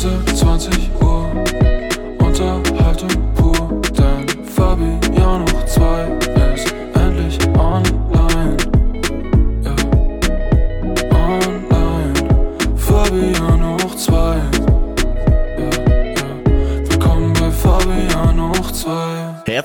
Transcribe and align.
Grenze 0.00 0.24
20 0.34 0.90
Uhr. 1.02 1.26
Unterhaltung 2.20 2.69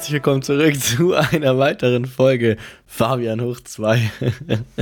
Herzlich 0.06 0.22
willkommen 0.22 0.44
zurück 0.44 0.80
zu 0.80 1.16
einer 1.16 1.58
weiteren 1.58 2.06
Folge 2.06 2.58
Fabian 2.86 3.42
hoch 3.42 3.60
2. 3.60 4.12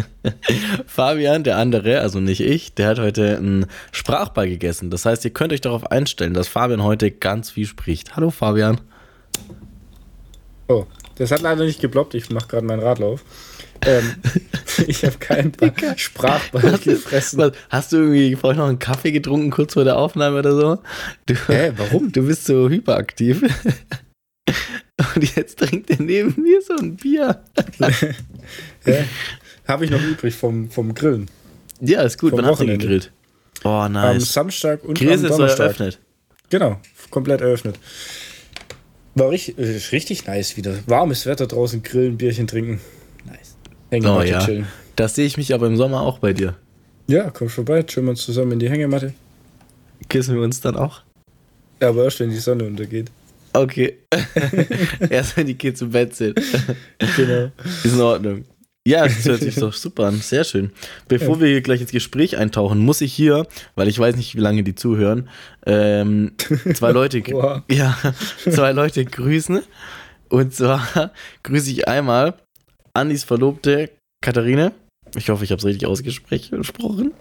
Fabian, 0.86 1.46
der 1.46 1.56
andere, 1.60 2.02
also 2.02 2.20
nicht 2.20 2.42
ich, 2.42 2.74
der 2.74 2.90
hat 2.90 3.00
heute 3.00 3.38
einen 3.38 3.68
Sprachball 3.94 4.50
gegessen. 4.50 4.90
Das 4.90 5.06
heißt, 5.06 5.24
ihr 5.24 5.32
könnt 5.32 5.54
euch 5.54 5.62
darauf 5.62 5.90
einstellen, 5.90 6.34
dass 6.34 6.50
Fabian 6.50 6.84
heute 6.84 7.10
ganz 7.10 7.52
viel 7.52 7.66
spricht. 7.66 8.18
Hallo 8.18 8.32
Fabian. 8.32 8.82
Oh, 10.68 10.88
das 11.16 11.32
hat 11.32 11.40
leider 11.40 11.64
nicht 11.64 11.80
gebloppt. 11.80 12.16
Ich 12.16 12.30
mache 12.30 12.50
gerade 12.50 12.66
meinen 12.66 12.82
Radlauf. 12.82 13.24
Ähm, 13.86 14.16
ich 14.88 15.06
habe 15.06 15.20
keinen 15.20 15.54
Sprachball 15.96 16.80
gefressen. 16.80 17.40
Was, 17.40 17.54
hast 17.70 17.94
du 17.94 17.98
irgendwie 17.98 18.36
vorhin 18.36 18.60
noch 18.60 18.68
einen 18.68 18.80
Kaffee 18.80 19.14
getrunken, 19.14 19.52
kurz 19.52 19.72
vor 19.72 19.86
der 19.86 19.98
Aufnahme 19.98 20.40
oder 20.40 20.52
so? 20.54 20.80
Du, 21.28 21.36
Hä, 21.48 21.72
warum? 21.78 22.12
Du 22.12 22.28
bist 22.28 22.44
so 22.44 22.68
hyperaktiv. 22.68 23.42
Und 25.16 25.36
jetzt 25.36 25.60
trinkt 25.60 25.90
er 25.90 26.02
neben 26.02 26.42
mir 26.42 26.62
so 26.62 26.76
ein 26.76 26.96
Bier. 26.96 27.42
Hä? 28.86 29.04
Habe 29.68 29.86
ich 29.86 29.92
noch 29.92 30.02
übrig 30.02 30.36
vom, 30.36 30.70
vom 30.70 30.94
Grillen. 30.94 31.30
Ja, 31.80 32.02
ist 32.02 32.20
gut. 32.20 32.32
Vom 32.32 32.40
Wann 32.40 32.46
habt 32.46 32.58
ihr 32.60 32.64
Wochenende. 32.64 32.80
gegrillt? 32.86 33.12
Oh, 33.64 33.70
Am 33.70 33.94
nice. 33.94 34.34
Samstag 34.34 34.84
und 34.84 34.98
Grills 34.98 35.20
am 35.20 35.26
ist 35.26 35.32
so 35.32 35.38
Donnerstag. 35.38 35.66
eröffnet. 35.66 36.00
Genau, 36.50 36.80
komplett 37.10 37.42
eröffnet. 37.42 37.80
War 39.16 39.30
richtig, 39.30 39.58
äh, 39.58 39.80
richtig 39.92 40.26
nice 40.28 40.58
wieder. 40.58 40.76
Warmes 40.88 41.26
Wetter 41.26 41.48
draußen, 41.48 41.82
grillen, 41.84 42.18
Bierchen 42.18 42.48
trinken. 42.48 42.82
Nice. 43.26 43.56
Hängematte 43.90 44.20
Oh 44.28 44.32
ja. 44.32 44.40
chillen. 44.46 44.68
Das 44.96 45.16
sehe 45.16 45.26
ich 45.26 45.38
mich 45.38 45.54
aber 45.54 45.68
im 45.68 45.78
Sommer 45.78 46.02
auch 46.02 46.20
bei 46.20 46.34
dir. 46.34 46.56
Ja, 47.08 47.30
komm 47.32 47.50
vorbei, 47.50 47.84
chillen 47.84 48.08
wir 48.08 48.12
uns 48.12 48.24
zusammen 48.26 48.54
in 48.54 48.60
die 48.60 48.70
Hängematte. 48.70 49.14
Kissen 50.10 50.36
wir 50.36 50.42
uns 50.44 50.62
dann 50.62 50.76
auch? 50.76 51.02
Ja, 51.82 51.90
aber 51.90 52.04
erst 52.06 52.20
wenn 52.20 52.30
die 52.30 52.38
Sonne 52.38 52.66
untergeht. 52.66 53.10
Okay. 53.54 54.00
Erst 55.10 55.38
wenn 55.38 55.48
die 55.48 55.56
Kids 55.56 55.82
im 55.82 55.92
Bett 55.92 56.16
sind. 56.16 56.40
Genau. 57.16 57.52
Ist 57.84 57.94
in 57.94 58.02
Ordnung. 58.02 58.46
Ja, 58.86 59.06
das 59.06 59.24
hört 59.26 59.40
sich 59.40 59.56
doch 59.56 59.72
super 59.72 60.08
an. 60.08 60.20
Sehr 60.20 60.44
schön. 60.44 60.72
Bevor 61.08 61.40
wir 61.40 61.48
hier 61.48 61.62
gleich 61.62 61.80
ins 61.80 61.92
Gespräch 61.92 62.38
eintauchen, 62.38 62.80
muss 62.80 63.00
ich 63.00 63.14
hier, 63.14 63.48
weil 63.76 63.88
ich 63.88 63.98
weiß 63.98 64.18
nicht, 64.18 64.36
wie 64.36 64.42
lange 64.42 64.64
die 64.64 64.76
zuhören, 64.76 65.30
ähm, 65.66 66.34
zwei 66.74 66.92
Leute, 66.92 67.24
ja, 67.70 67.98
zwei 68.50 68.74
Leute 68.74 69.06
grüßen. 69.06 69.62
Und 70.28 70.54
zwar 70.54 71.12
grüße 71.44 71.72
ich 71.72 71.88
einmal 71.88 72.34
Andis 72.94 73.24
Verlobte 73.24 73.90
Katharine. 74.22 74.74
Ich 75.16 75.30
hoffe, 75.30 75.44
ich 75.44 75.52
habe 75.52 75.60
es 75.60 75.66
richtig 75.66 75.88
ausgesprochen. 75.88 77.14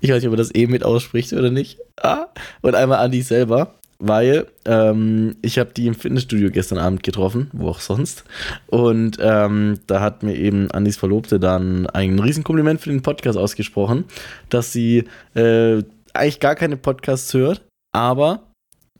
Ich 0.00 0.10
weiß 0.10 0.22
nicht, 0.22 0.28
ob 0.28 0.34
er 0.34 0.38
das 0.38 0.54
eh 0.54 0.66
mit 0.66 0.84
ausspricht 0.84 1.32
oder 1.32 1.50
nicht. 1.50 1.78
Ah. 2.00 2.26
Und 2.60 2.74
einmal 2.74 3.00
Andi 3.00 3.20
selber, 3.20 3.74
weil 4.04 4.46
ähm, 4.64 5.36
ich 5.42 5.60
habe 5.60 5.70
die 5.72 5.86
im 5.86 5.94
Fitnessstudio 5.94 6.50
gestern 6.50 6.78
Abend 6.78 7.04
getroffen, 7.04 7.48
wo 7.52 7.68
auch 7.68 7.78
sonst. 7.78 8.24
Und 8.66 9.18
ähm, 9.20 9.78
da 9.86 10.00
hat 10.00 10.24
mir 10.24 10.34
eben 10.34 10.70
Andis 10.72 10.96
Verlobte 10.96 11.38
dann 11.38 11.86
ein 11.86 12.18
Riesenkompliment 12.18 12.80
für 12.80 12.90
den 12.90 13.02
Podcast 13.02 13.38
ausgesprochen, 13.38 14.04
dass 14.48 14.72
sie 14.72 15.04
äh, 15.34 15.82
eigentlich 16.14 16.40
gar 16.40 16.56
keine 16.56 16.76
Podcasts 16.76 17.32
hört, 17.32 17.62
aber 17.92 18.42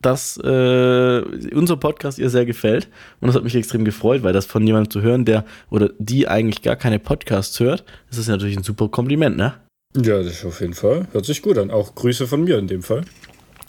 dass 0.01 0.37
äh, 0.37 1.23
unser 1.53 1.77
Podcast 1.77 2.21
ihr 2.21 2.31
sehr 2.31 2.47
gefällt. 2.47 2.89
Und 3.21 3.27
das 3.27 3.35
hat 3.35 3.43
mich 3.43 3.57
extrem 3.57 3.85
gefreut, 3.85 4.23
weil 4.23 4.33
das 4.33 4.47
von 4.47 4.65
jemandem 4.65 4.91
zu 4.91 5.03
hören, 5.03 5.25
der 5.25 5.45
oder 5.69 5.91
die 5.99 6.29
eigentlich 6.29 6.63
gar 6.63 6.77
keine 6.77 7.01
Podcasts 7.01 7.59
hört, 7.59 7.85
das 8.09 8.19
ist 8.19 8.29
natürlich 8.29 8.57
ein 8.57 8.65
super 8.65 8.89
Kompliment, 8.89 9.37
ne? 9.37 9.55
Ja, 9.97 10.19
das 10.19 10.29
ist 10.29 10.45
auf 10.45 10.61
jeden 10.61 10.75
Fall. 10.75 11.09
Hört 11.13 11.27
sich 11.27 11.43
gut 11.43 11.59
an. 11.59 11.71
Auch 11.71 11.95
Grüße 11.95 12.27
von 12.27 12.45
mir 12.45 12.59
in 12.59 12.67
dem 12.67 12.83
Fall. 12.83 13.03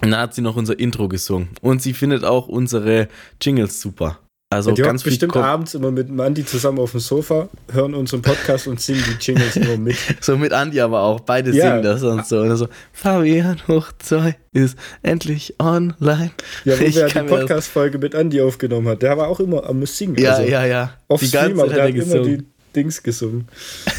Und 0.01 0.11
da 0.11 0.19
hat 0.21 0.33
sie 0.33 0.41
noch 0.41 0.55
unser 0.55 0.77
Intro 0.79 1.07
gesungen. 1.07 1.49
Und 1.61 1.81
sie 1.81 1.93
findet 1.93 2.23
auch 2.23 2.47
unsere 2.47 3.07
Jingles 3.41 3.79
super. 3.81 4.19
Also 4.53 4.71
die 4.71 4.83
ganz 4.83 5.01
bestimmt 5.01 5.35
abends 5.35 5.73
immer 5.73 5.89
mit 5.89 6.09
Mandy 6.09 6.45
zusammen 6.45 6.77
auf 6.77 6.91
dem 6.91 6.99
Sofa, 6.99 7.49
hören 7.71 7.95
unseren 7.95 8.21
Podcast 8.21 8.67
und 8.67 8.79
singen 8.79 9.03
die 9.07 9.25
Jingles 9.25 9.55
immer 9.55 9.77
mit. 9.77 9.95
So 10.21 10.37
mit 10.37 10.53
Andi 10.53 10.79
aber 10.79 11.01
auch. 11.01 11.21
Beide 11.21 11.51
Ja. 11.51 11.69
singen 11.71 11.83
das 11.83 12.03
und 12.03 12.25
so. 12.27 12.41
Und 12.41 12.49
dann 12.49 12.57
so, 12.57 12.67
Fabian 12.91 13.57
hoch 13.67 13.87
2 13.97 14.35
ist 14.51 14.77
endlich 15.01 15.55
online. 15.59 16.31
Ja, 16.65 16.79
wo 16.79 16.83
Ich 16.83 16.95
wir 16.95 17.07
die 17.07 17.19
Podcast-Folge 17.19 17.97
mit 17.97 18.13
Andy 18.13 18.41
aufgenommen 18.41 18.87
hat. 18.89 19.01
Der 19.01 19.17
war 19.17 19.27
auch 19.27 19.39
immer 19.39 19.67
am 19.67 19.83
Singen. 19.87 20.17
Ja, 20.17 20.33
also 20.35 20.43
ja, 20.47 20.65
ja. 20.65 20.93
Auf 21.07 21.19
die 21.19 21.27
Stream, 21.27 21.59
aber 21.59 21.69
der 21.69 21.83
hat 21.85 21.95
er 21.95 22.03
immer 22.03 22.19
die 22.19 22.43
Dings 22.75 23.01
gesungen. 23.01 23.47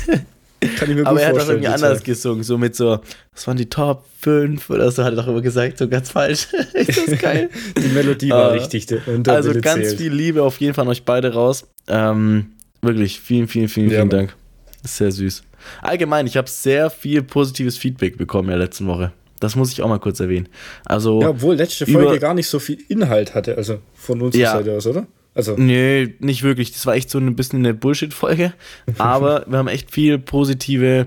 Kann 0.76 0.90
ich 0.90 0.96
mir 0.96 1.02
gut 1.02 1.06
Aber 1.06 1.20
er 1.20 1.26
hat 1.28 1.34
vorstellen. 1.34 1.58
irgendwie 1.62 1.74
anders 1.74 1.98
Zeit. 1.98 2.04
gesungen. 2.04 2.42
So 2.44 2.58
mit 2.58 2.74
so, 2.76 3.00
das 3.34 3.46
waren 3.46 3.56
die 3.56 3.68
Top 3.68 4.04
5 4.20 4.70
oder 4.70 4.90
so, 4.90 5.04
hat 5.04 5.12
er 5.12 5.16
doch 5.16 5.28
immer 5.28 5.40
gesagt. 5.42 5.78
So 5.78 5.88
ganz 5.88 6.10
falsch. 6.10 6.48
ist 6.74 7.08
das 7.08 7.18
geil? 7.18 7.50
Die 7.76 7.88
Melodie 7.88 8.30
war 8.30 8.52
Äh, 8.52 8.58
richtig. 8.58 8.86
Also 9.26 9.52
ganz 9.60 9.88
zählt. 9.88 9.98
viel 10.00 10.12
Liebe 10.12 10.42
auf 10.42 10.60
jeden 10.60 10.74
Fall 10.74 10.84
an 10.84 10.88
euch 10.90 11.04
beide 11.04 11.32
raus. 11.34 11.66
Ähm, 11.88 12.52
wirklich, 12.82 13.20
vielen, 13.20 13.48
vielen, 13.48 13.68
vielen, 13.68 13.86
Ja, 13.90 13.96
vielen 13.98 14.08
Mann. 14.08 14.16
Dank. 14.18 14.36
Ist 14.82 14.96
sehr 14.96 15.12
süß. 15.12 15.42
Allgemein, 15.82 16.26
ich 16.26 16.36
habe 16.36 16.48
sehr 16.50 16.90
viel 16.90 17.22
positives 17.22 17.78
Feedback 17.78 18.18
bekommen 18.18 18.48
in 18.48 18.58
der 18.58 18.66
letzten 18.66 18.86
Woche. 18.86 19.12
Das 19.40 19.56
muss 19.56 19.72
ich 19.72 19.82
auch 19.82 19.88
mal 19.88 19.98
kurz 19.98 20.20
erwähnen. 20.20 20.48
Also, 20.84 21.20
Ja, 21.20 21.30
obwohl 21.30 21.56
letzte 21.56 21.86
Folge 21.86 22.18
gar 22.18 22.34
nicht 22.34 22.46
so 22.48 22.58
viel 22.58 22.78
Inhalt 22.88 23.34
hatte, 23.34 23.56
also 23.56 23.78
von 23.94 24.20
unserer 24.22 24.42
Ja. 24.42 24.52
Seite 24.52 24.72
aus, 24.72 24.86
oder? 24.86 25.06
Also, 25.34 25.56
nee, 25.56 26.14
nicht 26.20 26.42
wirklich. 26.42 26.72
Das 26.72 26.86
war 26.86 26.94
echt 26.94 27.10
so 27.10 27.18
ein 27.18 27.34
bisschen 27.34 27.60
eine 27.60 27.74
Bullshit-Folge. 27.74 28.52
Aber 28.98 29.44
wir 29.48 29.58
haben 29.58 29.68
echt 29.68 29.90
viel 29.90 30.18
positive 30.18 31.06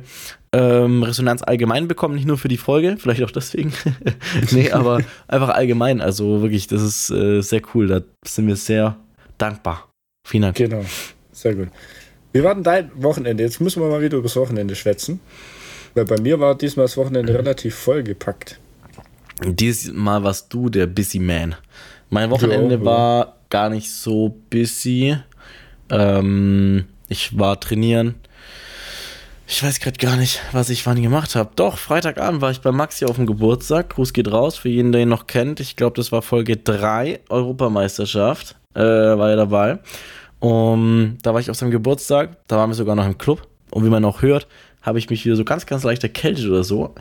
ähm, 0.53 1.03
Resonanz 1.03 1.43
allgemein 1.43 1.87
bekommen, 1.87 2.15
nicht 2.15 2.27
nur 2.27 2.37
für 2.37 2.47
die 2.47 2.57
Folge, 2.57 2.97
vielleicht 2.97 3.23
auch 3.23 3.31
deswegen. 3.31 3.73
nee, 4.51 4.71
aber 4.71 5.01
einfach 5.27 5.49
allgemein. 5.49 6.01
Also 6.01 6.41
wirklich, 6.41 6.67
das 6.67 6.81
ist 6.81 7.09
äh, 7.09 7.41
sehr 7.41 7.61
cool. 7.73 7.87
Da 7.87 8.01
sind 8.25 8.47
wir 8.47 8.55
sehr 8.55 8.97
dankbar. 9.37 9.89
Vielen 10.25 10.43
Dank. 10.43 10.55
genau. 10.55 10.85
Sehr 11.31 11.53
gut. 11.53 11.67
Wie 12.31 12.43
war 12.43 12.53
denn 12.53 12.63
dein 12.63 12.91
Wochenende? 12.95 13.43
Jetzt 13.43 13.61
müssen 13.61 13.81
wir 13.81 13.89
mal 13.89 14.01
wieder 14.01 14.17
übers 14.17 14.35
Wochenende 14.35 14.75
schwätzen. 14.75 15.19
Weil 15.93 16.05
bei 16.05 16.19
mir 16.19 16.39
war 16.39 16.55
diesmal 16.55 16.85
das 16.85 16.97
Wochenende 16.97 17.33
relativ 17.33 17.75
vollgepackt. 17.75 18.59
Diesmal 19.43 20.23
warst 20.23 20.51
du 20.53 20.69
der 20.69 20.87
Busy 20.87 21.19
Man. 21.19 21.55
Mein 22.09 22.29
Wochenende 22.29 22.75
ja. 22.75 22.85
war 22.85 23.36
gar 23.49 23.69
nicht 23.69 23.91
so 23.91 24.37
busy. 24.49 25.17
Ähm, 25.89 26.85
ich 27.07 27.37
war 27.37 27.59
trainieren. 27.59 28.15
Ich 29.49 29.63
weiß 29.63 29.79
gerade 29.79 29.97
gar 29.97 30.17
nicht, 30.17 30.41
was 30.51 30.69
ich 30.69 30.85
wann 30.85 31.01
gemacht 31.01 31.35
habe. 31.35 31.51
Doch, 31.55 31.77
Freitagabend 31.77 32.41
war 32.41 32.51
ich 32.51 32.59
bei 32.59 32.73
Maxi 32.73 33.05
auf 33.05 33.15
dem 33.15 33.25
Geburtstag. 33.25 33.91
Gruß 33.91 34.11
geht 34.11 34.29
raus 34.29 34.57
für 34.57 34.67
jeden, 34.67 34.91
der 34.91 35.03
ihn 35.03 35.09
noch 35.09 35.25
kennt. 35.25 35.61
Ich 35.61 35.77
glaube, 35.77 35.95
das 35.95 36.11
war 36.11 36.21
Folge 36.21 36.57
3 36.57 37.21
Europameisterschaft. 37.29 38.57
Äh, 38.73 38.81
war 38.81 39.29
er 39.29 39.37
dabei. 39.37 39.79
Und 40.39 41.19
da 41.23 41.33
war 41.33 41.39
ich 41.39 41.49
auf 41.49 41.55
seinem 41.55 41.71
Geburtstag. 41.71 42.37
Da 42.47 42.57
waren 42.57 42.69
wir 42.69 42.75
sogar 42.75 42.95
noch 42.95 43.05
im 43.05 43.17
Club. 43.17 43.47
Und 43.71 43.85
wie 43.85 43.89
man 43.89 44.03
auch 44.03 44.21
hört, 44.21 44.47
habe 44.81 44.99
ich 44.99 45.09
mich 45.09 45.25
wieder 45.25 45.37
so 45.37 45.45
ganz, 45.45 45.65
ganz 45.65 45.83
leicht 45.83 46.03
erkältet 46.03 46.45
oder 46.45 46.65
so. 46.65 46.93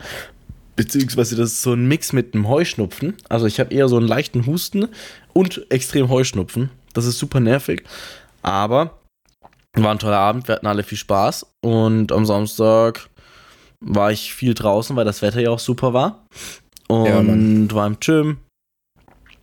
Beziehungsweise 0.77 1.35
das 1.35 1.51
ist 1.51 1.61
so 1.63 1.73
ein 1.73 1.87
Mix 1.87 2.13
mit 2.13 2.33
einem 2.33 2.47
Heuschnupfen. 2.47 3.15
Also 3.29 3.45
ich 3.45 3.59
habe 3.59 3.73
eher 3.73 3.89
so 3.89 3.97
einen 3.97 4.07
leichten 4.07 4.45
Husten 4.45 4.87
und 5.37 5.69
extrem 5.69 6.09
Heuschnupfen. 6.09 6.71
Das 6.93 7.05
ist 7.05 7.19
super 7.19 7.39
nervig. 7.39 7.83
Aber 8.41 8.99
war 9.75 9.91
ein 9.91 9.99
toller 9.99 10.17
Abend, 10.17 10.47
wir 10.47 10.55
hatten 10.55 10.65
alle 10.65 10.81
viel 10.81 10.97
Spaß. 10.97 11.45
Und 11.61 12.11
am 12.11 12.25
Samstag 12.25 13.07
war 13.79 14.11
ich 14.11 14.33
viel 14.33 14.55
draußen, 14.55 14.95
weil 14.95 15.05
das 15.05 15.21
Wetter 15.21 15.39
ja 15.39 15.51
auch 15.51 15.59
super 15.59 15.93
war. 15.93 16.25
Und 16.87 17.05
Ja, 17.05 17.15
war 17.75 17.85
im 17.85 17.99
Gym. 17.99 18.37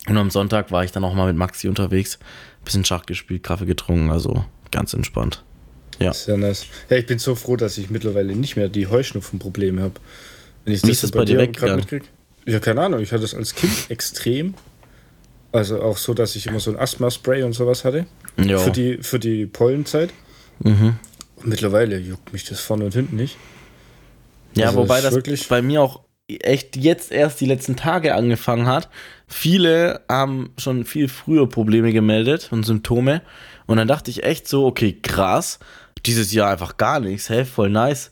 Und 0.09 0.17
am 0.17 0.31
Sonntag 0.31 0.73
war 0.73 0.83
ich 0.83 0.91
dann 0.91 1.05
auch 1.05 1.15
mal 1.15 1.29
mit 1.29 1.37
Maxi 1.37 1.69
unterwegs. 1.69 2.19
Bisschen 2.65 2.85
Schach 2.85 3.07
gespielt, 3.07 3.45
Kaffee 3.45 3.67
getrunken, 3.67 4.11
also 4.11 4.45
ganz 4.73 4.95
entspannt. 4.95 5.45
Ja. 6.01 6.13
Sehr 6.13 6.37
nice. 6.37 6.67
Ja, 6.91 6.97
ich 6.97 7.07
bin 7.07 7.21
so 7.21 7.37
froh, 7.37 7.55
dass 7.55 7.79
ich 7.79 7.89
mittlerweile 7.89 8.35
nicht 8.35 8.57
mehr 8.57 8.69
die 8.69 8.89
Heuschnupfenprobleme 8.89 9.81
habe. 9.81 9.95
Wenn 10.65 10.75
ich 10.75 10.83
Wie 10.83 10.91
ist 10.91 11.05
das 11.05 11.13
bei 11.13 11.25
dir 11.25 11.37
grad 11.47 11.79
weggegangen? 11.79 12.09
Ja, 12.47 12.59
keine 12.59 12.83
Ahnung. 12.83 13.01
Ich 13.01 13.13
hatte 13.13 13.23
es 13.23 13.33
als 13.35 13.55
Kind 13.55 13.73
extrem. 13.91 14.55
Also 15.55 15.81
auch 15.81 15.97
so, 15.97 16.15
dass 16.15 16.35
ich 16.35 16.47
immer 16.49 16.59
so 16.59 16.71
ein 16.73 16.79
Asthma-Spray 16.79 17.45
und 17.45 17.53
sowas 17.53 17.85
hatte. 17.85 18.07
Ja. 18.37 18.59
Für, 18.59 18.73
die, 18.73 18.99
für 19.03 19.19
die 19.21 19.47
Pollenzeit. 19.47 20.11
mhm. 20.59 20.97
Mittlerweile 21.45 21.99
juckt 21.99 22.33
mich 22.33 22.45
das 22.45 22.59
vorne 22.61 22.87
und 22.87 22.95
hinten 22.95 23.17
nicht. 23.17 23.37
Ja, 24.55 24.67
Also 24.69 24.79
wobei 24.79 25.01
das 25.01 25.15
wirklich- 25.15 25.47
bei 25.49 25.61
mir 25.63 25.83
auch 25.83 26.01
echt 26.27 26.77
jetzt 26.77 27.13
erst 27.13 27.41
die 27.41 27.47
letzten 27.47 27.77
Tage 27.77 28.15
angefangen 28.15 28.67
hat. 28.67 28.89
Viele 29.29 30.01
haben 30.09 30.53
schon 30.59 30.85
viel 30.87 31.09
früher 31.09 31.49
Probleme 31.49 31.93
gemeldet 31.93 32.49
und 32.51 32.65
Symptome. 32.65 33.21
Und 33.67 33.77
dann 33.77 33.87
dachte 33.89 34.11
ich 34.11 34.25
echt 34.25 34.49
so, 34.49 34.65
okay, 34.67 34.99
krass. 35.03 35.59
Dieses 36.07 36.33
Jahr 36.33 36.51
einfach 36.51 36.77
gar 36.77 37.01
nichts. 37.01 37.31
Hä, 37.31 37.45
voll 37.45 37.71
nice. 37.71 38.11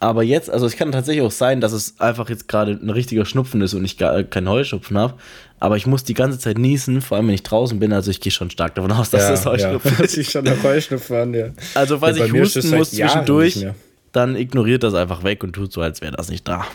Aber 0.00 0.22
jetzt, 0.22 0.50
also 0.50 0.66
es 0.66 0.76
kann 0.76 0.92
tatsächlich 0.92 1.24
auch 1.24 1.30
sein, 1.30 1.60
dass 1.60 1.72
es 1.72 1.98
einfach 2.00 2.28
jetzt 2.28 2.48
gerade 2.48 2.72
ein 2.72 2.90
richtiger 2.90 3.24
Schnupfen 3.24 3.60
ist 3.62 3.74
und 3.74 3.84
ich 3.84 3.96
gar 3.98 4.22
keinen 4.24 4.48
Heuschnupfen 4.48 4.98
habe. 4.98 5.14
Aber 5.58 5.76
ich 5.76 5.86
muss 5.86 6.04
die 6.04 6.14
ganze 6.14 6.38
Zeit 6.38 6.58
niesen, 6.58 7.02
vor 7.02 7.16
allem 7.16 7.28
wenn 7.28 7.34
ich 7.34 7.42
draußen 7.42 7.78
bin. 7.78 7.92
Also 7.92 8.10
ich 8.10 8.20
gehe 8.20 8.32
schon 8.32 8.50
stark 8.50 8.74
davon 8.74 8.92
aus, 8.92 9.10
dass 9.10 9.26
das 9.28 9.46
Heuschnupfen 9.46 9.92
ja. 9.98 10.04
ist. 10.04 10.16
ich 10.16 10.30
schon 10.30 10.44
nach 10.44 10.62
Heuschnupfen 10.62 11.16
an, 11.16 11.34
ja. 11.34 11.46
Also 11.74 11.98
falls 11.98 12.18
Ja, 12.18 12.24
ich 12.26 12.32
husten 12.32 12.76
muss 12.76 12.90
zwischendurch, 12.90 13.66
dann 14.12 14.36
ignoriert 14.36 14.82
das 14.82 14.94
einfach 14.94 15.22
weg 15.22 15.44
und 15.44 15.52
tut 15.52 15.72
so, 15.72 15.82
als 15.82 16.00
wäre 16.00 16.16
das 16.16 16.28
nicht 16.28 16.46
da. 16.48 16.66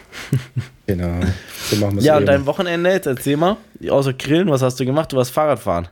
Genau. 0.88 1.20
So 1.68 1.78
machen 1.78 1.96
wir 1.96 2.00
es 2.00 2.06
Ja, 2.06 2.14
und 2.14 2.22
eben. 2.22 2.28
dein 2.28 2.46
Wochenende, 2.46 2.92
jetzt 2.92 3.08
erzähl 3.08 3.38
mal, 3.38 3.58
außer 3.90 4.14
Grillen, 4.14 4.52
was 4.52 4.62
hast 4.62 4.80
du 4.80 4.86
gemacht? 4.86 5.12
Du 5.12 5.18
warst 5.18 5.32
Fahrradfahren. 5.32 5.88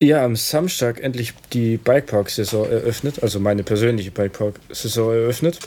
Ja, 0.00 0.24
am 0.24 0.36
Samstag 0.36 1.00
endlich 1.00 1.34
die 1.52 1.76
Bikepark-Saison 1.76 2.70
eröffnet, 2.70 3.20
also 3.22 3.40
meine 3.40 3.64
persönliche 3.64 4.12
Bikepark-Saison 4.12 5.12
eröffnet. 5.12 5.58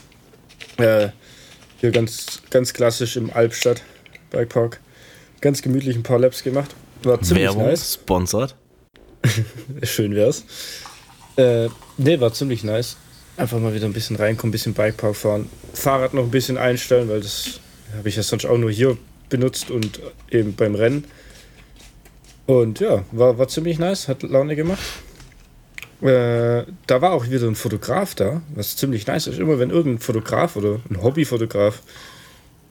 Äh, 0.77 1.09
hier 1.81 1.91
ganz, 1.91 2.41
ganz 2.49 2.73
klassisch 2.73 3.17
im 3.17 3.29
Albstadt 3.31 3.81
Bikepark. 4.29 4.79
Ganz 5.41 5.61
gemütlich 5.61 5.97
ein 5.97 6.03
paar 6.03 6.19
Laps 6.19 6.43
gemacht. 6.43 6.73
War 7.03 7.21
ziemlich 7.21 7.45
Werbung, 7.45 7.65
nice. 7.65 7.95
sponsored. 7.95 8.55
Schön 9.83 10.15
wär's. 10.15 10.45
Äh, 11.35 11.67
nee, 11.97 12.19
war 12.19 12.31
ziemlich 12.31 12.63
nice. 12.63 12.95
Einfach 13.35 13.59
mal 13.59 13.73
wieder 13.73 13.85
ein 13.85 13.93
bisschen 13.93 14.15
reinkommen, 14.15 14.49
ein 14.49 14.51
bisschen 14.51 14.73
Bikepark 14.73 15.15
fahren. 15.15 15.49
Fahrrad 15.73 16.13
noch 16.13 16.23
ein 16.23 16.31
bisschen 16.31 16.57
einstellen, 16.57 17.09
weil 17.09 17.21
das 17.21 17.59
habe 17.97 18.07
ich 18.07 18.15
ja 18.15 18.23
sonst 18.23 18.45
auch 18.45 18.57
nur 18.57 18.71
hier 18.71 18.97
benutzt 19.29 19.71
und 19.71 19.99
eben 20.29 20.55
beim 20.55 20.75
Rennen. 20.75 21.05
Und 22.51 22.79
ja, 22.81 23.05
war, 23.13 23.37
war 23.37 23.47
ziemlich 23.47 23.79
nice, 23.79 24.07
hat 24.09 24.23
Laune 24.23 24.57
gemacht. 24.57 24.81
Äh, 26.01 26.63
da 26.87 27.01
war 27.01 27.13
auch 27.13 27.29
wieder 27.29 27.47
ein 27.47 27.55
Fotograf 27.55 28.13
da, 28.15 28.41
was 28.55 28.75
ziemlich 28.75 29.07
nice 29.07 29.27
ist. 29.27 29.39
Immer 29.39 29.57
wenn 29.59 29.69
irgendein 29.69 29.99
Fotograf 30.01 30.57
oder 30.57 30.79
ein 30.89 31.01
Hobbyfotograf, 31.01 31.81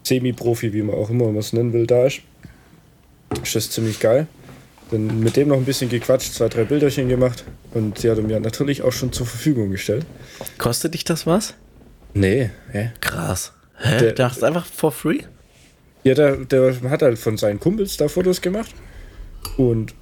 Semi-Profi, 0.02 0.72
wie 0.74 0.82
man 0.82 0.96
auch 0.96 1.08
immer 1.08 1.34
es 1.38 1.52
nennen 1.54 1.72
will, 1.72 1.86
da 1.86 2.06
ist, 2.06 2.20
ist 3.42 3.54
das 3.54 3.70
ziemlich 3.70 4.00
geil. 4.00 4.26
Dann 4.90 5.20
mit 5.20 5.36
dem 5.36 5.48
noch 5.48 5.56
ein 5.56 5.64
bisschen 5.64 5.88
gequatscht, 5.88 6.34
zwei, 6.34 6.48
drei 6.48 6.64
Bilderchen 6.64 7.08
gemacht 7.08 7.44
und 7.72 8.02
die 8.02 8.10
hat 8.10 8.18
er 8.18 8.24
mir 8.24 8.38
natürlich 8.40 8.82
auch 8.82 8.92
schon 8.92 9.12
zur 9.12 9.24
Verfügung 9.26 9.70
gestellt. 9.70 10.04
Kostet 10.58 10.92
dich 10.92 11.04
das 11.04 11.26
was? 11.26 11.54
Nee, 12.12 12.50
hä? 12.72 12.90
Krass. 13.00 13.52
Hä? 13.78 13.90
Der- 13.90 13.98
Der, 14.00 14.12
Dachtest 14.12 14.42
einfach 14.44 14.66
for 14.66 14.90
free? 14.92 15.20
Ja, 16.02 16.14
der, 16.14 16.36
der 16.38 16.74
hat 16.90 17.00
halt 17.02 17.18
von 17.18 17.36
seinen 17.38 17.60
Kumpels 17.60 17.96
da 17.96 18.08
Fotos 18.08 18.40
gemacht. 18.42 18.74
Und 19.56 19.94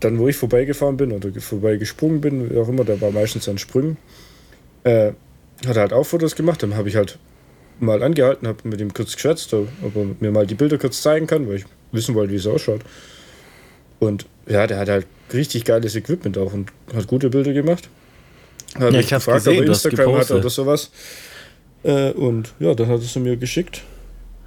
dann, 0.00 0.18
wo 0.18 0.28
ich 0.28 0.36
vorbeigefahren 0.36 0.96
bin 0.96 1.12
oder 1.12 1.30
ge- 1.30 1.40
vorbeigesprungen 1.40 2.20
bin, 2.20 2.50
wie 2.50 2.58
auch 2.58 2.68
immer, 2.68 2.84
da 2.84 3.00
war 3.00 3.10
meistens 3.10 3.48
an 3.48 3.58
Sprüngen, 3.58 3.96
äh, 4.84 5.12
hat 5.66 5.76
er 5.76 5.82
halt 5.82 5.92
auch 5.92 6.04
Fotos 6.04 6.34
gemacht. 6.36 6.62
Dann 6.62 6.76
habe 6.76 6.88
ich 6.88 6.96
halt 6.96 7.18
mal 7.80 8.02
angehalten, 8.02 8.46
habe 8.46 8.68
mit 8.68 8.80
ihm 8.80 8.92
kurz 8.92 9.14
geschätzt, 9.14 9.52
ob 9.54 9.68
er 9.94 10.06
mir 10.20 10.30
mal 10.30 10.46
die 10.46 10.54
Bilder 10.54 10.78
kurz 10.78 11.00
zeigen 11.02 11.26
kann, 11.26 11.48
weil 11.48 11.56
ich 11.56 11.64
wissen 11.92 12.14
wollte, 12.14 12.32
wie 12.32 12.36
es 12.36 12.46
ausschaut. 12.46 12.80
Und 13.98 14.26
ja, 14.46 14.66
der 14.66 14.78
hat 14.78 14.88
halt 14.88 15.06
richtig 15.32 15.64
geiles 15.64 15.96
Equipment 15.96 16.36
auch 16.36 16.52
und 16.52 16.70
hat 16.94 17.06
gute 17.06 17.30
Bilder 17.30 17.52
gemacht. 17.52 17.88
Hab 18.74 18.92
Ja, 18.92 18.98
ich 19.00 19.08
gefragt, 19.08 19.38
gesehen, 19.44 19.60
ob 19.60 19.64
er 19.64 19.68
Instagram 19.68 20.16
hat 20.16 20.30
oder 20.30 20.50
sowas. 20.50 20.90
Äh, 21.82 22.10
und 22.12 22.52
ja, 22.58 22.74
dann 22.74 22.88
hat 22.88 22.98
er 22.98 23.04
es 23.04 23.16
mir 23.16 23.36
geschickt. 23.36 23.82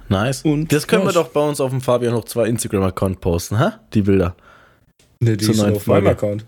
Nice. 0.08 0.42
Und 0.42 0.72
das 0.72 0.86
können 0.86 1.02
wir 1.02 1.06
nice. 1.06 1.14
doch 1.14 1.28
bei 1.28 1.40
uns 1.40 1.60
auf 1.60 1.70
dem 1.70 1.80
Fabian 1.80 2.12
noch 2.12 2.24
zwei 2.24 2.46
Instagram-Account 2.48 3.20
posten, 3.20 3.58
hä? 3.58 3.70
Die 3.94 4.02
Bilder. 4.02 4.36
Ne, 5.20 5.36
die 5.36 5.44
Zur 5.44 5.54
sind 5.54 5.64
neuen 5.64 5.76
auf 5.76 5.86
meinem. 5.86 6.06
Account. 6.08 6.44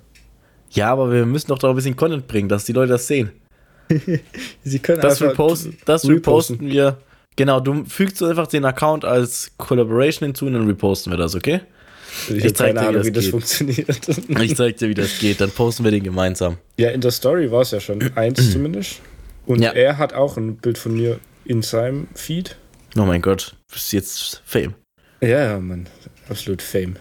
Ja, 0.71 0.93
aber 0.93 1.11
wir 1.13 1.27
müssen 1.27 1.49
doch 1.49 1.59
da 1.59 1.69
ein 1.71 1.75
bisschen 1.75 1.97
Content 1.97 2.27
bringen, 2.29 2.49
dass 2.49 2.65
die 2.65 2.73
Leute 2.73 2.93
das 2.93 3.07
sehen. 3.07 3.31
Sie 4.63 4.79
können 4.79 5.01
Das, 5.01 5.21
einfach 5.21 5.33
reposten, 5.33 5.77
das 5.85 6.05
reposten. 6.09 6.57
reposten 6.57 6.71
wir. 6.71 6.99
Genau, 7.37 7.59
du 7.61 7.85
fügst 7.85 8.23
einfach 8.23 8.47
den 8.47 8.65
Account 8.65 9.05
als 9.05 9.51
Collaboration 9.57 10.29
hinzu 10.29 10.47
und 10.47 10.53
dann 10.55 10.67
reposten 10.67 11.13
wir 11.13 11.17
das, 11.17 11.35
okay? 11.35 11.61
Ich, 12.29 12.45
Ich 12.45 12.55
zeig 12.55 12.75
keine 12.77 12.81
dir, 12.81 12.85
wie 12.85 12.89
Ahnung, 12.89 12.97
das 12.99 13.07
wie 13.07 13.13
das 13.13 13.27
funktioniert. 13.29 14.01
Ich 14.43 14.57
zeig 14.57 14.77
dir, 14.77 14.89
wie 14.89 14.95
das 14.95 15.19
geht. 15.19 15.41
Dann 15.41 15.51
posten 15.51 15.83
wir 15.85 15.91
den 15.91 16.03
gemeinsam. 16.05 16.59
ja, 16.77 16.91
in 16.91 17.01
der 17.01 17.11
Story 17.13 17.51
war 17.51 17.63
es 17.63 17.71
ja 17.73 17.81
schon 17.81 18.01
eins 18.17 18.53
zumindest. 18.53 19.01
Und 19.47 19.63
Ja. 19.63 19.71
er 19.73 19.99
hat 19.99 20.13
auch 20.13 20.37
ein 20.37 20.57
Bild 20.57 20.79
von 20.79 20.95
mir 20.95 21.19
in 21.45 21.63
seinem 21.63 22.07
Feed. 22.15 22.57
Oh 22.97 23.03
mein 23.03 23.23
Gott, 23.23 23.57
bist 23.73 23.93
jetzt 23.93 24.43
Fame. 24.45 24.75
Ja, 25.21 25.29
ja, 25.53 25.59
Mann. 25.59 25.87
Absolut 26.29 26.63
Fame. 26.63 26.97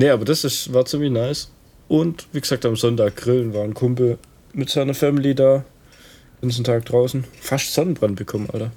Nee, 0.00 0.08
aber 0.08 0.24
das 0.24 0.44
ist, 0.44 0.72
war 0.72 0.86
ziemlich 0.86 1.10
nice. 1.10 1.50
Und 1.86 2.26
wie 2.32 2.40
gesagt, 2.40 2.64
am 2.64 2.74
Sonntag 2.74 3.16
grillen 3.16 3.52
war 3.52 3.64
ein 3.64 3.74
Kumpel 3.74 4.16
mit 4.54 4.70
seiner 4.70 4.94
Family 4.94 5.34
da. 5.34 5.62
Den 6.40 6.48
ganzen 6.48 6.64
Tag 6.64 6.86
draußen. 6.86 7.24
Fast 7.38 7.74
Sonnenbrand 7.74 8.16
bekommen, 8.16 8.48
Alter. 8.50 8.72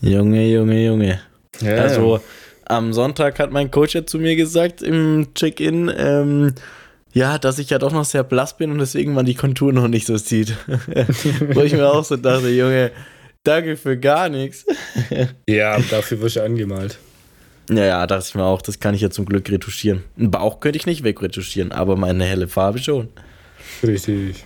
Junge, 0.00 0.44
Junge, 0.48 0.84
Junge. 0.84 1.20
Ja, 1.60 1.76
Also 1.76 2.18
am 2.64 2.92
Sonntag 2.92 3.38
hat 3.38 3.52
mein 3.52 3.70
Coach 3.70 3.94
ja 3.94 4.06
zu 4.06 4.18
mir 4.18 4.34
gesagt 4.34 4.82
im 4.82 5.28
Check-in, 5.36 5.92
ähm, 5.96 6.54
ja, 7.12 7.38
dass 7.38 7.60
ich 7.60 7.70
ja 7.70 7.78
doch 7.78 7.92
noch 7.92 8.04
sehr 8.04 8.24
blass 8.24 8.56
bin 8.56 8.72
und 8.72 8.78
deswegen 8.78 9.14
man 9.14 9.26
die 9.26 9.36
Kontur 9.36 9.72
noch 9.72 9.86
nicht 9.86 10.08
so 10.08 10.16
sieht. 10.16 10.56
Wo 11.52 11.60
ich 11.60 11.74
mir 11.74 11.88
auch 11.88 12.04
so 12.04 12.16
dachte, 12.16 12.48
Junge, 12.48 12.90
danke 13.44 13.76
für 13.76 13.96
gar 13.96 14.28
nichts. 14.28 14.66
ja, 15.48 15.78
dafür 15.78 16.20
wirst 16.22 16.34
du 16.34 16.42
angemalt. 16.42 16.98
Ja, 17.70 17.84
ja, 17.84 18.06
dachte 18.06 18.26
ich 18.28 18.34
mir 18.34 18.44
auch, 18.44 18.60
das 18.62 18.78
kann 18.78 18.94
ich 18.94 19.00
ja 19.00 19.10
zum 19.10 19.24
Glück 19.26 19.50
retuschieren. 19.50 20.04
Einen 20.18 20.30
Bauch 20.30 20.60
könnte 20.60 20.78
ich 20.78 20.86
nicht 20.86 21.02
wegretuschieren, 21.02 21.72
aber 21.72 21.96
meine 21.96 22.24
helle 22.24 22.48
Farbe 22.48 22.78
schon. 22.78 23.08
Richtig. 23.82 24.44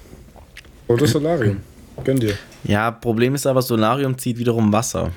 Oder 0.87 1.07
Solarium. 1.07 1.59
Gönn 2.05 2.21
dir. 2.21 2.35
Ja, 2.65 2.91
Problem 2.91 3.35
ist 3.35 3.47
aber, 3.47 3.61
Solarium 3.63 4.17
zieht 4.19 4.39
wiederum 4.39 4.73
Wasser. 4.73 5.11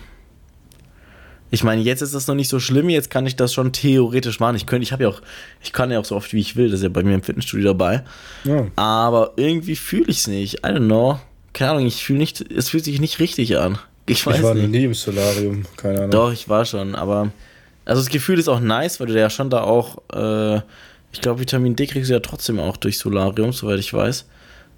Ich 1.53 1.63
meine, 1.63 1.81
jetzt 1.81 2.01
ist 2.01 2.15
das 2.15 2.27
noch 2.27 2.35
nicht 2.35 2.47
so 2.47 2.59
schlimm, 2.59 2.89
jetzt 2.89 3.09
kann 3.09 3.27
ich 3.27 3.35
das 3.35 3.53
schon 3.53 3.73
theoretisch 3.73 4.39
machen. 4.39 4.55
Ich 4.55 4.65
könnte, 4.65 4.83
ich 4.83 4.93
habe 4.93 5.03
ja 5.03 5.09
auch, 5.09 5.21
ich 5.61 5.73
kann 5.73 5.91
ja 5.91 5.99
auch 5.99 6.05
so 6.05 6.15
oft 6.15 6.31
wie 6.33 6.39
ich 6.39 6.55
will, 6.55 6.69
das 6.69 6.79
ist 6.79 6.83
ja 6.83 6.89
bei 6.89 7.03
mir 7.03 7.13
im 7.13 7.23
Fitnessstudio 7.23 7.73
dabei. 7.73 8.03
Ja. 8.45 8.67
Aber 8.77 9.33
irgendwie 9.35 9.75
fühle 9.75 10.05
ich 10.07 10.19
es 10.19 10.27
nicht. 10.27 10.59
I 10.59 10.69
don't 10.69 10.85
know. 10.85 11.19
Keine 11.53 11.71
Ahnung, 11.71 11.85
ich 11.85 12.03
fühle 12.05 12.19
nicht, 12.19 12.39
es 12.51 12.69
fühlt 12.69 12.85
sich 12.85 13.01
nicht 13.01 13.19
richtig 13.19 13.57
an. 13.57 13.77
Ich 14.07 14.25
weiß 14.25 14.37
Ich 14.37 14.43
war 14.43 14.55
noch 14.55 14.61
nicht. 14.61 14.71
nie 14.71 14.85
im 14.85 14.93
Solarium. 14.93 15.63
Keine 15.75 15.97
Ahnung. 15.99 16.11
Doch, 16.11 16.31
ich 16.31 16.47
war 16.47 16.63
schon, 16.65 16.95
aber 16.95 17.31
also 17.85 18.01
das 18.01 18.09
Gefühl 18.09 18.39
ist 18.39 18.47
auch 18.47 18.59
nice, 18.59 18.99
weil 18.99 19.07
du 19.07 19.19
ja 19.19 19.29
schon 19.29 19.49
da 19.49 19.61
auch, 19.63 19.97
äh, 20.13 20.57
ich 21.11 21.21
glaube, 21.21 21.39
Vitamin 21.39 21.75
D 21.75 21.87
kriegst 21.87 22.09
du 22.09 22.13
ja 22.13 22.19
trotzdem 22.19 22.59
auch 22.59 22.77
durch 22.77 22.97
Solarium, 22.97 23.51
soweit 23.53 23.79
ich 23.79 23.93
weiß. 23.93 24.25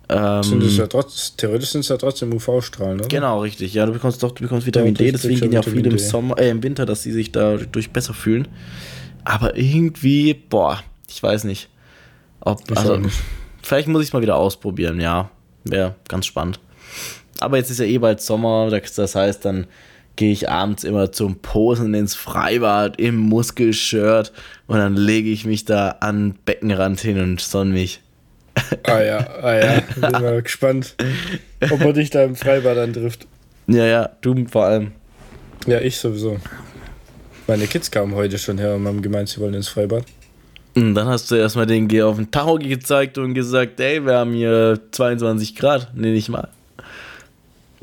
Ähm, 0.10 0.44
Sind 0.44 0.64
es 0.64 0.78
ja 0.78 0.88
trotz, 0.88 1.36
theoretisch 1.38 1.70
sind 1.70 1.82
es 1.82 1.90
ja 1.90 1.98
trotzdem 1.98 2.34
UV-Strahlen, 2.34 3.00
oder? 3.00 3.08
Genau, 3.08 3.40
richtig. 3.40 3.74
Ja, 3.74 3.86
du 3.86 3.94
bekommst 3.94 4.22
doch, 4.22 4.32
du 4.32 4.44
bekommst 4.44 4.68
Vitamin 4.68 4.94
Ja, 4.96 5.06
D, 5.06 5.12
deswegen 5.14 5.40
gehen 5.40 5.52
ja 5.54 5.62
auch 5.62 5.64
viele 5.64 5.90
im. 5.90 5.98
Sommer, 5.98 6.38
äh, 6.38 6.50
im 6.50 6.62
Winter, 6.62 6.86
dass 6.86 7.04
sie 7.04 7.12
sich 7.12 7.32
dadurch 7.32 7.92
besser 7.92 8.14
fühlen. 8.14 8.48
Aber 9.24 9.56
irgendwie, 9.56 10.34
boah, 10.34 10.84
ich 11.10 11.24
weiß 11.24 11.46
nicht. 11.46 11.70
Ob, 12.42 12.60
Ich 12.70 12.78
also, 12.78 12.98
nicht. 12.98 13.16
vielleicht 13.62 13.88
muss 13.88 14.02
ich 14.02 14.10
es 14.10 14.14
mal 14.14 14.22
wieder 14.22 14.36
ausprobieren, 14.36 15.00
ja. 15.00 15.30
Wäre 15.64 15.96
ganz 16.10 16.26
spannend. 16.26 16.60
Aber 17.40 17.58
jetzt 17.58 17.70
ist 17.72 17.80
ja 17.80 17.86
eh 17.86 17.98
bald 17.98 18.22
Sommer, 18.22 18.70
das 18.70 19.16
heißt, 19.16 19.46
dann 19.46 19.68
gehe 20.16 20.32
ich 20.32 20.50
abends 20.50 20.84
immer 20.84 21.12
zum 21.12 21.38
Posen 21.38 21.94
ins 21.94 22.16
Freibad 22.16 23.00
im 23.00 23.18
Muskelshirt 23.18 24.32
und 24.68 24.78
dann 24.78 24.96
lege 24.96 25.30
ich 25.30 25.46
mich 25.46 25.66
da 25.66 25.98
an 26.00 26.32
den 26.32 26.40
Beckenrand 26.46 27.00
hin 27.00 27.20
und 27.20 27.42
sonne 27.42 27.72
mich. 27.74 28.02
Ah 28.84 29.02
ja, 29.02 29.18
ah 29.42 29.56
ja. 29.56 29.82
Bin 29.96 30.12
mal 30.12 30.42
gespannt, 30.42 30.96
ob 31.72 31.80
man 31.80 31.94
dich 31.94 32.10
da 32.12 32.24
im 32.24 32.36
Freibad 32.36 32.78
antrifft. 32.78 33.28
Ja, 33.68 33.86
ja, 33.86 34.10
du 34.22 34.46
vor 34.48 34.66
allem. 34.66 34.92
Ja, 35.66 35.80
ich 35.80 35.98
sowieso. 35.98 36.38
Meine 37.48 37.68
Kids 37.68 37.90
kamen 37.90 38.14
heute 38.16 38.38
schon 38.38 38.58
her 38.58 38.76
und 38.76 38.88
haben 38.88 39.02
gemeint, 39.02 39.30
sie 39.30 39.40
wollen 39.40 39.54
ins 39.54 39.68
Freibad. 39.68 40.04
Und 40.76 40.96
dann 40.96 41.08
hast 41.08 41.30
du 41.30 41.36
erstmal 41.36 41.68
den 41.68 41.88
Geh 41.88 42.02
auf 42.02 42.16
den 42.16 42.32
Tacho 42.32 42.58
gezeigt 42.58 43.18
und 43.18 43.34
gesagt, 43.34 43.80
ey, 43.80 44.04
wir 44.06 44.14
haben 44.14 44.34
hier 44.34 44.80
22 44.92 45.56
Grad. 45.56 45.92
Nee, 45.94 46.12
nicht 46.12 46.30
mal. 46.30 46.50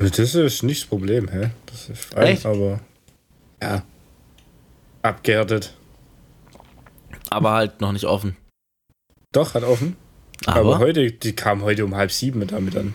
Das 0.09 0.35
ist 0.35 0.63
nicht 0.63 0.83
das 0.83 0.89
Problem, 0.89 1.27
hä? 1.29 1.51
Das 1.65 1.89
ist 1.89 2.05
fein, 2.05 2.27
Echt? 2.27 2.45
aber. 2.45 2.79
Ja. 3.61 3.83
Abgehärtet. 5.01 5.73
Aber 7.29 7.51
halt 7.51 7.81
noch 7.81 7.91
nicht 7.91 8.05
offen. 8.05 8.35
Doch, 9.31 9.53
hat 9.53 9.63
offen. 9.63 9.95
Aber, 10.45 10.59
Aber, 10.75 10.79
heute, 10.79 11.11
die 11.11 11.33
kamen 11.33 11.61
heute 11.61 11.85
um 11.85 11.95
halb 11.95 12.11
sieben 12.11 12.45
damit 12.47 12.75
an. 12.75 12.93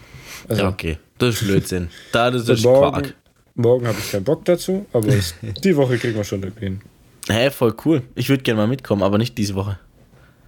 Also, 0.48 0.62
ja, 0.62 0.68
okay. 0.68 0.98
Das 1.18 1.34
ist 1.40 1.46
Blödsinn. 1.46 1.88
Da, 2.12 2.30
das 2.30 2.48
ist 2.48 2.62
morgen, 2.64 2.92
Quark. 2.92 3.14
morgen 3.54 3.86
habe 3.86 3.98
ich 3.98 4.10
keinen 4.10 4.24
Bock 4.24 4.44
dazu, 4.44 4.86
aber 4.92 5.08
es, 5.08 5.34
die 5.64 5.76
Woche 5.76 5.96
kriegen 5.98 6.16
wir 6.16 6.24
schon 6.24 6.42
irgendwie 6.42 6.66
hin. 6.66 6.80
Hä, 7.28 7.50
voll 7.50 7.74
cool. 7.84 8.02
Ich 8.14 8.28
würde 8.28 8.42
gerne 8.42 8.60
mal 8.60 8.66
mitkommen, 8.68 9.02
aber 9.02 9.18
nicht 9.18 9.36
diese 9.38 9.54
Woche. 9.54 9.78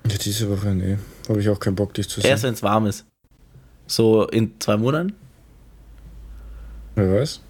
Ja, 0.08 0.16
diese 0.18 0.48
Woche, 0.50 0.74
nee. 0.74 0.98
Habe 1.28 1.40
ich 1.40 1.48
auch 1.48 1.58
keinen 1.58 1.74
Bock, 1.74 1.94
dich 1.94 2.08
zu 2.08 2.20
sehen. 2.20 2.30
Erst 2.30 2.44
wenn 2.44 2.54
es 2.54 2.62
warm 2.62 2.86
ist. 2.86 3.04
So 3.86 4.26
in 4.28 4.52
zwei 4.60 4.76
Monaten? 4.76 5.14
Wer 6.98 7.20
weiß. 7.20 7.40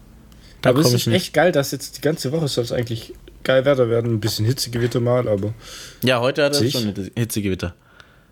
Da 0.60 0.70
aber 0.70 0.80
es 0.80 0.92
ist 0.92 1.06
echt 1.06 1.32
geil, 1.32 1.52
dass 1.52 1.70
jetzt 1.70 1.96
die 1.96 2.00
ganze 2.00 2.32
Woche 2.32 2.48
soll 2.48 2.64
es 2.64 2.72
eigentlich 2.72 3.14
geil 3.44 3.64
Wetter 3.64 3.88
werden. 3.88 4.14
Ein 4.14 4.20
bisschen 4.20 4.44
Hitzegewitter 4.44 5.00
mal, 5.00 5.28
aber. 5.28 5.54
Ja, 6.02 6.20
heute 6.20 6.44
hat 6.44 6.52
es 6.60 6.72
schon 6.72 6.86
Hitze- 6.94 7.10
Hitzegewitter. 7.16 7.74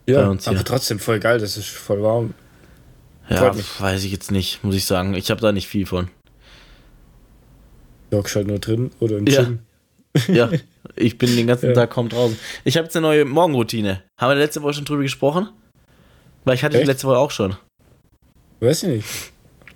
Ja, 0.06 0.22
Bei 0.22 0.28
uns 0.28 0.46
aber 0.46 0.62
trotzdem 0.64 0.98
voll 0.98 1.18
geil, 1.20 1.38
das 1.38 1.56
ist 1.56 1.68
voll 1.68 2.02
warm. 2.02 2.34
Ja, 3.28 3.52
weiß 3.80 4.04
ich 4.04 4.12
jetzt 4.12 4.30
nicht, 4.30 4.62
muss 4.62 4.76
ich 4.76 4.84
sagen. 4.84 5.14
Ich 5.14 5.30
habe 5.30 5.40
da 5.40 5.50
nicht 5.52 5.66
viel 5.66 5.86
von. 5.86 6.08
Hockst 8.12 8.36
halt 8.36 8.46
nur 8.46 8.58
drin 8.58 8.90
oder 9.00 9.18
im 9.18 9.26
Ja. 9.26 9.42
Gym. 9.42 9.58
Ja, 10.28 10.50
ich 10.94 11.18
bin 11.18 11.34
den 11.36 11.46
ganzen 11.46 11.66
Ja. 11.70 11.74
Tag 11.74 11.90
kaum 11.90 12.08
draußen. 12.08 12.38
Ich 12.64 12.76
habe 12.76 12.84
jetzt 12.86 12.96
eine 12.96 13.06
neue 13.06 13.24
Morgenroutine. 13.24 14.02
Haben 14.16 14.30
wir 14.30 14.36
letzte 14.36 14.62
Woche 14.62 14.74
schon 14.74 14.84
drüber 14.84 15.02
gesprochen? 15.02 15.48
Weil 16.44 16.54
ich 16.54 16.62
hatte 16.64 16.78
die 16.78 16.84
letzte 16.84 17.06
Woche 17.08 17.18
auch 17.18 17.30
schon. 17.32 17.56
Weiß 18.60 18.84
ich 18.84 18.88
nicht. 18.88 19.06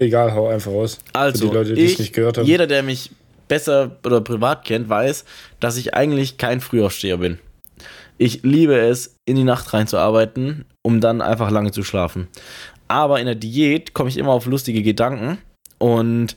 Egal, 0.01 0.35
hau 0.35 0.49
einfach 0.49 0.73
raus. 0.73 0.99
Also, 1.13 1.45
Für 1.47 1.51
die 1.51 1.57
Leute, 1.57 1.75
die 1.75 1.85
es 1.85 1.93
ich, 1.93 1.99
nicht 1.99 2.13
gehört 2.15 2.39
haben. 2.39 2.47
jeder, 2.47 2.67
der 2.67 2.83
mich 2.83 3.11
besser 3.49 3.99
oder 4.05 4.23
privat 4.23 4.65
kennt, 4.65 4.89
weiß, 4.89 5.25
dass 5.61 5.77
ich 5.77 5.95
eigentlich 5.95 6.39
kein 6.39 6.61
Frühaufsteher 6.61 7.19
bin. 7.19 7.39
Ich 8.17 8.43
liebe 8.43 8.79
es, 8.79 9.17
in 9.27 9.37
die 9.37 9.45
Nacht 9.45 9.73
reinzuarbeiten, 9.73 10.65
um 10.83 11.01
dann 11.01 11.21
einfach 11.21 11.51
lange 11.51 11.71
zu 11.71 11.83
schlafen. 11.83 12.29
Aber 12.89 13.21
in 13.21 13.27
der 13.27 13.35
Diät 13.35 13.93
komme 13.93 14.09
ich 14.09 14.17
immer 14.17 14.33
auf 14.33 14.47
lustige 14.47 14.83
Gedanken 14.83 15.39
und 15.79 16.37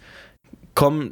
komm, 0.76 1.12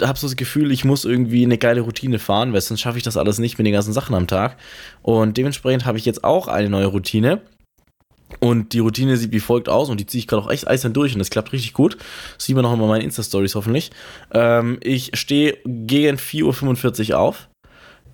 hab 0.00 0.18
so 0.18 0.26
das 0.26 0.36
Gefühl, 0.36 0.72
ich 0.72 0.84
muss 0.84 1.04
irgendwie 1.04 1.44
eine 1.44 1.58
geile 1.58 1.82
Routine 1.82 2.18
fahren, 2.18 2.52
weil 2.52 2.60
sonst 2.60 2.80
schaffe 2.80 2.98
ich 2.98 3.04
das 3.04 3.16
alles 3.16 3.38
nicht 3.38 3.58
mit 3.58 3.66
den 3.66 3.74
ganzen 3.74 3.92
Sachen 3.92 4.14
am 4.14 4.26
Tag. 4.26 4.56
Und 5.02 5.36
dementsprechend 5.36 5.86
habe 5.86 5.98
ich 5.98 6.04
jetzt 6.04 6.24
auch 6.24 6.48
eine 6.48 6.68
neue 6.68 6.86
Routine. 6.86 7.42
Und 8.40 8.72
die 8.72 8.78
Routine 8.80 9.16
sieht 9.16 9.32
wie 9.32 9.40
folgt 9.40 9.68
aus 9.68 9.88
und 9.88 10.00
die 10.00 10.06
ziehe 10.06 10.20
ich 10.20 10.26
gerade 10.26 10.42
auch 10.42 10.50
echt 10.50 10.66
eisern 10.66 10.92
durch 10.92 11.12
und 11.12 11.18
das 11.18 11.30
klappt 11.30 11.52
richtig 11.52 11.72
gut. 11.72 11.96
Das 12.36 12.46
sieht 12.46 12.56
man 12.56 12.64
noch 12.64 12.72
in 12.72 12.80
meinen 12.80 13.02
Insta-Stories 13.02 13.54
hoffentlich. 13.54 13.90
Ähm, 14.32 14.78
ich 14.82 15.10
stehe 15.14 15.58
gegen 15.64 16.16
4.45 16.16 17.10
Uhr 17.10 17.18
auf. 17.18 17.48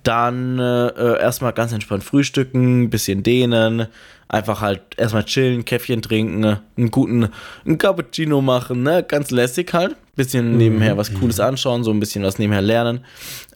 Dann 0.03 0.59
äh, 0.59 0.87
äh, 0.87 1.19
erstmal 1.19 1.51
ganz 1.51 1.73
entspannt 1.73 2.05
frühstücken, 2.05 2.89
bisschen 2.89 3.21
dehnen, 3.21 3.87
einfach 4.29 4.61
halt 4.61 4.81
erstmal 4.95 5.25
chillen, 5.25 5.65
Käffchen 5.65 6.01
trinken, 6.01 6.59
einen 6.77 6.91
guten 6.91 7.29
einen 7.65 7.77
Cappuccino 7.77 8.41
machen, 8.41 8.83
ne? 8.83 9.03
Ganz 9.03 9.29
lässig 9.29 9.73
halt. 9.73 9.97
Bisschen 10.15 10.57
nebenher 10.57 10.95
was 10.95 11.13
Cooles 11.13 11.39
anschauen, 11.41 11.83
so 11.83 11.91
ein 11.91 11.99
bisschen 11.99 12.23
was 12.23 12.39
nebenher 12.39 12.61
lernen. 12.61 13.03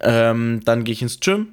Ähm, 0.02 0.60
dann 0.66 0.84
gehe 0.84 0.94
ich 0.94 1.02
ins 1.02 1.20
Gym, 1.22 1.48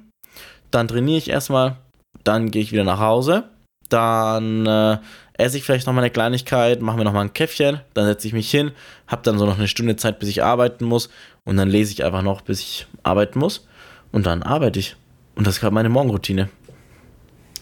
dann 0.71 0.89
trainiere 0.89 1.17
ich 1.17 1.29
erstmal, 1.29 1.77
dann 2.23 2.51
gehe 2.51 2.61
ich 2.61 2.73
wieder 2.73 2.83
nach 2.83 2.99
Hause, 2.99 3.45
dann 3.93 4.65
äh, 4.65 4.97
esse 5.33 5.57
ich 5.57 5.63
vielleicht 5.63 5.87
noch 5.87 5.93
mal 5.93 6.01
eine 6.01 6.09
Kleinigkeit, 6.11 6.81
mache 6.81 6.97
mir 6.97 7.03
noch 7.03 7.13
mal 7.13 7.21
ein 7.21 7.33
Käffchen, 7.33 7.79
dann 7.93 8.05
setze 8.05 8.27
ich 8.27 8.33
mich 8.33 8.49
hin, 8.49 8.71
habe 9.07 9.21
dann 9.23 9.37
so 9.39 9.45
noch 9.45 9.57
eine 9.57 9.67
Stunde 9.67 9.95
Zeit, 9.95 10.19
bis 10.19 10.29
ich 10.29 10.43
arbeiten 10.43 10.85
muss 10.85 11.09
und 11.45 11.57
dann 11.57 11.69
lese 11.69 11.91
ich 11.91 12.03
einfach 12.03 12.21
noch, 12.21 12.41
bis 12.41 12.59
ich 12.59 12.87
arbeiten 13.03 13.39
muss 13.39 13.67
und 14.11 14.25
dann 14.25 14.43
arbeite 14.43 14.79
ich. 14.79 14.95
Und 15.35 15.47
das 15.47 15.55
ist 15.55 15.59
gerade 15.61 15.73
meine 15.73 15.89
Morgenroutine. 15.89 16.49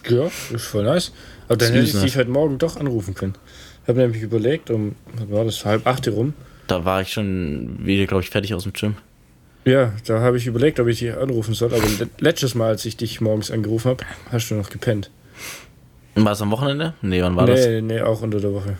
Ja, 0.08 0.24
ist 0.26 0.64
voll 0.66 0.84
nice. 0.84 1.12
Aber 1.48 1.56
dann 1.56 1.72
hätte 1.72 1.84
ich 1.84 1.94
ne? 1.94 2.00
dich 2.00 2.16
heute 2.16 2.30
Morgen 2.30 2.58
doch 2.58 2.76
anrufen 2.76 3.14
können. 3.14 3.34
Ich 3.82 3.88
habe 3.88 4.00
nämlich 4.00 4.22
überlegt, 4.22 4.70
um, 4.70 4.94
was 5.16 5.30
war 5.30 5.44
das, 5.44 5.64
halb 5.64 5.86
acht 5.86 6.06
rum. 6.08 6.34
Da 6.66 6.84
war 6.84 7.00
ich 7.02 7.12
schon 7.12 7.78
wieder, 7.84 8.06
glaube 8.06 8.22
ich, 8.22 8.30
fertig 8.30 8.54
aus 8.54 8.62
dem 8.64 8.72
Gym. 8.72 8.96
Ja, 9.64 9.92
da 10.06 10.20
habe 10.20 10.38
ich 10.38 10.46
überlegt, 10.46 10.80
ob 10.80 10.86
ich 10.88 11.00
dich 11.00 11.14
anrufen 11.14 11.54
soll. 11.54 11.74
Aber 11.74 11.82
le- 11.82 12.08
letztes 12.18 12.54
Mal, 12.54 12.68
als 12.68 12.84
ich 12.84 12.96
dich 12.96 13.20
morgens 13.20 13.50
angerufen 13.50 13.90
habe, 13.90 14.04
hast 14.30 14.50
du 14.50 14.54
noch 14.54 14.70
gepennt. 14.70 15.10
War 16.14 16.32
es 16.32 16.42
am 16.42 16.50
Wochenende? 16.50 16.94
Nee, 17.02 17.22
wann 17.22 17.36
war 17.36 17.46
das? 17.46 17.66
nee, 17.66 17.80
nee, 17.80 18.00
auch 18.00 18.20
unter 18.22 18.40
der 18.40 18.52
Woche. 18.52 18.76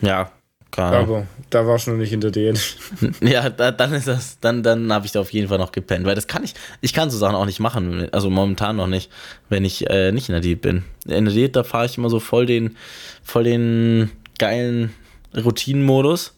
Ja, 0.00 0.32
keine 0.70 0.96
Ahnung. 0.96 1.16
Aber 1.16 1.26
da 1.50 1.66
warst 1.66 1.86
du 1.86 1.92
noch 1.92 1.98
nicht 1.98 2.12
in 2.12 2.20
der 2.20 2.30
DN. 2.30 2.58
Ja, 3.20 3.48
da, 3.50 3.70
dann 3.70 3.92
ist 3.92 4.08
das, 4.08 4.38
dann, 4.40 4.62
dann 4.62 4.92
habe 4.92 5.06
ich 5.06 5.12
da 5.12 5.20
auf 5.20 5.30
jeden 5.32 5.48
Fall 5.48 5.58
noch 5.58 5.70
gepennt, 5.72 6.04
weil 6.06 6.14
das 6.14 6.26
kann 6.26 6.42
ich, 6.42 6.54
ich 6.80 6.92
kann 6.92 7.10
so 7.10 7.18
Sachen 7.18 7.36
auch 7.36 7.46
nicht 7.46 7.60
machen, 7.60 8.08
also 8.12 8.30
momentan 8.30 8.76
noch 8.76 8.86
nicht, 8.88 9.10
wenn 9.48 9.64
ich 9.64 9.88
äh, 9.90 10.10
nicht 10.12 10.28
in 10.28 10.32
der 10.32 10.40
Diät 10.40 10.60
bin. 10.62 10.82
In 11.06 11.26
der 11.26 11.34
Diät, 11.34 11.54
da 11.56 11.62
fahre 11.62 11.86
ich 11.86 11.98
immer 11.98 12.10
so 12.10 12.20
voll 12.20 12.46
den, 12.46 12.76
voll 13.22 13.44
den 13.44 14.10
geilen 14.38 14.92
Routinenmodus, 15.36 16.34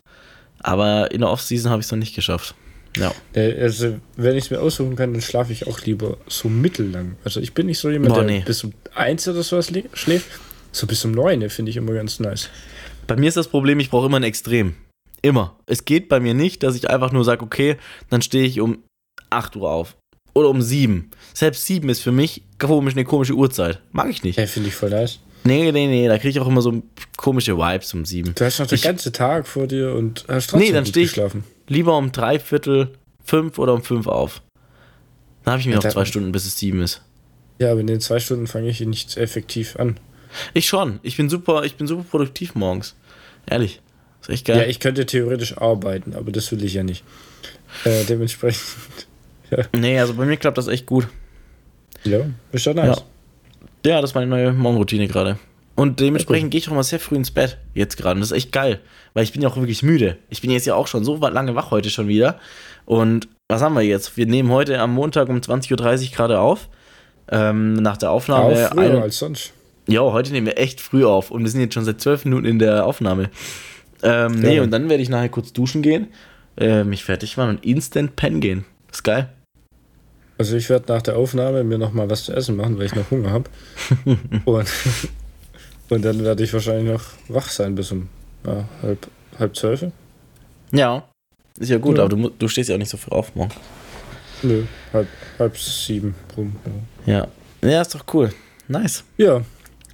aber 0.61 1.11
in 1.13 1.21
der 1.21 1.31
Offseason 1.31 1.71
habe 1.71 1.81
ich 1.81 1.87
es 1.87 1.93
noch 1.93 1.99
nicht 1.99 2.15
geschafft. 2.15 2.55
Ja. 2.97 3.13
Äh, 3.35 3.61
Also, 3.63 3.97
wenn 4.17 4.37
ich 4.37 4.45
es 4.45 4.51
mir 4.51 4.61
aussuchen 4.61 4.97
kann, 4.97 5.13
dann 5.13 5.23
schlafe 5.23 5.53
ich 5.53 5.67
auch 5.67 5.81
lieber 5.81 6.17
so 6.29 6.49
mittellang. 6.49 7.17
Also, 7.25 7.41
ich 7.41 7.53
bin 7.55 7.67
nicht 7.67 7.79
so 7.79 7.91
jemand, 7.91 8.15
Boah, 8.15 8.25
der 8.25 8.27
nee. 8.27 8.43
bis 8.45 8.63
um 8.65 8.73
eins 8.95 9.27
oder 9.29 9.43
sowas 9.43 9.73
schläft. 9.95 10.27
So 10.73 10.87
bis 10.87 11.05
um 11.05 11.13
neun 11.13 11.49
finde 11.51 11.71
ich 11.71 11.77
immer 11.77 11.93
ganz 11.93 12.19
nice. 12.21 12.49
Bei 13.07 13.17
mir 13.17 13.29
ist 13.29 13.37
das 13.37 13.49
Problem, 13.49 13.79
ich 13.81 13.91
brauche 13.91 14.07
immer 14.07 14.17
ein 14.19 14.23
Extrem. 14.25 14.75
Immer. 15.23 15.57
Es 15.67 15.85
geht 15.85 16.09
bei 16.09 16.21
mir 16.21 16.35
nicht, 16.35 16.63
dass 16.63 16.75
ich 16.75 16.91
einfach 16.91 17.13
nur 17.13 17.25
sage, 17.25 17.43
okay, 17.45 17.77
dann 18.11 18.23
stehe 18.23 18.45
ich 18.45 18.61
um 18.61 18.83
8 19.31 19.57
Uhr 19.57 19.71
auf. 19.71 19.97
Oder 20.35 20.49
um 20.51 20.61
7. 20.61 21.11
Selbst 21.33 21.65
7 21.67 21.89
ist 21.89 22.01
für 22.01 22.13
mich 22.13 22.43
komisch, 22.59 22.95
eine 22.95 23.05
komische 23.05 23.35
Uhrzeit. 23.35 23.81
Mag 23.93 24.11
ich 24.11 24.23
nicht. 24.25 24.37
Ja, 24.39 24.47
finde 24.47 24.69
ich 24.69 24.75
voll 24.75 24.91
nice. 24.91 25.21
Nee, 25.45 25.71
nee, 25.73 25.87
nee, 25.87 26.09
da 26.09 26.17
kriege 26.19 26.31
ich 26.31 26.41
auch 26.41 26.49
immer 26.49 26.63
so 26.63 26.83
komische 27.17 27.57
Vibes 27.57 27.93
um 27.95 28.05
7. 28.05 28.35
Du 28.35 28.45
hast 28.45 28.59
noch 28.59 28.67
den 28.67 28.75
Ich- 28.77 28.83
ganzen 28.83 29.13
Tag 29.13 29.47
vor 29.47 29.67
dir 29.67 29.95
und 29.95 30.25
hast 30.27 30.49
trotzdem 30.51 30.67
Nee, 30.69 30.73
dann 30.73 30.85
gut 30.85 30.91
steh 30.91 31.03
ich-. 31.03 31.21
Lieber 31.69 31.97
um 31.97 32.11
drei 32.13 32.39
Viertel, 32.39 32.95
fünf 33.25 33.59
oder 33.59 33.75
um 33.75 33.83
fünf 33.83 34.07
auf. 34.07 34.43
Dann 35.45 35.53
habe 35.53 35.61
ich 35.61 35.67
mir 35.67 35.73
Ja, 35.75 35.81
noch 35.83 35.89
zwei 35.91 36.05
Stunden, 36.07 36.33
bis 36.33 36.47
es 36.47 36.57
sieben 36.59 36.81
ist. 36.83 37.03
Ja, 37.59 37.71
aber 37.71 37.81
in 37.81 37.87
den 37.87 38.01
zwei 38.01 38.19
Stunden 38.19 38.47
fange 38.47 38.69
ich 38.69 38.81
nicht 38.81 39.17
effektiv 39.17 39.77
an. 39.77 39.99
Ich 40.53 40.67
schon. 40.67 40.99
Ich 41.03 41.17
bin 41.17 41.29
super, 41.29 41.65
ich 41.65 41.77
bin 41.77 41.87
super 41.87 42.05
produktiv 42.09 42.55
morgens. 42.55 42.97
Ehrlich. 43.47 43.81
Ist 44.23 44.31
echt 44.31 44.47
geil. 44.47 44.59
Ja, 44.59 44.67
ich 44.67 44.81
könnte 44.81 45.07
theoretisch 45.07 45.57
arbeiten, 45.59 46.15
aber 46.15 46.33
das 46.33 46.51
will 46.51 46.65
ich 46.65 46.75
ja 46.75 46.83
nicht. 46.83 47.05
Äh, 47.85 48.05
dementsprechend. 48.05 48.65
nee, 49.77 49.99
also 49.99 50.15
bei 50.15 50.25
mir 50.25 50.37
klappt 50.37 50.59
das 50.59 50.69
echt 50.69 50.87
gut. 50.87 51.09
Ja, 52.05 52.27
ist 52.53 52.67
doch 52.67 52.75
nice. 52.75 53.05
Ja, 53.85 54.01
das 54.01 54.11
ist 54.11 54.15
meine 54.15 54.27
neue 54.27 54.53
Morgenroutine 54.53 55.09
gerade. 55.09 55.39
Und 55.77 56.01
dementsprechend 56.01 56.51
gehe 56.51 56.59
ich 56.61 56.69
auch 56.69 56.75
mal 56.75 56.85
sehr 56.85 57.01
früh 57.01 57.17
ins 57.17 57.31
Bett 57.31 57.59
jetzt 57.75 57.97
gerade. 57.97 58.15
Und 58.15 58.21
das 58.21 58.31
ist 58.31 58.37
echt 58.37 58.53
geil, 58.53 58.81
weil 59.13 59.25
ich 59.25 59.33
bin 59.33 59.43
ja 59.43 59.49
auch 59.49 59.57
wirklich 59.57 59.83
müde. 59.83 60.19
Ich 60.31 60.41
bin 60.41 60.51
jetzt 60.51 60.67
ja 60.67 60.75
auch 60.75 60.87
schon 60.87 61.05
so 61.05 61.17
lange 61.17 61.55
wach 61.55 61.71
heute 61.71 61.91
schon 61.91 62.09
wieder. 62.09 62.39
Und 62.87 63.29
was 63.49 63.61
haben 63.61 63.75
wir 63.75 63.83
jetzt? 63.83 64.17
Wir 64.17 64.27
nehmen 64.27 64.51
heute 64.51 64.79
am 64.79 64.95
Montag 64.95 65.29
um 65.29 65.37
20.30 65.37 65.73
Uhr 65.73 66.11
gerade 66.15 66.39
auf. 66.39 66.69
Ähm, 67.31 67.75
nach 67.75 67.97
der 67.97 68.11
Aufnahme. 68.11 68.53
Auch 68.67 68.73
früher 68.75 69.03
als 69.03 69.19
sonst. 69.19 69.53
Ja, 69.87 70.01
heute 70.01 70.33
nehmen 70.33 70.47
wir 70.47 70.59
echt 70.59 70.81
früh 70.81 71.05
auf 71.05 71.31
und 71.31 71.43
wir 71.45 71.51
sind 71.51 71.61
jetzt 71.61 71.75
schon 71.75 71.85
seit 71.85 72.01
zwölf 72.01 72.25
Minuten 72.25 72.47
in 72.47 72.59
der 72.59 72.87
Aufnahme. 72.87 73.31
Ähm, 74.03 74.33
nee, 74.41 74.57
Ja. 74.57 74.63
und 74.63 74.71
dann 74.71 74.89
werde 74.89 75.03
ich 75.03 75.09
nachher 75.09 75.29
kurz 75.29 75.53
duschen 75.53 75.83
gehen, 75.83 76.09
äh, 76.59 76.85
mich 76.85 77.05
fertig 77.05 77.37
machen 77.37 77.51
und 77.51 77.65
instant 77.65 78.17
pennen 78.17 78.41
gehen. 78.41 78.65
Das 78.89 78.99
ist 78.99 79.03
geil. 79.05 79.29
Also 80.37 80.57
ich 80.57 80.69
werde 80.69 80.93
nach 80.93 81.03
der 81.03 81.17
Aufnahme 81.17 81.65
mir 81.65 81.79
noch 81.79 81.93
mal 81.93 82.11
was 82.11 82.25
zu 82.25 82.33
essen 82.33 82.57
machen, 82.57 82.77
weil 82.79 82.87
ich 82.87 82.95
noch 82.95 83.11
Hunger 83.11 83.31
habe. 83.31 83.49
und, 84.45 84.67
und 85.91 86.03
dann 86.05 86.25
werde 86.25 86.43
ich 86.43 86.53
wahrscheinlich 86.53 86.93
noch 86.93 87.05
wach 87.29 87.49
sein 87.49 87.75
bis 87.75 87.93
um 87.93 88.09
ja, 88.47 88.65
halb, 88.83 89.07
halb 89.39 89.57
zwölf. 89.57 89.85
Ja. 90.73 91.05
Ist 91.59 91.71
ja 91.71 91.79
gut, 91.79 91.99
Ja. 91.99 92.05
aber 92.05 92.17
du, 92.17 92.31
du 92.31 92.49
stehst 92.49 92.69
ja 92.69 92.75
auch 92.75 92.79
nicht 92.81 92.91
so 92.91 92.97
früh 92.97 93.13
auf 93.13 93.35
morgen. 93.37 93.53
Nö, 94.45 94.63
halb, 94.93 95.09
halb 95.39 95.57
sieben 95.59 96.15
rum. 96.37 96.55
Ja. 97.07 97.27
Ja. 97.63 97.69
Ja, 97.71 97.81
ist 97.81 97.95
doch 97.95 98.05
cool. 98.13 98.31
Nice. 98.69 99.05
ja, 99.17 99.41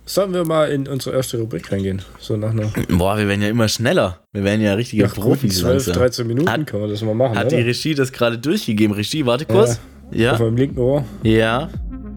sollen 0.04 0.32
wir 0.34 0.44
mal 0.44 0.70
in 0.70 0.88
unsere 0.88 1.14
erste 1.16 1.38
Rubrik 1.38 1.70
reingehen? 1.70 2.02
So 2.18 2.36
nach 2.36 2.50
einer 2.50 2.66
Boah, 2.88 3.16
wir 3.16 3.28
werden 3.28 3.42
ja 3.42 3.48
immer 3.48 3.68
schneller. 3.68 4.18
Wir 4.32 4.42
werden 4.44 4.60
ja 4.60 4.74
richtige 4.74 5.04
nach 5.04 5.14
Profis 5.14 5.58
12, 5.58 5.72
langsam. 5.86 5.94
13 5.94 6.26
Minuten 6.26 6.50
Hat- 6.50 6.66
können 6.66 6.82
wir 6.82 6.88
das 6.90 7.02
mal 7.02 7.14
machen, 7.14 7.36
Hat 7.38 7.50
die 7.52 7.56
oder? 7.56 7.66
Regie 7.66 7.94
das 7.94 8.10
gerade 8.12 8.38
durchgegeben? 8.38 8.94
Regie, 8.96 9.24
warte 9.24 9.44
kurz. 9.46 9.70
Auf 9.72 9.78
Ja. 10.16 10.36
meinem 10.38 10.56
linken 10.56 10.78
Ohr. 10.80 11.04
Ja. 11.22 11.68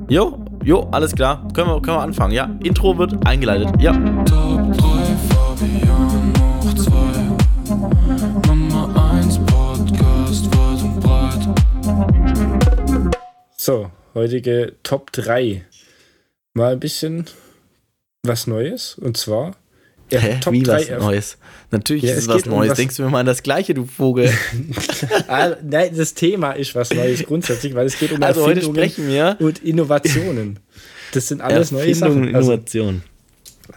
Jo, 0.09 0.43
jo, 0.63 0.87
alles 0.91 1.13
klar. 1.13 1.47
Können 1.53 1.69
wir, 1.69 1.81
können 1.81 1.97
wir 1.97 2.01
anfangen, 2.01 2.33
ja. 2.33 2.49
Intro 2.63 2.97
wird 2.97 3.13
eingeleitet. 3.27 3.69
Ja. 3.79 3.93
Top 4.25 4.77
3 4.77 4.92
So, 13.65 13.89
heutige 14.13 14.73
Top 14.83 15.13
3. 15.13 15.63
Mal 16.53 16.73
ein 16.73 16.81
bisschen 16.81 17.27
was 18.23 18.45
Neues. 18.45 18.95
Und 18.99 19.15
zwar 19.15 19.55
ja, 20.11 20.19
Hä? 20.19 20.37
Top 20.41 20.51
Wie 20.51 20.63
3 20.63 20.89
was 20.91 20.99
Neues? 21.01 21.37
Natürlich 21.71 22.03
Ja, 22.03 22.11
ist 22.11 22.17
es 22.23 22.27
was 22.27 22.35
geht 22.43 22.47
um 22.47 22.57
Neues. 22.57 22.71
was- 22.71 22.77
Denkst 22.77 22.97
du 22.97 23.03
mir 23.03 23.09
mal 23.09 23.21
an 23.21 23.25
das 23.25 23.41
Gleiche, 23.41 23.73
du 23.73 23.85
Vogel? 23.85 24.29
Ah, 25.29 25.55
nein, 25.63 25.95
das 25.95 26.13
Thema 26.13 26.51
ist 26.51 26.75
was 26.75 26.93
Neues 26.93 27.23
grundsätzlich, 27.23 27.73
weil 27.73 27.85
es 27.85 27.97
geht 27.97 28.11
um 28.11 28.21
Also 28.21 28.41
heute 28.41 28.59
Erfindungen 28.59 28.75
sprechen 28.91 29.07
wir 29.07 29.37
und 29.39 29.63
Innovationen. 29.63 30.59
Das 31.13 31.29
sind 31.29 31.39
alles 31.39 31.71
neue 31.71 31.95
Sachen. 31.95 32.35
Also, 32.35 32.51
Innovation. 32.51 33.01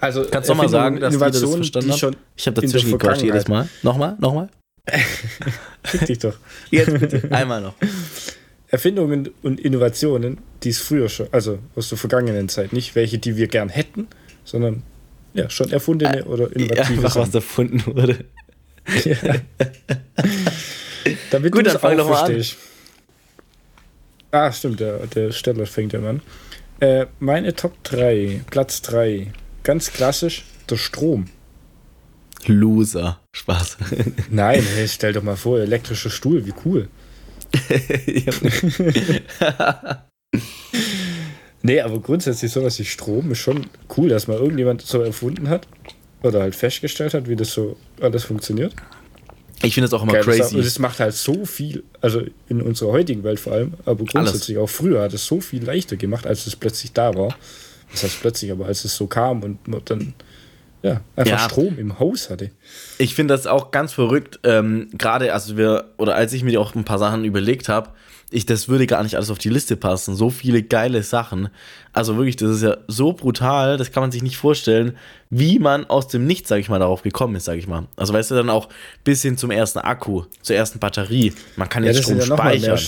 also 0.00 0.24
Kannst 0.28 0.48
du 0.48 0.54
noch 0.54 0.62
mal 0.64 0.68
sagen, 0.68 0.98
dass 0.98 1.14
jeder 1.14 1.26
das 1.26 1.36
Innovationen, 1.36 1.56
verstanden 1.58 1.92
die 1.92 1.98
schon 1.98 2.16
Ich 2.34 2.46
habe 2.48 2.60
dazwischen 2.60 2.90
gequatscht 2.90 3.22
jedes. 3.22 3.46
Mal. 3.46 3.68
Nochmal, 3.84 4.16
nochmal. 4.18 4.48
Fick 5.84 6.06
dich 6.06 6.18
doch. 6.18 6.34
Jetzt 6.72 6.98
bitte. 6.98 7.30
Einmal 7.30 7.60
noch. 7.60 7.74
Erfindungen 8.76 9.30
und 9.42 9.58
Innovationen, 9.58 10.36
die 10.62 10.68
es 10.68 10.80
früher 10.80 11.08
schon, 11.08 11.28
also 11.32 11.58
aus 11.76 11.88
der 11.88 11.96
vergangenen 11.96 12.50
Zeit, 12.50 12.74
nicht 12.74 12.94
welche, 12.94 13.16
die 13.16 13.38
wir 13.38 13.48
gern 13.48 13.70
hätten, 13.70 14.06
sondern 14.44 14.82
ja, 15.32 15.48
schon 15.48 15.72
erfundene 15.72 16.26
oder 16.26 16.54
innovative 16.54 16.98
Einfach 16.98 17.16
was 17.16 17.34
erfunden 17.34 17.86
wurde. 17.86 18.26
Ja. 19.04 19.16
Damit 21.30 21.52
Gut, 21.52 21.66
dann 21.66 21.78
fang 21.78 21.96
doch 21.96 22.08
mal 22.08 22.30
an. 22.30 22.44
Ah, 24.32 24.52
stimmt, 24.52 24.80
der, 24.80 25.06
der 25.06 25.32
Steller 25.32 25.64
fängt 25.64 25.94
ja 25.94 26.00
an. 26.00 26.20
Äh, 26.80 27.06
meine 27.18 27.54
Top 27.54 27.82
3, 27.84 28.42
Platz 28.50 28.82
3, 28.82 29.32
ganz 29.62 29.90
klassisch, 29.90 30.44
der 30.68 30.76
Strom. 30.76 31.28
Loser. 32.44 33.20
Spaß. 33.32 33.78
Nein, 34.30 34.62
hey, 34.74 34.86
stell 34.86 35.14
doch 35.14 35.22
mal 35.22 35.36
vor, 35.36 35.60
elektrischer 35.60 36.10
Stuhl, 36.10 36.44
wie 36.44 36.52
cool. 36.66 36.88
Nee, 41.62 41.80
aber 41.80 41.98
grundsätzlich 42.00 42.52
sowas 42.52 42.78
wie 42.78 42.84
Strom 42.84 43.32
ist 43.32 43.38
schon 43.38 43.66
cool, 43.96 44.08
dass 44.08 44.28
mal 44.28 44.38
irgendjemand 44.38 44.82
so 44.82 45.00
erfunden 45.00 45.48
hat 45.48 45.66
oder 46.22 46.40
halt 46.42 46.54
festgestellt 46.54 47.14
hat, 47.14 47.28
wie 47.28 47.34
das 47.36 47.52
so 47.52 47.76
alles 48.00 48.24
funktioniert. 48.24 48.74
ich 49.62 49.74
finde 49.74 49.86
es 49.86 49.92
auch 49.92 50.02
immer 50.02 50.12
Geil, 50.12 50.24
das- 50.24 50.36
crazy. 50.36 50.54
Und 50.56 50.64
es 50.64 50.78
macht 50.78 51.00
halt 51.00 51.14
so 51.14 51.44
viel, 51.44 51.82
also 52.00 52.22
in 52.48 52.62
unserer 52.62 52.92
heutigen 52.92 53.24
Welt 53.24 53.40
vor 53.40 53.54
allem, 53.54 53.74
aber 53.84 54.04
grundsätzlich 54.04 54.58
auch 54.58 54.68
früher 54.68 55.02
hat 55.02 55.12
es 55.14 55.26
so 55.26 55.40
viel 55.40 55.64
leichter 55.64 55.96
gemacht, 55.96 56.26
als 56.26 56.46
es 56.46 56.54
plötzlich 56.54 56.92
da 56.92 57.12
war. 57.14 57.34
Das 57.90 58.04
heißt 58.04 58.20
plötzlich, 58.20 58.52
aber 58.52 58.66
als 58.66 58.84
es 58.84 58.94
so 58.94 59.06
kam 59.08 59.42
und 59.42 59.58
dann 59.90 60.14
ja, 60.86 61.00
einfach 61.16 61.32
Ja. 61.32 61.48
Strom 61.48 61.78
im 61.78 61.98
Haus 61.98 62.30
hatte. 62.30 62.50
Ich 62.98 63.14
finde 63.14 63.34
das 63.34 63.46
auch 63.46 63.70
ganz 63.70 63.92
verrückt. 63.92 64.40
Ähm, 64.44 64.88
Gerade, 64.92 65.32
also 65.32 65.56
wir, 65.56 65.92
oder 65.96 66.14
als 66.14 66.32
ich 66.32 66.44
mir 66.44 66.60
auch 66.60 66.74
ein 66.74 66.84
paar 66.84 66.98
Sachen 66.98 67.24
überlegt 67.24 67.68
habe, 67.68 67.90
ich, 68.30 68.44
das 68.44 68.68
würde 68.68 68.86
gar 68.86 69.02
nicht 69.04 69.14
alles 69.14 69.30
auf 69.30 69.38
die 69.38 69.48
Liste 69.48 69.76
passen. 69.76 70.16
So 70.16 70.30
viele 70.30 70.62
geile 70.62 71.02
Sachen. 71.02 71.48
Also 71.92 72.16
wirklich, 72.16 72.36
das 72.36 72.50
ist 72.50 72.62
ja 72.62 72.76
so 72.88 73.12
brutal, 73.12 73.76
das 73.76 73.92
kann 73.92 74.02
man 74.02 74.10
sich 74.10 74.22
nicht 74.22 74.36
vorstellen, 74.36 74.96
wie 75.30 75.58
man 75.58 75.84
aus 75.86 76.08
dem 76.08 76.26
Nichts, 76.26 76.48
sag 76.48 76.58
ich 76.58 76.68
mal, 76.68 76.80
darauf 76.80 77.02
gekommen 77.02 77.36
ist, 77.36 77.44
sag 77.44 77.56
ich 77.56 77.68
mal. 77.68 77.84
Also 77.96 78.12
weißt 78.12 78.32
du, 78.32 78.34
dann 78.34 78.50
auch 78.50 78.68
bis 79.04 79.22
hin 79.22 79.36
zum 79.38 79.50
ersten 79.50 79.78
Akku, 79.78 80.24
zur 80.42 80.56
ersten 80.56 80.80
Batterie. 80.80 81.34
Man 81.56 81.68
kann 81.68 81.84
jetzt 81.84 82.02
Strom 82.02 82.16
mal 82.16 82.24
speichern. 82.24 82.78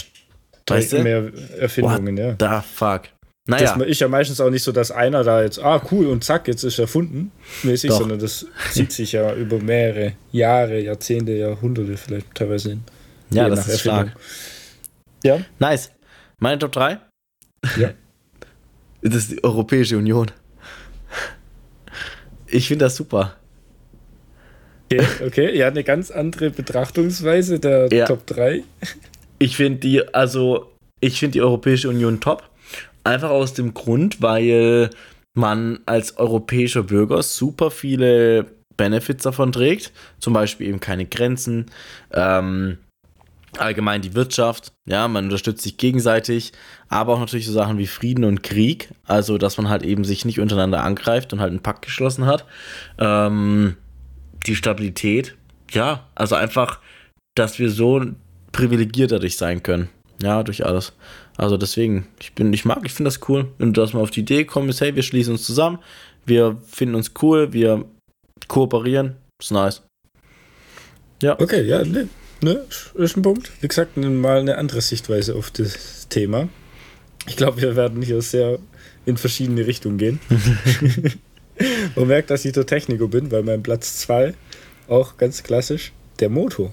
weißt 0.67 0.93
du? 0.93 1.03
mehr 1.03 1.31
Erfindungen, 1.59 2.17
ja. 2.17 2.33
Da 2.33 2.63
fuck. 2.63 3.03
Das 3.49 3.63
Naja, 3.77 3.83
ist 3.85 4.01
ja 4.01 4.09
meistens 4.09 4.41
auch 4.43 4.51
nicht 4.51 4.63
so, 4.63 4.73
dass 4.73 4.91
einer 4.91 5.25
da 5.25 5.43
jetzt, 5.43 5.59
ah 5.59 5.81
cool 5.91 6.07
und 6.09 6.23
zack, 6.23 6.49
jetzt 6.49 6.65
ist 6.65 6.79
erfunden, 6.79 7.33
mäßig, 7.63 7.89
Doch. 7.89 8.01
sondern 8.01 8.19
das 8.19 8.45
zieht 8.73 8.93
sich 8.93 9.13
ja 9.13 9.35
über 9.35 9.59
mehrere 9.59 10.13
Jahre, 10.33 10.79
Jahrzehnte, 10.81 11.33
Jahrhunderte 11.33 11.97
vielleicht 11.97 12.35
teilweise 12.35 12.69
hin. 12.71 12.85
ja, 13.31 13.45
je 13.45 13.51
das 13.51 13.67
ist 13.67 13.81
stark. 13.81 14.15
Ja, 15.25 15.41
Nice. 15.59 15.91
Meine 16.39 16.59
Top 16.59 16.73
3? 16.73 16.99
ja. 17.79 17.91
Das 19.01 19.15
ist 19.15 19.31
die 19.31 19.45
Europäische 19.45 19.97
Union. 19.97 20.31
Ich 22.49 22.67
finde 22.69 22.87
das 22.87 22.97
super. 22.97 23.37
Okay, 24.91 25.07
okay, 25.25 25.57
ja, 25.57 25.69
eine 25.69 25.85
ganz 25.85 26.11
andere 26.11 26.51
Betrachtungsweise 26.51 27.61
der 27.61 27.89
Ja. 27.93 28.07
Top 28.07 28.27
3. 28.27 28.65
Ich 29.39 29.57
finde 29.57 29.79
die, 29.81 30.15
also, 30.15 30.73
ich 31.01 31.21
finde 31.21 31.35
die 31.35 31.43
Europäische 31.43 31.89
Union 31.89 32.21
top. 32.21 32.48
Einfach 33.09 33.31
aus 33.31 33.55
dem 33.55 33.73
Grund, 33.73 34.21
weil 34.21 34.91
man 35.33 35.81
als 35.87 36.19
europäischer 36.19 36.83
Bürger 36.83 37.23
super 37.23 37.71
viele 37.71 38.45
Benefits 38.77 39.23
davon 39.25 39.51
trägt. 39.51 39.93
Zum 40.19 40.35
Beispiel 40.35 40.69
eben 40.69 40.81
keine 40.81 41.07
Grenzen, 41.07 41.71
ähm, 42.13 42.77
allgemein 43.57 44.03
die 44.03 44.15
Wirtschaft, 44.15 44.75
ja, 44.87 45.09
man 45.09 45.25
unterstützt 45.25 45.63
sich 45.63 45.79
gegenseitig, 45.79 46.53
aber 46.91 47.15
auch 47.15 47.21
natürlich 47.21 47.47
so 47.47 47.53
Sachen 47.53 47.79
wie 47.79 47.87
Frieden 47.87 48.25
und 48.25 48.43
Krieg, 48.43 48.91
also 49.07 49.39
dass 49.39 49.57
man 49.57 49.71
halt 49.71 49.85
eben 49.85 50.05
sich 50.05 50.27
nicht 50.27 50.39
untereinander 50.39 50.85
angreift 50.85 51.33
und 51.33 51.41
halt 51.41 51.53
einen 51.53 51.63
Pakt 51.63 51.87
geschlossen 51.87 52.27
hat. 52.27 52.45
Ähm, 52.99 53.79
die 54.47 54.55
Stabilität, 54.55 55.35
ja, 55.71 56.07
also 56.15 56.35
einfach, 56.35 56.81
dass 57.35 57.59
wir 57.59 57.71
so 57.71 58.05
privilegiert 58.53 59.13
dadurch 59.13 59.39
sein 59.39 59.63
können. 59.63 59.89
Ja, 60.23 60.43
durch 60.43 60.67
alles. 60.67 60.93
Also 61.39 61.57
deswegen, 61.57 62.09
ich 62.21 62.35
bin, 62.35 62.53
ich 62.53 62.65
mag, 62.65 62.81
ich 62.85 62.93
finde 62.93 63.09
das 63.09 63.21
cool. 63.29 63.47
Und 63.61 63.79
dass 63.79 63.93
man 63.93 64.03
auf 64.03 64.11
die 64.11 64.21
Idee 64.21 64.45
kommt, 64.45 64.69
ist, 64.69 64.81
hey, 64.81 64.95
wir 64.97 65.05
schließen 65.05 65.35
uns 65.35 65.45
zusammen, 65.45 65.79
wir 66.27 66.59
finden 66.67 66.97
uns 66.97 67.13
cool, 67.23 67.53
wir 67.53 67.85
kooperieren, 68.49 69.17
ist 69.41 69.53
nice. 69.53 69.83
Ja. 71.23 71.39
Okay, 71.41 71.63
ja, 71.63 71.85
ne, 71.85 72.09
ne, 72.43 72.65
ist 72.95 73.17
ein 73.17 73.23
Punkt. 73.23 73.53
Wie 73.61 73.69
gesagt, 73.69 73.97
mal 73.97 74.41
eine 74.41 74.59
andere 74.59 74.81
Sichtweise 74.81 75.37
auf 75.37 75.53
das 75.53 76.09
Thema. 76.09 76.49
Ich 77.29 77.37
glaube, 77.37 77.63
wir 77.63 77.77
werden 77.77 78.03
hier 78.03 78.21
sehr 78.21 78.59
in 79.07 79.17
verschiedene 79.17 79.65
Richtungen 79.65 79.97
gehen. 79.97 80.21
Man 81.95 82.09
merkt, 82.09 82.31
dass 82.31 82.45
ich 82.45 82.53
der 82.53 82.67
Techniker 82.67 83.07
bin, 83.07 83.31
weil 83.31 83.43
mein 83.43 83.63
Platz 83.63 83.99
2 83.99 84.35
auch 84.89 85.17
ganz 85.17 85.43
klassisch 85.45 85.93
der 86.19 86.31
Motor. 86.31 86.73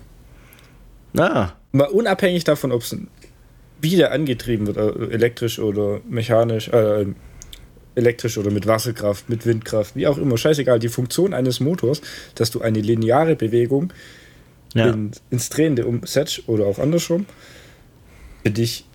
Ah, 1.18 1.54
Mal 1.76 1.90
unabhängig 1.90 2.46
davon, 2.46 2.72
ob 2.72 2.84
es 2.84 2.96
wieder 3.86 4.12
angetrieben 4.12 4.68
wird, 4.68 4.78
äh, 4.78 5.14
elektrisch 5.14 5.60
oder 5.60 6.02
mechanisch, 6.10 6.68
äh, 6.70 7.06
elektrisch 7.96 8.38
oder 8.38 8.52
mit 8.52 8.68
Wasserkraft, 8.68 9.30
mit 9.30 9.46
Windkraft, 9.46 9.96
wie 9.96 10.08
auch 10.08 10.18
immer, 10.18 10.38
scheißegal. 10.38 10.80
Die 10.80 10.90
Funktion 10.90 11.34
eines 11.34 11.60
Motors, 11.60 12.02
dass 12.34 12.52
du 12.52 12.62
eine 12.62 12.82
lineare 12.82 13.36
Bewegung 13.36 13.94
ja. 14.74 14.88
in, 14.88 15.12
ins 15.30 15.50
Drehende 15.50 15.86
umsetzt 15.86 16.44
oder 16.48 16.66
auch 16.66 16.80
andersrum, 16.80 17.26
finde 18.44 18.62
ich 18.62 18.86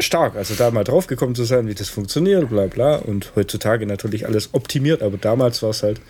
stark. 0.00 0.36
Also 0.36 0.54
da 0.54 0.70
mal 0.70 0.84
drauf 0.84 1.06
gekommen 1.06 1.34
zu 1.34 1.44
sein, 1.44 1.66
wie 1.68 1.74
das 1.74 1.88
funktioniert, 1.88 2.50
bla 2.50 2.66
bla. 2.66 2.96
Und 2.96 3.32
heutzutage 3.36 3.86
natürlich 3.86 4.26
alles 4.26 4.50
optimiert, 4.52 5.02
aber 5.02 5.16
damals 5.16 5.62
war 5.62 5.70
es 5.70 5.82
halt, 5.82 6.00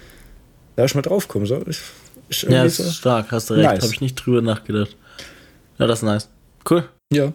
da 0.76 0.84
ist 0.84 0.94
mal 0.94 1.02
drauf 1.02 1.28
gekommen. 1.28 1.46
So. 1.46 1.56
Ist, 1.58 1.82
ist 2.28 2.42
Ja, 2.42 2.64
das 2.64 2.78
so. 2.78 2.84
ist 2.84 2.96
stark, 2.96 3.30
hast 3.30 3.50
du 3.50 3.54
recht. 3.54 3.68
Nice. 3.68 3.82
Habe 3.82 3.92
ich 3.92 4.00
nicht 4.00 4.14
drüber 4.16 4.42
nachgedacht. 4.42 4.96
Ja, 5.78 5.86
das 5.86 6.00
ist 6.00 6.04
nice. 6.04 6.28
Cool. 6.68 6.84
ja. 7.12 7.32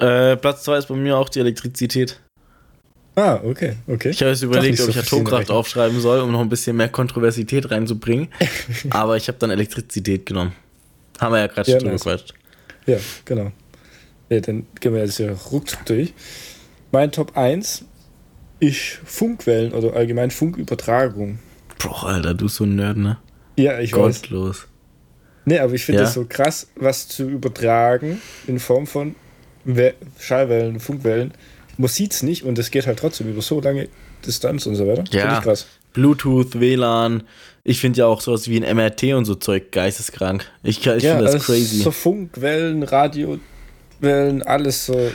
Äh, 0.00 0.36
Platz 0.36 0.62
2 0.64 0.78
ist 0.78 0.86
bei 0.88 0.94
mir 0.96 1.16
auch 1.16 1.28
die 1.28 1.40
Elektrizität. 1.40 2.20
Ah, 3.16 3.40
okay, 3.44 3.76
okay. 3.86 4.10
Ich 4.10 4.20
habe 4.20 4.30
jetzt 4.30 4.42
überlegt, 4.42 4.72
nicht 4.78 4.80
ob 4.80 4.86
so 4.94 4.98
ich 4.98 4.98
Atomkraft 5.06 5.50
aufschreiben 5.50 6.00
soll, 6.00 6.20
um 6.20 6.32
noch 6.32 6.40
ein 6.40 6.48
bisschen 6.48 6.76
mehr 6.76 6.88
Kontroversität 6.88 7.70
reinzubringen. 7.70 8.28
Aber 8.90 9.16
ich 9.16 9.28
habe 9.28 9.36
dann 9.38 9.50
Elektrizität 9.50 10.26
genommen. 10.26 10.52
Haben 11.20 11.32
wir 11.34 11.40
ja 11.40 11.46
gerade 11.48 11.70
Ja, 11.70 11.76
schon 11.78 11.88
drüber 11.88 11.92
nice. 11.92 12.04
gequatscht. 12.04 12.34
Ja, 12.86 12.98
genau. 13.24 13.52
Ja, 14.30 14.40
dann 14.40 14.66
gehen 14.80 14.94
wir 14.94 15.00
jetzt 15.02 15.16
hier 15.16 15.32
ruckzuck 15.32 15.84
durch. 15.86 16.14
Mein 16.92 17.12
Top 17.12 17.36
1 17.36 17.84
ist 18.60 19.00
Funkwellen 19.04 19.72
oder 19.72 19.94
allgemein 19.94 20.30
Funkübertragung. 20.30 21.40
Boah, 21.78 22.04
Alter, 22.06 22.34
du 22.34 22.48
so 22.48 22.64
ein 22.64 22.76
Nerd, 22.76 22.96
ne? 22.96 23.18
Ja, 23.58 23.80
ich 23.80 23.92
weiß. 23.92 24.22
Gottlos. 24.22 24.66
Nee, 25.46 25.58
aber 25.58 25.72
ich 25.74 25.84
finde 25.84 26.02
Ja. 26.02 26.08
es 26.08 26.14
so 26.14 26.24
krass, 26.28 26.68
was 26.76 27.08
zu 27.08 27.28
übertragen 27.28 28.20
in 28.46 28.58
Form 28.60 28.86
von 28.86 29.14
We 29.76 29.94
Schallwellen, 30.18 30.80
Funkwellen. 30.80 31.32
Man 31.78 31.88
sieht 31.88 32.12
es 32.12 32.22
nicht 32.22 32.44
und 32.44 32.58
es 32.58 32.70
geht 32.70 32.86
halt 32.86 32.98
trotzdem 32.98 33.28
über 33.30 33.42
so 33.42 33.60
lange 33.60 33.88
Distanz 34.26 34.66
und 34.66 34.74
so 34.76 34.86
weiter. 34.86 35.04
Ja. 35.10 35.40
Krass. 35.40 35.66
Bluetooth, 35.92 36.60
WLAN. 36.60 37.22
Ich 37.64 37.80
finde 37.80 38.00
ja 38.00 38.06
auch 38.06 38.20
sowas 38.20 38.48
wie 38.48 38.62
ein 38.62 38.76
MRT 38.76 39.14
und 39.14 39.24
so 39.24 39.34
Zeug 39.34 39.72
geisteskrank. 39.72 40.46
Ich, 40.62 40.78
ich 40.78 40.84
ja, 40.84 40.92
finde 40.94 41.24
das 41.24 41.34
also 41.34 41.46
crazy. 41.52 41.78
So 41.82 41.90
Funkwellen, 41.90 42.82
Radiowellen, 42.82 44.42
alles 44.42 44.86
so. 44.86 45.10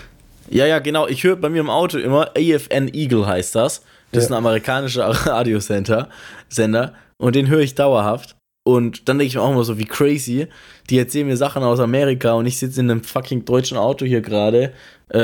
Ja, 0.49 0.65
ja, 0.65 0.79
genau. 0.79 1.07
Ich 1.07 1.23
höre 1.23 1.35
bei 1.37 1.49
mir 1.49 1.59
im 1.61 1.69
Auto 1.69 1.97
immer 1.97 2.31
AFN 2.37 2.89
Eagle 2.93 3.25
heißt 3.25 3.55
das. 3.55 3.81
Das 4.11 4.25
ist 4.25 4.29
Ja. 4.29 4.35
ein 4.35 4.39
amerikanischer 4.39 5.07
Radiosender. 5.25 6.09
Sender. 6.49 6.93
Und 7.17 7.35
den 7.35 7.47
höre 7.47 7.61
ich 7.61 7.75
dauerhaft. 7.75 8.34
Und 8.67 9.07
dann 9.07 9.19
denke 9.19 9.27
ich 9.27 9.35
mir 9.35 9.43
auch 9.43 9.51
immer 9.51 9.63
so, 9.63 9.77
wie 9.77 9.85
crazy. 9.85 10.47
Die 10.89 10.97
erzählen 10.97 11.27
mir 11.27 11.37
Sachen 11.37 11.61
aus 11.61 11.79
Amerika 11.79 12.33
und 12.33 12.47
ich 12.47 12.57
sitze 12.57 12.79
in 12.79 12.89
einem 12.89 13.03
fucking 13.03 13.45
deutschen 13.45 13.77
Auto 13.77 14.05
hier 14.05 14.21
gerade. 14.21 14.73
Äh, 15.09 15.19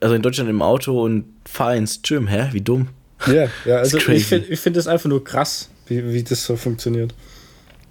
also 0.00 0.16
in 0.16 0.22
Deutschland 0.22 0.50
im 0.50 0.60
Auto 0.60 1.04
und 1.04 1.24
fahre 1.48 1.76
ins 1.76 2.02
Gym. 2.02 2.26
Hä? 2.26 2.48
Wie 2.50 2.60
dumm. 2.60 2.88
Ja, 3.28 3.46
ja 3.64 3.76
also 3.78 3.96
ich 3.96 4.26
finde 4.26 4.48
ich 4.48 4.58
find 4.58 4.76
das 4.76 4.88
einfach 4.88 5.08
nur 5.08 5.22
krass, 5.22 5.70
wie, 5.86 6.12
wie 6.12 6.24
das 6.24 6.44
so 6.44 6.56
funktioniert. 6.56 7.14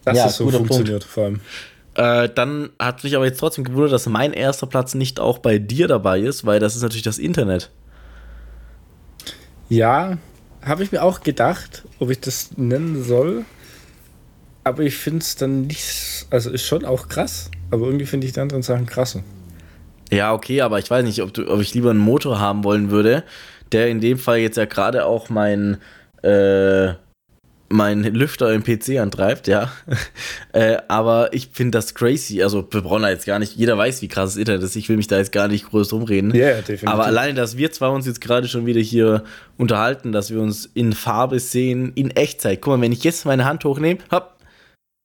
Dass 0.04 0.18
Ja, 0.18 0.24
das 0.26 0.36
so 0.36 0.50
funktioniert, 0.50 1.06
vor 1.06 1.24
allem. 1.24 1.40
Äh, 1.96 2.28
dann 2.36 2.70
hat 2.78 3.06
mich 3.06 3.16
aber 3.16 3.26
jetzt 3.26 3.40
trotzdem 3.40 3.64
gewundert, 3.64 3.94
dass 3.94 4.06
mein 4.06 4.34
erster 4.34 4.68
Platz 4.68 4.96
nicht 4.96 5.22
auch 5.22 5.38
bei 5.38 5.60
dir 5.60 5.88
dabei 5.88 6.20
ist, 6.20 6.46
weil 6.46 6.60
das 6.60 6.76
ist 6.76 6.82
natürlich 6.82 7.04
das 7.04 7.20
Internet. 7.20 7.70
Ja, 9.70 10.18
habe 10.62 10.84
ich 10.84 10.92
mir 10.92 11.04
auch 11.04 11.22
gedacht, 11.22 11.84
ob 12.00 12.10
ich 12.10 12.20
das 12.20 12.50
nennen 12.58 13.02
soll. 13.02 13.46
Aber 14.64 14.84
ich 14.84 14.98
finde 14.98 15.20
es 15.20 15.36
dann 15.36 15.68
nicht. 15.68 16.28
Also 16.30 16.50
ist 16.50 16.66
schon 16.66 16.86
auch 16.86 17.08
krass. 17.08 17.50
Aber 17.72 17.86
irgendwie 17.86 18.06
finde 18.06 18.28
ich 18.28 18.34
die 18.34 18.40
anderen 18.40 18.64
Sachen 18.64 18.86
krasser. 18.86 19.24
Ja, 20.12 20.34
okay, 20.34 20.62
aber 20.62 20.80
ich 20.80 20.90
weiß 20.90 21.04
nicht, 21.06 21.22
ob, 21.22 21.34
du, 21.34 21.48
ob 21.48 21.62
ich 21.62 21.74
lieber 21.74 21.92
einen 21.92 22.00
Motor 22.00 22.40
haben 22.40 22.64
wollen 22.64 22.90
würde, 22.90 23.24
der 23.72 23.90
in 23.90 24.02
dem 24.02 24.18
Fall 24.18 24.40
jetzt 24.40 24.58
ja 24.58 24.66
gerade 24.66 25.06
auch 25.06 25.30
mein, 25.30 25.78
äh, 26.24 26.94
mein 27.72 28.04
Lüfter 28.04 28.52
im 28.52 28.64
PC 28.64 28.98
antreibt, 29.00 29.48
ja. 29.48 29.72
äh, 30.54 30.78
aber 30.88 31.32
ich 31.34 31.50
finde 31.54 31.78
das 31.78 31.94
crazy. 31.94 32.42
Also, 32.42 32.68
wir 32.72 32.82
brauchen 32.82 33.04
da 33.04 33.10
jetzt 33.10 33.28
gar 33.28 33.38
nicht, 33.38 33.56
jeder 33.56 33.78
weiß, 33.78 34.02
wie 34.02 34.08
krass 34.08 34.32
das 34.32 34.38
Internet 34.38 34.64
ist. 34.64 34.76
Ich 34.76 34.90
will 34.90 34.98
mich 34.98 35.06
da 35.06 35.18
jetzt 35.18 35.32
gar 35.32 35.48
nicht 35.48 35.70
groß 35.70 35.90
drum 35.90 36.02
reden. 36.02 36.34
Ja, 36.34 36.56
definitiv. 36.56 36.88
Aber 36.88 37.06
alleine, 37.06 37.36
dass 37.36 37.58
wir 37.58 37.72
zwei 37.72 37.90
uns 37.90 38.08
jetzt 38.08 38.22
gerade 38.22 38.48
schon 38.48 38.66
wieder 38.66 38.82
hier 38.82 39.24
unterhalten, 39.58 40.12
dass 40.12 40.32
wir 40.32 40.42
uns 40.42 40.66
in 40.74 40.94
Farbe 40.94 41.40
sehen, 41.40 41.92
in 41.94 42.10
Echtzeit. 42.10 42.62
Guck 42.62 42.78
mal, 42.78 42.82
wenn 42.82 42.92
ich 42.92 43.04
jetzt 43.04 43.26
meine 43.26 43.46
Hand 43.46 43.64
hochnehme, 43.64 44.00
hopp, 44.12 44.39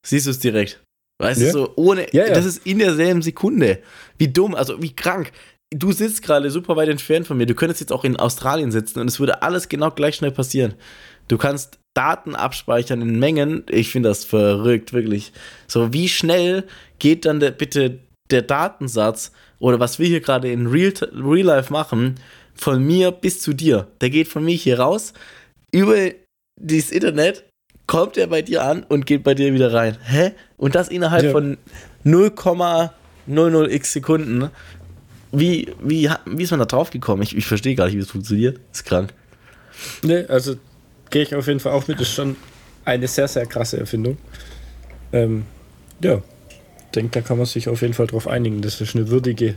siehst 0.05 0.27
du 0.27 0.31
es 0.31 0.39
direkt. 0.39 0.81
Weißt 1.21 1.41
Ja. 1.41 1.47
du, 1.47 1.53
so 1.53 1.73
ohne, 1.77 2.07
Ja, 2.13 2.27
ja. 2.27 2.35
das 2.35 2.45
ist 2.45 2.67
in 2.67 2.79
derselben 2.79 3.23
Sekunde. 3.23 3.81
Wie 4.19 4.29
dumm, 4.29 4.55
also 4.55 4.81
wie 4.83 4.95
krank. 4.95 5.33
Du 5.75 5.91
sitzt 5.93 6.23
gerade 6.23 6.51
super 6.51 6.77
weit 6.77 6.89
entfernt 6.89 7.27
von 7.27 7.37
mir. 7.37 7.47
Du 7.47 7.55
könntest 7.55 7.81
jetzt 7.81 7.93
auch 7.93 8.05
in 8.05 8.17
Australien 8.17 8.71
sitzen 8.71 9.01
und 9.01 9.09
es 9.09 9.19
würde 9.19 9.43
alles 9.43 9.69
genau 9.69 9.91
gleich 9.91 10.17
schnell 10.17 10.31
passieren. 10.31 10.75
Du 11.29 11.39
kannst 11.39 11.79
Daten 11.97 12.35
abspeichern 12.35 13.01
in 13.01 13.19
Mengen. 13.19 13.65
Ich 13.71 13.91
finde 13.91 14.09
das 14.11 14.25
verrückt, 14.25 14.93
wirklich. 14.93 15.33
So, 15.67 15.93
wie 15.93 16.09
schnell 16.09 16.65
geht 16.99 17.25
dann 17.25 17.41
der, 17.41 17.51
bitte 17.53 18.01
der 18.31 18.43
Datensatz 18.43 19.33
oder 19.59 19.81
was 19.81 19.99
wir 19.99 20.07
hier 20.07 20.21
gerade 20.21 20.51
in 20.51 20.67
Real, 20.67 20.93
Real 21.13 21.47
Life 21.47 21.73
machen, 21.73 22.17
von 22.55 22.85
mir 22.85 23.11
bis 23.13 23.41
zu 23.41 23.53
dir? 23.53 23.89
Der 24.01 24.11
geht 24.11 24.29
von 24.29 24.45
mir 24.45 24.55
hier 24.57 24.79
raus, 24.81 25.13
über 25.73 25.97
dieses 26.61 26.91
Internet, 26.91 27.45
kommt 27.87 28.17
er 28.17 28.27
bei 28.29 28.43
dir 28.43 28.65
an 28.65 28.83
und 28.85 29.07
geht 29.07 29.23
bei 29.25 29.35
dir 29.35 29.53
wieder 29.53 29.73
rein. 29.73 29.97
Hä? 30.05 30.33
Und 30.57 30.75
das 30.75 30.89
innerhalb 30.89 31.25
Ja. 31.25 31.31
von 31.33 31.59
0,00x 32.05 33.85
Sekunden. 33.93 34.51
Wie, 35.33 35.73
wie, 35.83 36.09
wie 36.27 36.43
ist 36.43 36.51
man 36.53 36.61
da 36.61 36.67
drauf 36.67 36.91
gekommen? 36.91 37.23
Ich, 37.23 37.37
ich 37.37 37.47
verstehe 37.47 37.75
gar 37.75 37.87
nicht, 37.87 37.97
wie 37.97 38.01
das 38.01 38.11
funktioniert. 38.11 38.61
ist 38.73 38.85
krank. 38.85 39.13
Nee, 40.03 40.25
also 40.29 40.55
gehe 41.11 41.23
ich 41.23 41.35
auf 41.35 41.47
jeden 41.49 41.61
Fall 41.61 41.73
auch 41.73 41.89
mit. 41.89 42.01
Ist 42.01 42.13
schon 42.13 42.37
eine 42.85 43.09
sehr, 43.09 43.27
sehr 43.27 43.45
krasse 43.47 43.79
Erfindung. 43.81 44.17
Ähm, 45.13 45.45
ja, 46.03 46.23
denke, 46.95 47.11
da 47.11 47.21
kann 47.27 47.37
man 47.37 47.47
sich 47.47 47.69
auf 47.69 47.83
jeden 47.83 47.95
Fall 47.95 48.07
drauf 48.07 48.29
einigen. 48.29 48.63
Das 48.63 48.81
ist 48.81 48.95
eine 48.95 49.09
würdige, 49.09 49.57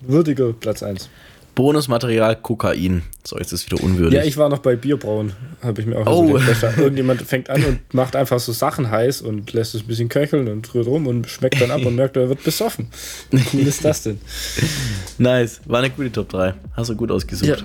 würdiger 0.00 0.52
Platz 0.52 0.82
1. 0.84 1.10
Bonusmaterial 1.56 2.36
Kokain. 2.36 3.02
So, 3.24 3.38
jetzt 3.38 3.50
ist 3.52 3.62
es 3.64 3.66
wieder 3.72 3.82
unwürdig. 3.82 4.14
Ja, 4.16 4.24
ich 4.24 4.36
war 4.36 4.48
noch 4.48 4.58
bei 4.58 4.76
Bierbrauen, 4.76 5.32
habe 5.62 5.80
ich 5.80 5.86
mir 5.86 5.96
auch 5.98 6.06
Oh. 6.06 6.32
gedacht, 6.34 6.62
da 6.62 6.72
Irgendjemand 6.76 7.22
fängt 7.22 7.50
an 7.50 7.64
und 7.64 7.94
macht 7.94 8.14
einfach 8.14 8.38
so 8.38 8.52
Sachen 8.52 8.90
heiß 8.90 9.22
und 9.22 9.52
lässt 9.54 9.74
es 9.74 9.80
ein 9.82 9.86
bisschen 9.88 10.08
köcheln 10.08 10.46
und 10.48 10.72
rührt 10.74 10.86
rum 10.86 11.06
und 11.08 11.26
schmeckt 11.28 11.60
dann 11.60 11.70
ab 11.72 11.84
und 11.84 11.96
merkt, 11.96 12.16
er 12.16 12.28
wird 12.28 12.44
besoffen. 12.44 12.88
Wie 13.30 13.42
cool 13.54 13.66
ist 13.66 13.84
das 13.84 14.02
denn? 14.04 14.20
nice. 15.18 15.60
War 15.64 15.78
eine 15.80 15.90
gute 15.90 16.12
Top 16.12 16.28
3. 16.28 16.54
Hast 16.74 16.90
du 16.90 16.94
gut 16.94 17.10
ausgesucht. 17.10 17.64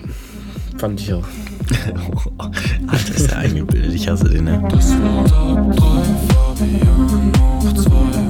fand 0.78 1.00
ich 1.02 1.14
auch. 1.14 1.26
Alter, 2.88 3.14
ist 3.16 3.30
der 3.30 3.38
eingebildet. 3.40 3.94
Ich 3.94 4.08
hasse 4.08 4.30
den, 4.30 4.46
ne? 4.46 4.64
Das 4.72 4.92
war 4.94 5.26
Top 5.26 5.76
3, 5.76 5.86
Fabian 6.34 7.32
hoch 7.40 7.74
2. 7.74 8.21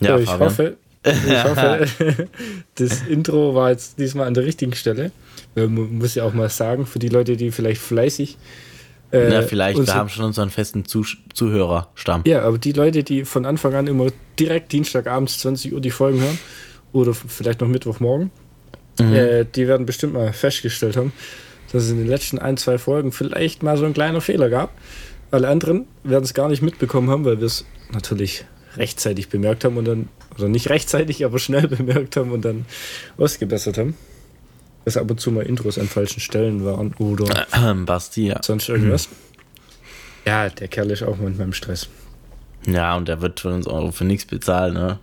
Ja, 0.00 0.18
ich 0.18 0.28
Fabian. 0.28 0.48
hoffe, 0.50 0.76
ich 1.04 1.44
hoffe, 1.44 1.86
das 2.74 3.02
Intro 3.08 3.54
war 3.54 3.70
jetzt 3.70 3.98
diesmal 3.98 4.26
an 4.26 4.34
der 4.34 4.44
richtigen 4.44 4.74
Stelle. 4.74 5.10
Äh, 5.54 5.66
Man 5.66 5.98
muss 5.98 6.14
ja 6.14 6.24
auch 6.24 6.34
mal 6.34 6.48
sagen, 6.50 6.86
für 6.86 6.98
die 6.98 7.08
Leute, 7.08 7.36
die 7.36 7.50
vielleicht 7.50 7.80
fleißig. 7.80 8.36
äh, 9.12 9.32
Ja, 9.32 9.42
vielleicht. 9.42 9.78
Wir 9.78 9.94
haben 9.94 10.08
schon 10.08 10.24
unseren 10.24 10.50
festen 10.50 10.84
Zuh- 10.84 11.16
Zuhörerstamm. 11.32 12.22
Ja, 12.26 12.42
aber 12.42 12.58
die 12.58 12.72
Leute, 12.72 13.02
die 13.04 13.24
von 13.24 13.46
Anfang 13.46 13.74
an 13.74 13.86
immer 13.86 14.08
direkt 14.38 14.72
Dienstagabends 14.72 15.38
20 15.38 15.72
Uhr 15.72 15.80
die 15.80 15.90
Folgen 15.90 16.20
hören, 16.20 16.38
oder 16.92 17.14
vielleicht 17.14 17.60
noch 17.60 17.68
Mittwochmorgen, 17.68 18.30
Mhm. 18.98 19.12
äh, 19.14 19.44
die 19.44 19.68
werden 19.68 19.84
bestimmt 19.86 20.14
mal 20.14 20.32
festgestellt 20.32 20.96
haben, 20.96 21.12
dass 21.72 21.84
es 21.84 21.90
in 21.90 21.98
den 21.98 22.06
letzten 22.06 22.38
ein, 22.38 22.56
zwei 22.56 22.78
Folgen 22.78 23.12
vielleicht 23.12 23.62
mal 23.62 23.76
so 23.76 23.84
ein 23.84 23.92
kleiner 23.92 24.20
Fehler 24.22 24.48
gab. 24.48 24.70
Alle 25.30 25.48
anderen 25.48 25.86
werden 26.02 26.24
es 26.24 26.32
gar 26.32 26.48
nicht 26.48 26.62
mitbekommen 26.62 27.10
haben, 27.10 27.24
weil 27.26 27.38
wir 27.38 27.46
es 27.46 27.64
natürlich 27.92 28.46
rechtzeitig 28.76 29.28
bemerkt 29.28 29.64
haben 29.64 29.76
und 29.76 29.84
dann, 29.86 30.08
oder 30.38 30.48
nicht 30.48 30.68
rechtzeitig, 30.70 31.24
aber 31.24 31.38
schnell 31.38 31.68
bemerkt 31.68 32.16
haben 32.16 32.30
und 32.32 32.44
dann 32.44 32.66
ausgebessert 33.18 33.78
haben. 33.78 33.94
Dass 34.84 34.96
ab 34.96 35.10
und 35.10 35.20
zu 35.20 35.32
mal 35.32 35.42
Intros 35.42 35.78
an 35.78 35.88
falschen 35.88 36.20
Stellen 36.20 36.64
waren 36.64 36.94
oder 36.94 37.46
Basti, 37.86 38.28
ja. 38.28 38.40
sonst 38.42 38.68
irgendwas. 38.68 39.08
Ja, 40.24 40.48
der 40.48 40.68
Kerl 40.68 40.90
ist 40.92 41.02
auch 41.02 41.16
manchmal 41.18 41.46
im 41.46 41.52
Stress. 41.52 41.88
Ja, 42.66 42.96
und 42.96 43.08
der 43.08 43.20
wird 43.20 43.40
von 43.40 43.52
uns 43.52 43.66
auch 43.66 43.90
für 43.92 44.04
nichts 44.04 44.24
bezahlen, 44.26 44.74
ne? 44.74 44.98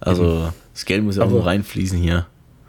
Also, 0.00 0.52
das 0.72 0.84
Geld 0.84 1.02
muss 1.02 1.16
ja 1.16 1.22
auch 1.22 1.26
Aber- 1.26 1.36
nur 1.36 1.46
reinfließen 1.46 1.98
hier. 1.98 2.26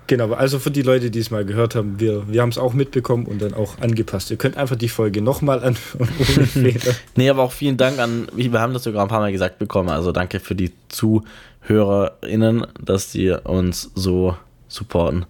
Genau, 0.08 0.34
also 0.34 0.60
für 0.60 0.70
die 0.70 0.84
Leute, 0.84 1.10
die 1.10 1.18
es 1.20 1.32
mal 1.32 1.44
gehört 1.46 1.74
haben, 1.74 2.00
wir, 2.00 2.28
wir 2.32 2.42
haben 2.42 2.50
es 2.50 2.60
auch 2.60 2.74
mitbekommen 2.74 3.26
und 3.26 3.42
dann 3.42 3.54
auch 3.56 3.80
angepasst. 3.80 4.30
Ihr 4.30 4.38
könnt 4.38 4.56
einfach 4.56 4.76
die 4.76 4.90
Folge 4.90 5.22
nochmal 5.22 5.64
anhören. 5.64 6.10
Nee, 7.16 7.30
aber 7.30 7.42
auch 7.44 7.52
vielen 7.52 7.78
Dank 7.78 7.98
an, 7.98 8.28
wir 8.36 8.52
haben 8.60 8.74
das 8.74 8.84
sogar 8.84 9.02
ein 9.04 9.08
paar 9.08 9.20
Mal 9.20 9.32
gesagt 9.32 9.58
bekommen, 9.58 9.90
also 9.90 10.12
danke 10.12 10.40
für 10.40 10.54
die 10.54 10.72
ZuhörerInnen, 10.90 12.68
dass 12.80 13.12
die 13.12 13.32
uns 13.32 13.92
so 13.96 14.36
supporten, 14.68 15.26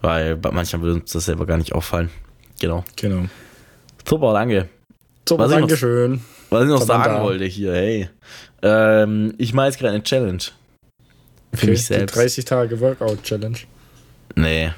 weil 0.00 0.36
bei 0.36 0.50
manchen 0.50 0.80
würde 0.82 1.00
uns 1.00 1.12
das 1.12 1.24
selber 1.24 1.46
gar 1.46 1.56
nicht 1.58 1.72
auffallen. 1.74 2.10
Genau. 2.60 2.84
Genau. 2.96 3.24
Super, 4.08 4.32
danke. 4.34 4.68
So, 5.28 5.38
Was 5.38 5.50
ich 5.50 5.52
noch- 5.54 5.60
Dankeschön. 5.62 6.20
Was 6.50 6.62
ich 6.64 6.68
noch 6.68 6.78
Verdammt 6.84 7.04
sagen 7.04 7.16
da. 7.18 7.22
wollte 7.22 7.44
hier, 7.44 7.72
hey. 7.72 8.08
Ähm, 8.62 9.34
ich 9.38 9.52
mache 9.54 9.66
jetzt 9.66 9.78
gerade 9.78 9.94
eine 9.94 10.02
Challenge. 10.02 10.42
Für 11.54 11.66
mich 11.66 11.80
die 11.80 11.86
selbst. 11.86 12.16
30 12.16 12.44
Tage 12.44 12.80
Workout 12.80 13.22
Challenge. 13.22 13.58
Nee, 14.34 14.70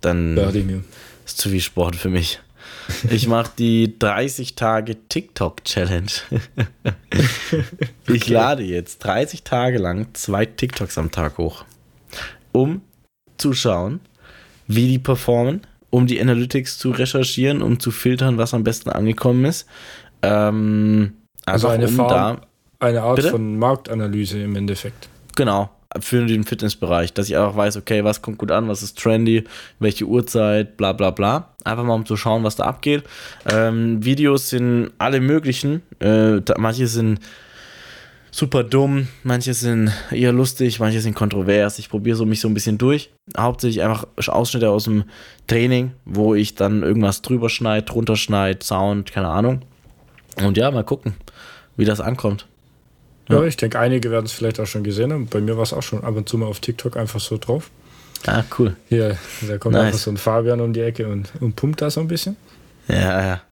dann 0.00 0.34
mir. 0.34 0.82
ist 1.26 1.38
zu 1.38 1.48
viel 1.50 1.60
Sport 1.60 1.96
für 1.96 2.08
mich. 2.08 2.40
Ich 3.10 3.26
mache 3.28 3.50
die 3.58 3.98
30 3.98 4.54
Tage 4.54 4.96
TikTok 5.08 5.64
Challenge. 5.64 6.10
Ich 8.06 8.28
lade 8.28 8.62
jetzt 8.62 8.98
30 9.00 9.42
Tage 9.42 9.78
lang 9.78 10.08
zwei 10.14 10.46
TikToks 10.46 10.96
am 10.98 11.10
Tag 11.10 11.38
hoch, 11.38 11.64
um 12.52 12.80
zu 13.36 13.52
schauen, 13.52 14.00
wie 14.66 14.88
die 14.88 14.98
performen, 14.98 15.62
um 15.90 16.06
die 16.06 16.20
Analytics 16.20 16.78
zu 16.78 16.90
recherchieren, 16.90 17.62
um 17.62 17.78
zu 17.80 17.90
filtern, 17.90 18.38
was 18.38 18.54
am 18.54 18.64
besten 18.64 18.90
angekommen 18.90 19.44
ist. 19.44 19.66
Ähm, 20.22 21.12
Also 21.46 21.68
eine 21.68 21.86
um 21.88 21.94
Farm- 21.94 22.40
Eine 22.80 23.02
Art 23.02 23.16
Bitte? 23.16 23.30
von 23.30 23.58
Marktanalyse 23.58 24.42
im 24.42 24.56
Endeffekt. 24.56 25.08
Genau, 25.36 25.70
für 26.00 26.26
den 26.26 26.44
Fitnessbereich, 26.44 27.14
dass 27.14 27.28
ich 27.28 27.36
einfach 27.36 27.56
weiß, 27.56 27.76
okay, 27.76 28.04
was 28.04 28.20
kommt 28.20 28.38
gut 28.38 28.50
an, 28.50 28.68
was 28.68 28.82
ist 28.82 28.98
trendy, 28.98 29.44
welche 29.78 30.04
Uhrzeit, 30.04 30.76
bla 30.76 30.92
bla 30.92 31.10
bla. 31.10 31.54
Einfach 31.64 31.84
mal 31.84 31.94
um 31.94 32.06
zu 32.06 32.16
schauen, 32.16 32.44
was 32.44 32.56
da 32.56 32.64
abgeht. 32.64 33.04
Ähm, 33.50 34.04
Videos 34.04 34.50
sind 34.50 34.90
alle 34.98 35.20
möglichen. 35.20 35.82
Äh, 36.00 36.40
manche 36.58 36.86
sind 36.86 37.20
super 38.30 38.64
dumm, 38.64 39.08
manche 39.24 39.54
sind 39.54 39.90
eher 40.10 40.32
lustig, 40.32 40.78
manche 40.78 41.00
sind 41.00 41.14
kontrovers. 41.14 41.78
Ich 41.78 41.88
probiere 41.88 42.16
so 42.16 42.26
mich 42.26 42.40
so 42.40 42.48
ein 42.48 42.54
bisschen 42.54 42.78
durch. 42.78 43.10
Hauptsächlich 43.36 43.82
einfach 43.82 44.06
Ausschnitte 44.28 44.70
aus 44.70 44.84
dem 44.84 45.04
Training, 45.46 45.92
wo 46.04 46.34
ich 46.34 46.54
dann 46.54 46.82
irgendwas 46.82 47.22
drüber 47.22 47.48
schneide, 47.48 47.86
drunter 47.86 48.16
schneide, 48.16 48.64
Sound, 48.64 49.10
keine 49.10 49.28
Ahnung. 49.28 49.62
Und 50.44 50.56
ja, 50.56 50.70
mal 50.70 50.84
gucken, 50.84 51.14
wie 51.76 51.86
das 51.86 52.00
ankommt. 52.00 52.46
Ja, 53.28 53.36
Ja. 53.40 53.44
ich 53.44 53.56
denke, 53.56 53.78
einige 53.78 54.10
werden 54.10 54.26
es 54.26 54.32
vielleicht 54.32 54.58
auch 54.60 54.66
schon 54.66 54.82
gesehen 54.84 55.12
haben. 55.12 55.26
Bei 55.26 55.40
mir 55.40 55.56
war 55.56 55.62
es 55.62 55.72
auch 55.72 55.82
schon 55.82 56.02
ab 56.04 56.16
und 56.16 56.28
zu 56.28 56.38
mal 56.38 56.46
auf 56.46 56.60
TikTok 56.60 56.96
einfach 56.96 57.20
so 57.20 57.36
drauf. 57.38 57.70
Ah, 58.26 58.42
cool. 58.58 58.74
Hier, 58.88 59.16
da 59.46 59.58
kommt 59.58 59.74
Nice. 59.74 59.86
einfach 59.86 59.98
so 59.98 60.10
ein 60.10 60.16
Fabian 60.16 60.60
um 60.60 60.72
die 60.72 60.80
Ecke 60.80 61.06
und, 61.08 61.30
und 61.40 61.54
pumpt 61.56 61.80
da 61.82 61.90
so 61.90 62.00
ein 62.00 62.08
bisschen. 62.08 62.36
Ja, 62.88 63.22
ja. 63.26 63.42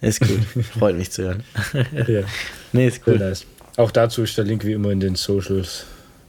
Ist 0.00 0.20
gut. 0.20 0.40
Freut 0.78 0.96
mich 0.96 1.10
zu 1.10 1.22
hören. 1.24 1.44
Ja, 1.72 2.22
Nee, 2.72 2.86
ist 2.88 3.02
cool. 3.06 3.14
cool. 3.14 3.18
nice. 3.28 3.44
Auch 3.76 3.90
dazu 3.92 4.22
ist 4.22 4.36
der 4.36 4.44
Link 4.44 4.64
wie 4.64 4.72
immer 4.72 4.90
in 4.90 5.00
den 5.00 5.14
Socials. 5.14 5.84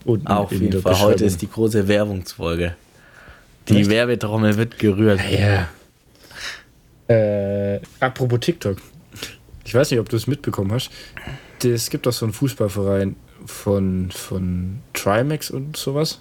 Unten 0.06 0.28
Auf 0.28 0.52
in 0.52 0.60
jeden 0.60 0.72
der 0.72 0.82
Fall. 0.82 1.00
Heute 1.00 1.26
ist 1.26 1.42
die 1.42 1.50
große 1.50 1.88
Werbungsfolge. 1.88 2.76
Die 3.68 3.80
Echt? 3.82 3.90
Werbetrommel 3.90 4.56
wird 4.58 4.78
gerührt. 4.80 5.20
Ja. 5.30 5.68
Äh, 7.08 7.80
apropos 8.00 8.40
TikTok. 8.40 8.78
Ich 9.66 9.74
weiß 9.74 9.92
nicht, 9.92 10.00
ob 10.00 10.10
du 10.10 10.16
es 10.16 10.28
mitbekommen 10.28 10.72
hast. 10.72 10.90
Es 11.64 11.90
gibt 11.90 12.06
doch 12.06 12.14
so 12.14 12.26
einen 12.26 12.34
Fußballverein 12.34 13.16
von, 13.46 14.12
von 14.12 14.80
Trimax 14.94 15.52
und 15.52 15.78
sowas. 15.78 16.20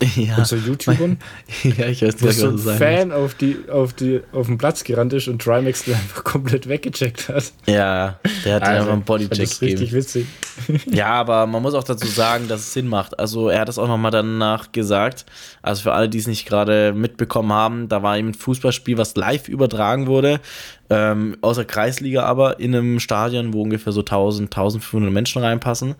Ja, 0.16 0.38
Und 0.38 0.46
so 0.46 0.56
YouTubern. 0.56 1.18
ja 1.62 1.86
ich 1.86 2.02
weiß 2.02 2.20
nicht, 2.20 2.38
so 2.38 2.48
ein 2.48 2.58
Fan 2.58 3.12
auf, 3.12 3.34
die, 3.34 3.56
auf, 3.70 3.92
die, 3.92 4.20
auf 4.32 4.46
den 4.46 4.58
Platz 4.58 4.82
gerannt 4.84 5.12
ist 5.12 5.28
und 5.28 5.42
Trimax 5.42 5.84
den 5.84 5.94
einfach 5.94 6.24
komplett 6.24 6.68
weggecheckt 6.68 7.28
hat. 7.28 7.52
Ja, 7.66 8.18
der 8.44 8.54
hat 8.54 8.62
dir 8.62 8.68
einfach 8.68 8.92
einen 8.92 9.04
fand 9.04 9.22
das 9.22 9.28
Bodycheck 9.28 9.40
richtig 9.40 9.60
gegeben. 9.60 9.92
witzig. 9.92 10.26
Ja, 10.90 11.08
aber 11.08 11.46
man 11.46 11.62
muss 11.62 11.74
auch 11.74 11.84
dazu 11.84 12.06
sagen, 12.06 12.48
dass 12.48 12.60
es 12.60 12.72
Sinn 12.72 12.88
macht. 12.88 13.18
Also 13.18 13.48
er 13.48 13.60
hat 13.60 13.68
das 13.68 13.78
auch 13.78 13.88
nochmal 13.88 14.10
danach 14.10 14.72
gesagt. 14.72 15.26
Also 15.62 15.82
für 15.82 15.92
alle, 15.92 16.08
die 16.08 16.18
es 16.18 16.26
nicht 16.26 16.46
gerade 16.46 16.92
mitbekommen 16.92 17.52
haben, 17.52 17.88
da 17.88 18.02
war 18.02 18.18
eben 18.18 18.28
ein 18.28 18.34
Fußballspiel, 18.34 18.98
was 18.98 19.16
live 19.16 19.48
übertragen 19.48 20.06
wurde. 20.06 20.40
Ähm, 20.88 21.36
außer 21.40 21.64
Kreisliga 21.64 22.24
aber 22.24 22.58
in 22.58 22.74
einem 22.74 23.00
Stadion, 23.00 23.52
wo 23.52 23.62
ungefähr 23.62 23.92
so 23.92 24.00
1000, 24.00 24.46
1500 24.48 25.12
Menschen 25.12 25.42
reinpassen. 25.42 25.94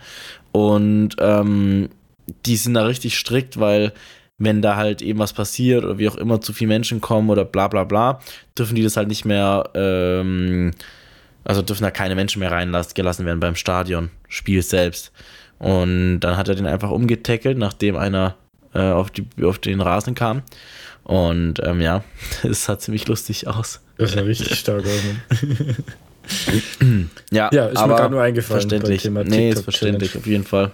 Und 0.53 1.17
ähm, 1.21 1.91
die 2.47 2.57
sind 2.57 2.75
da 2.75 2.85
richtig 2.85 3.17
strikt, 3.19 3.59
weil 3.59 3.93
wenn 4.39 4.63
da 4.63 4.77
halt 4.77 5.03
eben 5.03 5.19
was 5.19 5.33
passiert 5.33 5.85
oder 5.85 5.99
wie 5.99 6.09
auch 6.09 6.17
immer 6.17 6.41
zu 6.41 6.53
viele 6.53 6.69
Menschen 6.69 7.01
kommen 7.01 7.29
oder 7.31 7.45
bla 7.45 7.69
bla 7.69 7.85
bla, 7.85 8.21
dürfen 8.59 8.75
die 8.75 8.83
das 8.83 8.97
halt 8.97 9.09
nicht 9.09 9.25
mehr, 9.25 9.69
ähm, 9.75 10.71
also 11.45 11.63
dürfen 11.63 11.83
da 11.83 11.91
keine 11.91 12.15
Menschen 12.15 12.41
mehr 12.41 12.51
reingelassen 12.51 13.27
werden 13.27 13.41
beim 13.41 13.55
Stadionspiel 13.55 14.63
selbst. 14.63 15.13
Und 15.59 16.21
dann 16.21 16.39
hat 16.39 16.49
er 16.49 16.55
den 16.55 16.67
einfach 16.67 16.91
umgetackelt, 16.91 17.59
nachdem 17.59 17.97
einer 17.97 18.37
äh, 18.75 18.81
auf, 18.81 19.11
die, 19.11 19.27
auf 19.43 19.59
den 19.59 19.83
Rasen 19.83 20.15
kam. 20.15 20.43
Und 21.05 21.61
ähm, 21.63 21.83
ja, 21.83 22.03
es 22.43 22.65
sah 22.65 22.79
ziemlich 22.79 23.07
lustig 23.09 23.47
aus. 23.47 23.81
Das 23.99 24.17
war 24.17 24.25
richtig 24.25 24.59
stark. 24.59 24.85
Mann. 24.85 25.51
Ja, 27.31 27.51
Ja, 27.53 27.67
ist 27.67 27.75
mir 27.75 27.81
aber 27.81 27.97
gerade 27.97 28.15
nur 28.15 28.23
eingefallen. 28.23 28.61
verständlich. 28.61 29.03
beim 29.03 29.15
Thema 29.15 29.25
Nee, 29.25 29.51
ist 29.51 29.65
verständlich, 29.65 30.17
auf 30.17 30.27
jeden 30.27 30.45
Fall. 30.45 30.71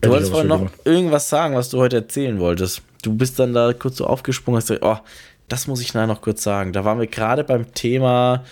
Du 0.00 0.10
wolltest 0.10 0.28
ich 0.28 0.32
vorhin 0.32 0.48
noch 0.48 0.58
gemacht. 0.58 0.74
irgendwas 0.84 1.28
sagen, 1.28 1.54
was 1.54 1.70
du 1.70 1.78
heute 1.78 1.96
erzählen 1.96 2.38
wolltest. 2.38 2.82
Du 3.02 3.14
bist 3.14 3.38
dann 3.38 3.52
da 3.52 3.72
kurz 3.72 3.96
so 3.96 4.06
aufgesprungen 4.06 4.56
und 4.56 4.62
hast 4.62 4.68
gesagt, 4.68 4.84
oh, 4.84 5.04
das 5.48 5.66
muss 5.66 5.80
ich 5.80 5.94
nachher 5.94 6.06
noch 6.06 6.20
kurz 6.20 6.42
sagen. 6.42 6.72
Da 6.72 6.84
waren 6.84 7.00
wir 7.00 7.06
gerade 7.06 7.42
beim 7.44 7.72
Thema, 7.74 8.44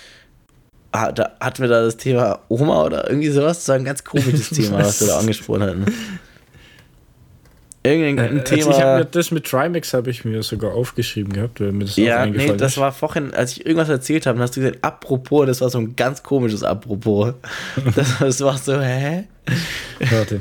ah, 0.93 1.13
da 1.13 1.33
hatten 1.41 1.63
wir 1.63 1.69
da 1.69 1.83
das 1.83 1.97
Thema 1.97 2.41
Oma 2.49 2.85
oder 2.85 3.09
irgendwie 3.09 3.29
sowas. 3.29 3.59
Das 3.59 3.69
war 3.69 3.77
ein 3.77 3.85
ganz 3.85 4.03
komisches 4.03 4.51
Thema, 4.57 4.79
was 4.79 5.01
wir 5.01 5.09
da 5.09 5.19
angesprochen 5.19 5.63
hatten. 5.63 5.87
Irgendein 7.85 8.39
Äh, 8.39 8.41
also 8.41 8.55
ich 8.55 8.65
habe 8.65 8.75
Thema. 8.75 8.99
mir 8.99 9.05
das 9.05 9.31
mit 9.31 9.45
Trimax 9.47 9.95
habe 9.95 10.11
ich 10.11 10.25
mir 10.25 10.43
sogar 10.43 10.73
aufgeschrieben 10.75 11.33
gehabt, 11.33 11.61
weil 11.61 11.71
mir 11.71 11.85
das 11.85 11.93
auch 11.95 11.99
ja, 11.99 12.23
eingefallen 12.23 12.53
nee, 12.53 12.57
das 12.59 12.73
ist. 12.73 12.79
war 12.79 12.91
vorhin, 12.91 13.33
als 13.33 13.53
ich 13.53 13.65
irgendwas 13.65 13.89
erzählt 13.89 14.27
habe, 14.27 14.39
dann 14.39 14.43
hast 14.43 14.57
du 14.57 14.61
gesagt, 14.61 14.79
apropos, 14.83 15.47
das 15.47 15.61
war 15.61 15.71
so 15.71 15.79
ein 15.79 15.95
ganz 15.95 16.23
komisches 16.23 16.65
Apropos. 16.65 17.35
Das, 17.95 18.19
das 18.19 18.41
war 18.41 18.59
so, 18.59 18.81
hä? 18.81 19.25
Warte. 20.11 20.41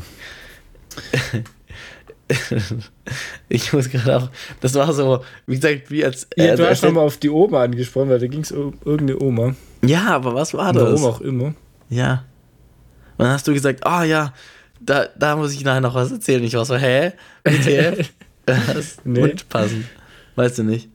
Ich 3.49 3.71
muss 3.71 3.89
gerade 3.89 4.17
auch, 4.17 4.29
das 4.59 4.73
war 4.73 4.91
so, 4.93 5.23
wie 5.45 5.55
gesagt, 5.55 5.91
wie 5.91 6.03
als. 6.03 6.27
Ja, 6.35 6.45
äh, 6.45 6.55
du 6.55 6.63
hast 6.63 6.69
erzählt- 6.69 6.93
nochmal 6.93 7.05
auf 7.05 7.17
die 7.17 7.29
Oma 7.29 7.63
angesprochen, 7.63 8.09
weil 8.09 8.19
da 8.19 8.27
ging 8.27 8.41
es 8.41 8.51
um 8.51 8.73
irgendeine 8.83 9.19
Oma. 9.21 9.55
ja, 9.83 10.07
aber 10.15 10.33
was 10.33 10.53
war 10.55 10.73
Warum 10.73 10.91
das? 10.93 11.03
auch 11.03 11.21
immer. 11.21 11.53
Ja. 11.89 12.25
Und 13.17 13.25
dann 13.25 13.29
hast 13.33 13.47
du 13.47 13.53
gesagt, 13.53 13.85
ah 13.85 14.03
ja, 14.03 14.33
da, 14.81 15.07
da 15.17 15.35
muss 15.35 15.53
ich 15.53 15.63
nachher 15.63 15.81
noch 15.81 15.93
was 15.95 16.11
erzählen. 16.11 16.43
Ich 16.43 16.55
war 16.55 16.65
so, 16.65 16.75
hä? 16.75 17.13
WTF? 17.43 18.09
Das 18.47 18.97
Nee. 19.03 19.21
Und 19.21 19.49
passen. 19.49 19.87
Weißt 20.35 20.59
du 20.59 20.63
nicht? 20.63 20.87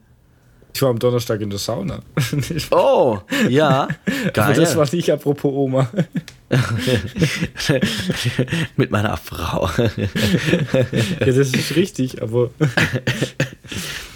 Ich 0.73 0.81
war 0.81 0.89
am 0.89 0.99
Donnerstag 0.99 1.41
in 1.41 1.49
der 1.49 1.59
Sauna. 1.59 1.99
Oh, 2.71 3.19
ja. 3.49 3.83
Aber 3.83 3.93
Geil. 4.33 4.53
das 4.55 4.75
war 4.75 4.87
nicht 4.91 5.09
apropos 5.11 5.51
Oma. 5.53 5.89
Mit 8.77 8.91
meiner 8.91 9.17
Frau. 9.17 9.69
Ja, 9.77 11.25
das 11.25 11.37
ist 11.37 11.75
richtig, 11.75 12.21
aber 12.21 12.49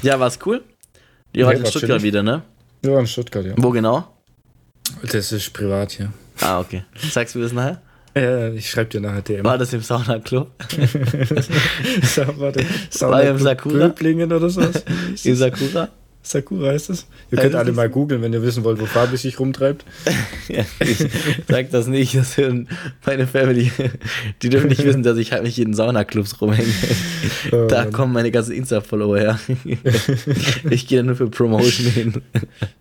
ja, 0.01 0.19
war's 0.19 0.39
cool? 0.45 0.63
Ihr 1.33 1.41
Ja, 1.41 1.47
wart 1.47 1.57
in 1.57 1.63
war 1.63 1.69
Stuttgart 1.71 2.01
wieder, 2.03 2.23
ne? 2.23 2.41
wir 2.81 2.91
waren 2.93 3.01
in 3.01 3.07
Stuttgart, 3.07 3.45
ja. 3.45 3.53
Wo 3.57 3.69
genau? 3.71 4.07
Das 5.11 5.31
ist 5.31 5.51
privat 5.53 5.91
hier. 5.93 6.11
Ah, 6.41 6.59
okay. 6.59 6.83
Sagst 7.11 7.35
du 7.35 7.41
das 7.41 7.51
nachher? 7.53 7.81
Ja, 8.15 8.49
ich 8.49 8.69
schreibe 8.69 8.89
dir 8.91 9.01
nachher 9.01 9.21
DM. 9.21 9.43
War 9.43 9.57
das 9.57 9.73
im 9.73 9.81
Sauna-Club? 9.81 10.49
Sa- 12.03 12.27
Warte, 12.37 12.65
War 13.01 13.23
im 13.23 13.37
Sakura? 13.39 13.87
Böblingen 13.87 14.31
oder 14.31 14.49
sowas. 14.49 14.83
In 15.23 15.35
Sakura? 15.35 15.89
Sakura 16.27 16.69
heißt 16.71 16.89
es. 16.89 17.05
Ihr 17.31 17.37
Ja, 17.37 17.43
könnt 17.43 17.53
das 17.53 17.61
alle 17.61 17.71
mal 17.71 17.89
googeln, 17.89 18.21
wenn 18.21 18.33
ihr 18.33 18.41
wissen 18.41 18.63
wollt, 18.63 18.79
wo 18.81 18.85
Fabi 18.85 19.15
sich 19.17 19.39
rumtreibt. 19.39 19.85
Ja, 20.47 20.63
ich 20.79 20.97
sag 21.47 21.71
das 21.71 21.87
nicht, 21.87 22.13
das 22.15 22.37
hören 22.37 22.67
meine 23.05 23.25
Family. 23.25 23.71
Die 24.43 24.49
dürfen 24.49 24.67
nicht 24.69 24.83
wissen, 24.85 25.01
dass 25.01 25.17
ich 25.17 25.31
halt 25.31 25.41
mich 25.41 25.57
in 25.57 25.73
Saunaclubs 25.73 26.39
rumhänge. 26.39 26.69
Oh, 27.51 27.65
Da 27.67 27.83
Mann. 27.85 27.91
kommen 27.93 28.13
meine 28.13 28.29
ganzen 28.31 28.51
Insta-Follower 28.53 29.17
her. 29.17 29.39
Ich 30.69 30.87
gehe 30.87 30.99
da 30.99 31.03
nur 31.03 31.15
für 31.15 31.27
Promotion 31.29 31.87
hin. 31.91 32.21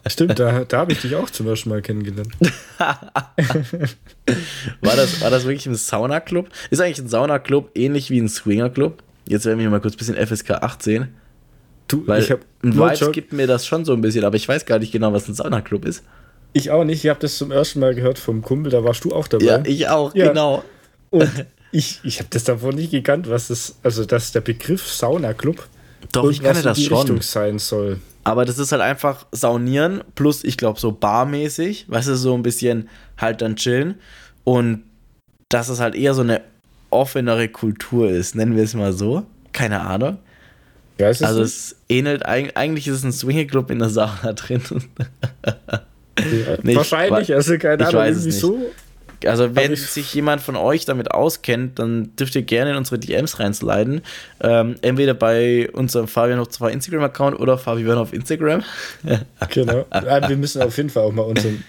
Stimmt, 0.07 0.38
da, 0.38 0.64
da 0.64 0.78
habe 0.78 0.92
ich 0.92 1.00
dich 1.00 1.14
auch 1.16 1.30
zum 1.30 1.48
ersten 1.48 1.70
Mal 1.70 1.83
kennengelernt. 1.83 2.33
War 2.78 4.96
das, 4.96 5.20
war 5.20 5.30
das 5.30 5.44
wirklich 5.44 5.66
ein 5.66 5.74
Saunaclub? 5.74 6.48
Ist 6.70 6.80
eigentlich 6.80 6.98
ein 6.98 7.09
Saunaclub 7.09 7.70
ähnlich 7.74 8.11
wie 8.11 8.18
ein 8.20 8.28
Swingerclub? 8.28 9.02
Jetzt 9.28 9.46
werden 9.46 9.59
wir 9.59 9.70
mal 9.70 9.80
kurz 9.80 9.94
ein 9.94 9.98
bisschen 9.98 10.26
FSK 10.26 10.50
18. 10.62 11.09
Du, 11.94 12.07
Weil 12.07 12.22
ich 12.22 12.30
habe 12.30 12.42
Vibes 12.62 13.12
gibt 13.12 13.33
mir 13.33 13.46
das 13.46 13.66
schon 13.66 13.85
so 13.85 13.92
ein 13.92 14.00
bisschen, 14.00 14.24
aber 14.24 14.37
ich 14.37 14.48
weiß 14.48 14.66
gar 14.66 14.78
nicht 14.78 14.92
genau, 14.92 15.12
was 15.12 15.28
ein 15.28 15.35
Saunaclub 15.35 15.85
ist. 15.85 16.02
Ich 16.52 16.70
auch 16.70 16.85
nicht. 16.85 17.04
Ich 17.04 17.11
habe 17.11 17.20
das 17.20 17.37
zum 17.37 17.50
ersten 17.50 17.80
Mal 17.80 17.94
gehört 17.94 18.18
vom 18.18 18.42
Kumpel, 18.42 18.70
da 18.70 18.85
warst 18.85 19.04
du 19.04 19.12
auch 19.12 19.26
dabei. 19.28 19.44
Ja, 19.44 19.62
ich 19.64 19.88
auch, 19.88 20.14
Ja. 20.14 20.28
genau. 20.28 20.62
Und 21.11 21.28
ich, 21.72 22.00
ich 22.04 22.18
habe 22.18 22.28
das 22.30 22.44
davor 22.44 22.72
nicht 22.72 22.90
gekannt, 22.92 23.28
was 23.28 23.48
das, 23.48 23.76
also 23.83 24.04
dass 24.04 24.33
der 24.33 24.40
Begriff 24.40 24.87
Sauna-Club 24.87 25.66
Doch, 26.12 26.30
ich 26.30 26.42
kannte 26.42 26.62
das 26.62 26.80
schon. 26.80 26.98
Richtung 26.98 27.22
sein 27.22 27.59
soll. 27.59 27.98
Aber 28.22 28.44
das 28.44 28.59
ist 28.59 28.72
halt 28.72 28.80
einfach 28.83 29.26
saunieren 29.33 30.02
plus, 30.14 30.44
ich 30.44 30.57
glaube, 30.57 30.80
so 30.80 30.92
barmäßig, 30.92 31.87
weißt 31.88 32.09
du, 32.09 32.16
so 32.16 32.35
ein 32.35 32.42
bisschen 32.42 32.88
halt 33.18 33.42
dann 33.42 33.57
chillen. 33.57 33.96
Und 34.44 34.85
dass 35.48 35.68
es 35.68 35.80
halt 35.80 35.94
eher 35.94 36.14
so 36.14 36.22
eine 36.22 36.40
offenere 36.90 37.48
Kultur 37.48 38.09
ist, 38.11 38.35
nennen 38.35 38.57
wir 38.57 38.62
es 38.62 38.74
mal 38.74 38.92
so. 38.92 39.24
Keine 39.52 39.80
Ahnung. 39.80 40.18
Es 40.98 41.22
Also 41.22 41.40
nicht? 41.40 41.48
es 41.48 41.76
ähnelt, 41.88 42.26
eig- 42.26 42.54
eigentlich 42.57 42.87
ist 42.88 42.96
es 42.96 43.04
ein 43.04 43.12
Swingerclub 43.12 43.70
in 43.70 43.80
der 43.80 43.88
Sauna 43.88 44.33
drin. 44.37 44.62
Nee, 46.62 46.70
ich 46.72 46.76
Wahrscheinlich, 46.76 47.28
wei- 47.30 47.35
also 47.35 47.59
keine 47.59 47.83
ich 47.83 47.88
Ahnung, 47.88 48.00
weiß 48.00 48.11
irgendwie 48.16 48.28
nicht. 48.28 48.40
so. 48.40 48.59
Also 49.26 49.57
wenn 49.57 49.72
ich- 49.72 49.83
sich 49.87 50.12
jemand 50.14 50.42
von 50.42 50.54
euch 50.54 50.85
damit 50.85 51.11
auskennt, 51.11 51.78
dann 51.78 52.14
dürft 52.16 52.35
ihr 52.37 52.42
gerne 52.42 52.72
in 52.72 52.76
unsere 52.76 52.98
DMs 52.98 53.40
reinsliden. 53.40 54.02
Ähm, 54.40 54.76
entweder 54.83 55.14
bei 55.14 55.70
unserem 55.72 56.09
Fabian 56.09 56.38
auf 56.40 56.50
zwei 56.50 56.70
Instagram-Account 56.72 57.40
oder 57.40 57.57
Fabian 57.59 57.96
auf 57.98 58.12
Instagram. 58.12 58.62
Genau. 59.50 59.87
Wir 60.28 60.37
müssen 60.37 60.62
auf 60.62 60.76
jeden 60.76 60.90
Fall 60.90 61.04
auch 61.04 61.12
mal 61.12 61.22
unseren 61.22 61.64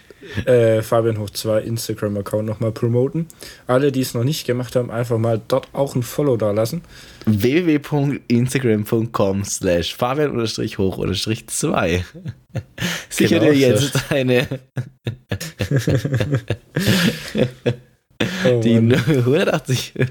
äh, 0.45 0.81
Fabian 0.81 1.17
Hoch 1.19 1.29
2 1.29 1.61
Instagram-Account 1.61 2.45
nochmal 2.45 2.71
promoten. 2.71 3.27
Alle, 3.67 3.91
die 3.91 4.01
es 4.01 4.13
noch 4.13 4.23
nicht 4.23 4.45
gemacht 4.45 4.75
haben, 4.75 4.91
einfach 4.91 5.17
mal 5.17 5.41
dort 5.47 5.67
auch 5.73 5.95
ein 5.95 6.03
Follow 6.03 6.37
da 6.37 6.51
lassen. 6.51 6.81
www.instagram.com 7.25 9.43
slash 9.43 9.95
fabian-hoch-2 9.95 12.03
Sicher 13.09 13.39
Genau, 13.39 13.51
dir 13.51 13.57
jetzt 13.59 13.93
sehr- 13.93 14.11
eine 14.11 14.47
Oh, 18.47 18.61
die 18.61 18.79
Mann. 18.79 18.93
180 19.07 19.93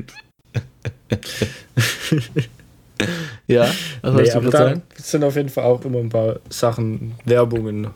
Ja, 3.47 3.67
was 4.03 4.15
nee, 4.15 4.23
du 4.25 4.35
aber 4.37 4.51
da 4.51 4.59
sagen? 4.59 4.83
sind 4.97 5.25
auf 5.25 5.37
jeden 5.37 5.49
Fall 5.49 5.65
auch 5.65 5.83
immer 5.85 5.99
ein 5.99 6.09
paar 6.11 6.37
Sachen, 6.49 7.15
Werbungen 7.25 7.89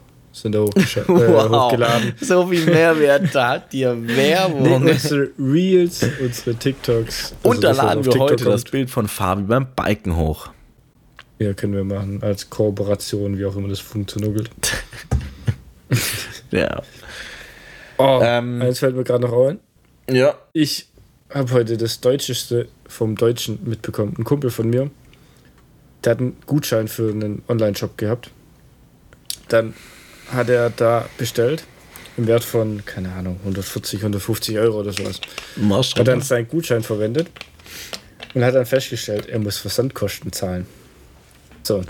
sind 0.42 0.54
da 0.54 0.58
hochgescha- 0.60 1.02
äh, 1.08 1.32
Wow, 1.32 1.48
hochgeladen. 1.66 2.14
so 2.20 2.46
viel 2.46 2.64
Mehrwert, 2.64 3.34
da 3.34 3.48
hat 3.50 3.72
dir 3.72 3.94
Nee, 3.94 4.16
Werbung. 4.16 4.82
unsere 4.86 5.30
Reels, 5.38 6.04
unsere 6.20 6.54
TikToks. 6.56 7.34
also 7.42 7.48
Und 7.50 7.64
da 7.64 7.68
das, 7.68 7.76
laden 7.78 8.04
wir 8.04 8.12
TikTok 8.12 8.30
heute 8.30 8.44
das 8.44 8.62
kommt. 8.64 8.70
Bild 8.72 8.90
von 8.90 9.08
Fabi 9.08 9.42
beim 9.42 9.66
Biken 9.74 10.16
hoch. 10.16 10.50
Ja, 11.38 11.52
können 11.54 11.74
wir 11.74 11.84
machen, 11.84 12.20
als 12.22 12.50
Kooperation, 12.50 13.38
wie 13.38 13.44
auch 13.46 13.54
immer 13.56 13.68
das 13.68 13.80
funktioniert. 13.80 14.50
Ja. 16.50 16.82
Oh, 17.98 18.20
Ähm, 18.22 18.62
eins 18.62 18.78
fällt 18.78 18.96
mir 18.96 19.04
gerade 19.04 19.22
noch 19.26 19.48
ein. 19.48 19.58
Ja. 20.10 20.34
Ich 20.52 20.88
habe 21.32 21.52
heute 21.52 21.76
das 21.76 22.00
Deutscheste 22.00 22.68
vom 22.88 23.16
Deutschen 23.16 23.58
mitbekommen. 23.64 24.14
Ein 24.18 24.24
Kumpel 24.24 24.50
von 24.50 24.70
mir, 24.70 24.90
der 26.04 26.12
hat 26.12 26.20
einen 26.20 26.36
Gutschein 26.46 26.88
für 26.88 27.10
einen 27.10 27.42
Online-Shop 27.48 27.98
gehabt. 27.98 28.30
Dann 29.48 29.74
hat 30.32 30.48
er 30.48 30.70
da 30.70 31.08
bestellt, 31.18 31.64
im 32.16 32.26
Wert 32.26 32.44
von, 32.44 32.84
keine 32.84 33.12
Ahnung, 33.12 33.36
140, 33.40 34.00
150 34.00 34.58
Euro 34.58 34.80
oder 34.80 34.92
sowas. 34.92 35.20
Hat 35.96 36.08
dann 36.08 36.20
seinen 36.20 36.48
Gutschein 36.48 36.82
verwendet 36.82 37.28
und 38.34 38.44
hat 38.44 38.54
dann 38.54 38.66
festgestellt, 38.66 39.28
er 39.28 39.38
muss 39.38 39.58
Versandkosten 39.58 40.32
zahlen. 40.32 40.66
So. 41.62 41.84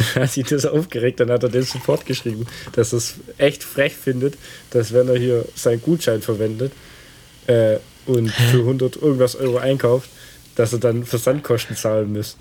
Hat 0.14 0.30
sich 0.30 0.46
das 0.46 0.64
aufgeregt, 0.64 1.20
dann 1.20 1.30
hat 1.30 1.42
er 1.42 1.50
den 1.50 1.62
Support 1.62 2.06
geschrieben, 2.06 2.46
dass 2.72 2.94
er 2.94 2.98
es 2.98 3.16
echt 3.36 3.62
frech 3.62 3.94
findet, 3.94 4.38
dass 4.70 4.94
wenn 4.94 5.08
er 5.08 5.18
hier 5.18 5.44
seinen 5.54 5.82
Gutschein 5.82 6.22
verwendet 6.22 6.72
äh, 7.46 7.76
und 8.06 8.30
für 8.30 8.60
100 8.60 8.96
irgendwas 8.96 9.36
Euro 9.36 9.58
einkauft, 9.58 10.08
dass 10.54 10.72
er 10.72 10.78
dann 10.78 11.04
Versandkosten 11.04 11.76
zahlen 11.76 12.14
muss. 12.14 12.38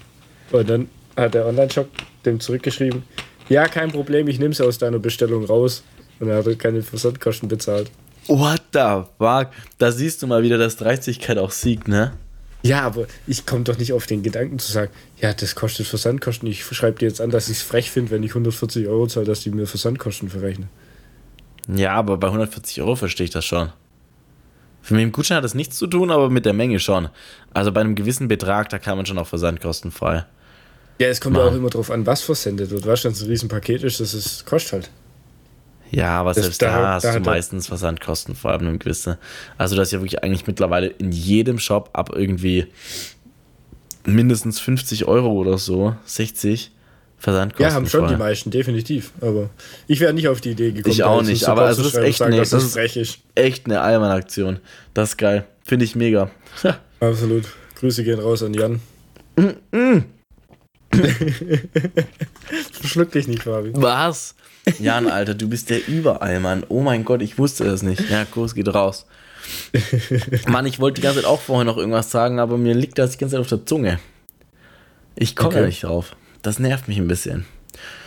Und 0.52 0.70
dann 0.70 0.90
hat 1.18 1.34
der 1.34 1.46
Online-Shop 1.48 1.90
dem 2.26 2.40
zurückgeschrieben, 2.40 3.04
ja, 3.50 3.68
kein 3.68 3.92
Problem, 3.92 4.28
ich 4.28 4.40
nehme 4.40 4.54
sie 4.54 4.66
aus 4.66 4.78
deiner 4.78 5.00
Bestellung 5.00 5.46
raus. 5.46 5.84
Und 6.20 6.30
er 6.30 6.38
hat 6.38 6.48
er 6.48 6.56
keine 6.56 6.82
Versandkosten 6.82 7.48
bezahlt. 7.48 7.90
What 8.28 8.62
the 8.74 9.04
fuck? 9.18 9.50
Da 9.78 9.92
siehst 9.92 10.22
du 10.22 10.28
mal 10.28 10.44
wieder, 10.44 10.58
dass 10.58 10.78
Dreistigkeit 10.78 11.38
auch 11.38 11.52
siegt, 11.52 11.88
ne? 11.88 12.14
Ja, 12.62 12.82
aber 12.82 13.08
ich 13.26 13.46
komme 13.46 13.64
doch 13.64 13.78
nicht 13.78 13.94
auf 13.94 14.06
den 14.06 14.22
Gedanken 14.22 14.60
zu 14.60 14.72
sagen, 14.72 14.92
ja, 15.22 15.34
das 15.34 15.56
kostet 15.56 15.88
Versandkosten. 15.88 16.48
Ich 16.50 16.66
schreibe 16.66 17.00
dir 17.00 17.08
jetzt 17.08 17.22
an, 17.22 17.30
dass 17.30 17.50
ich 17.50 17.58
es 17.58 17.64
frech 17.64 17.90
finde, 17.90 18.12
wenn 18.12 18.24
ich 18.24 18.32
140 18.32 18.88
Euro 18.88 19.08
zahle, 19.08 19.26
dass 19.26 19.40
die 19.40 19.50
mir 19.50 19.66
Versandkosten 19.66 20.30
verrechnen. 20.30 20.70
Ja, 21.74 21.94
aber 21.94 22.18
bei 22.18 22.28
140 22.28 22.82
Euro 22.82 22.96
verstehe 22.96 23.26
ich 23.26 23.32
das 23.32 23.46
schon. 23.46 23.70
Für 24.82 24.94
mich 24.94 25.04
im 25.04 25.12
Gutschein 25.12 25.38
hat 25.38 25.44
das 25.44 25.56
nichts 25.56 25.78
zu 25.78 25.88
tun, 25.88 26.12
aber 26.12 26.30
mit 26.30 26.46
der 26.46 26.54
Menge 26.54 26.80
schon. 26.80 27.10
Also 27.54 27.72
bei 27.72 27.82
einem 27.82 27.96
gewissen 27.96 28.28
Betrag, 28.28 28.70
da 28.70 28.80
kann 28.80 28.98
man 28.98 29.06
schon 29.06 29.18
auch 29.18 29.28
versandkostenfrei. 29.28 30.26
Ja, 31.00 31.08
es 31.08 31.22
kommt 31.22 31.38
ja 31.38 31.44
auch 31.44 31.54
immer 31.56 31.70
drauf 31.70 31.92
an, 31.92 32.06
was 32.06 32.22
versendet 32.22 32.72
wird. 32.72 32.86
Weißt 32.86 33.04
du, 33.04 33.08
wenn 33.08 33.14
es 33.14 33.22
ein 33.22 33.30
Riesenpaket 33.30 33.84
ist, 33.84 34.00
das 34.00 34.14
ist, 34.14 34.46
kostet 34.46 34.74
halt. 34.74 34.90
Ja, 35.92 36.20
aber 36.20 36.34
Das- 36.34 36.44
selbst 36.44 36.62
da- 36.62 36.68
da, 36.76 36.82
da 36.82 36.94
hast 36.96 37.04
du 37.06 37.08
hat 37.10 37.16
er- 37.16 37.22
meistens 37.22 37.68
Versandkosten 37.68 38.36
vor 38.36 38.52
allem 38.52 38.68
im 38.68 38.80
gewissen. 38.80 39.16
Also 39.58 39.76
das 39.76 39.88
ist 39.88 39.92
ja 39.94 40.00
wirklich 40.02 40.22
eigentlich 40.24 40.46
mittlerweile 40.46 40.88
in 40.88 41.12
jedem 41.12 41.58
Shop 41.58 41.90
ab 41.94 42.12
irgendwie 42.14 42.68
mindestens 44.06 44.60
50 44.60 45.06
Euro 45.08 45.32
oder 45.32 45.58
so, 45.58 45.96
60 46.06 46.72
Versandkosten. 47.18 47.66
Ja, 47.70 47.74
haben 47.74 47.88
schon 47.88 48.02
frei. 48.06 48.14
die 48.14 48.20
meisten, 48.20 48.52
definitiv. 48.52 49.12
Aber 49.22 49.50
ich 49.88 50.00
wäre 50.00 50.14
nicht 50.14 50.28
auf 50.28 50.42
die 50.42 50.52
Idee 50.52 50.72
gekommen. 50.72 50.92
Ich 50.92 51.00
da 51.00 51.08
auch 51.08 51.22
nicht, 51.22 51.46
aber 51.48 51.70
es 51.70 51.78
zu 51.78 51.84
ist 51.84 51.96
echt 51.96 52.18
sagen, 52.20 52.36
das 52.38 52.52
das 52.52 52.64
ist- 52.66 52.74
frech. 52.74 53.22
Echt 53.36 53.66
eine 53.66 53.82
Allmann-Aktion. 53.82 54.60
Das 54.94 55.10
ist 55.10 55.18
geil. 55.18 55.46
Finde 55.66 55.86
ich 55.86 55.96
mega. 55.96 56.30
Absolut. 57.00 57.46
Grüße 57.80 58.04
gehen 58.04 58.20
raus 58.20 58.44
an 58.44 58.54
Jan. 58.54 58.80
Verschluck 62.72 63.12
dich 63.12 63.28
nicht, 63.28 63.44
Fabi. 63.44 63.72
Was? 63.74 64.36
Jan, 64.80 65.08
Alter, 65.08 65.34
du 65.36 65.48
bist 65.50 65.70
der 65.70 65.88
überall, 65.88 66.40
Mann. 66.40 66.64
Oh 66.70 66.82
mein 66.82 67.06
Gott, 67.06 67.22
ich 67.22 67.38
wusste 67.38 67.64
das 67.64 67.82
nicht. 67.84 68.10
Ja, 68.10 68.26
Kurs 68.26 68.54
geht 68.56 68.74
raus. 68.74 69.06
Mann, 70.48 70.66
ich 70.66 70.80
wollte 70.80 70.96
die 71.02 71.02
ganze 71.06 71.22
Zeit 71.22 71.30
auch 71.30 71.42
vorher 71.42 71.66
noch 71.66 71.78
irgendwas 71.78 72.12
sagen, 72.12 72.40
aber 72.40 72.58
mir 72.58 72.74
liegt 72.76 72.98
das 73.00 73.12
die 73.12 73.18
ganze 73.18 73.34
Zeit 73.36 73.42
auf 73.42 73.48
der 73.50 73.66
Zunge. 73.66 74.00
Ich 75.16 75.36
komme 75.36 75.56
Okay. 75.56 75.66
nicht 75.66 75.84
drauf. 75.84 76.16
Das 76.42 76.60
nervt 76.60 76.88
mich 76.88 76.98
ein 76.98 77.08
bisschen. 77.08 77.46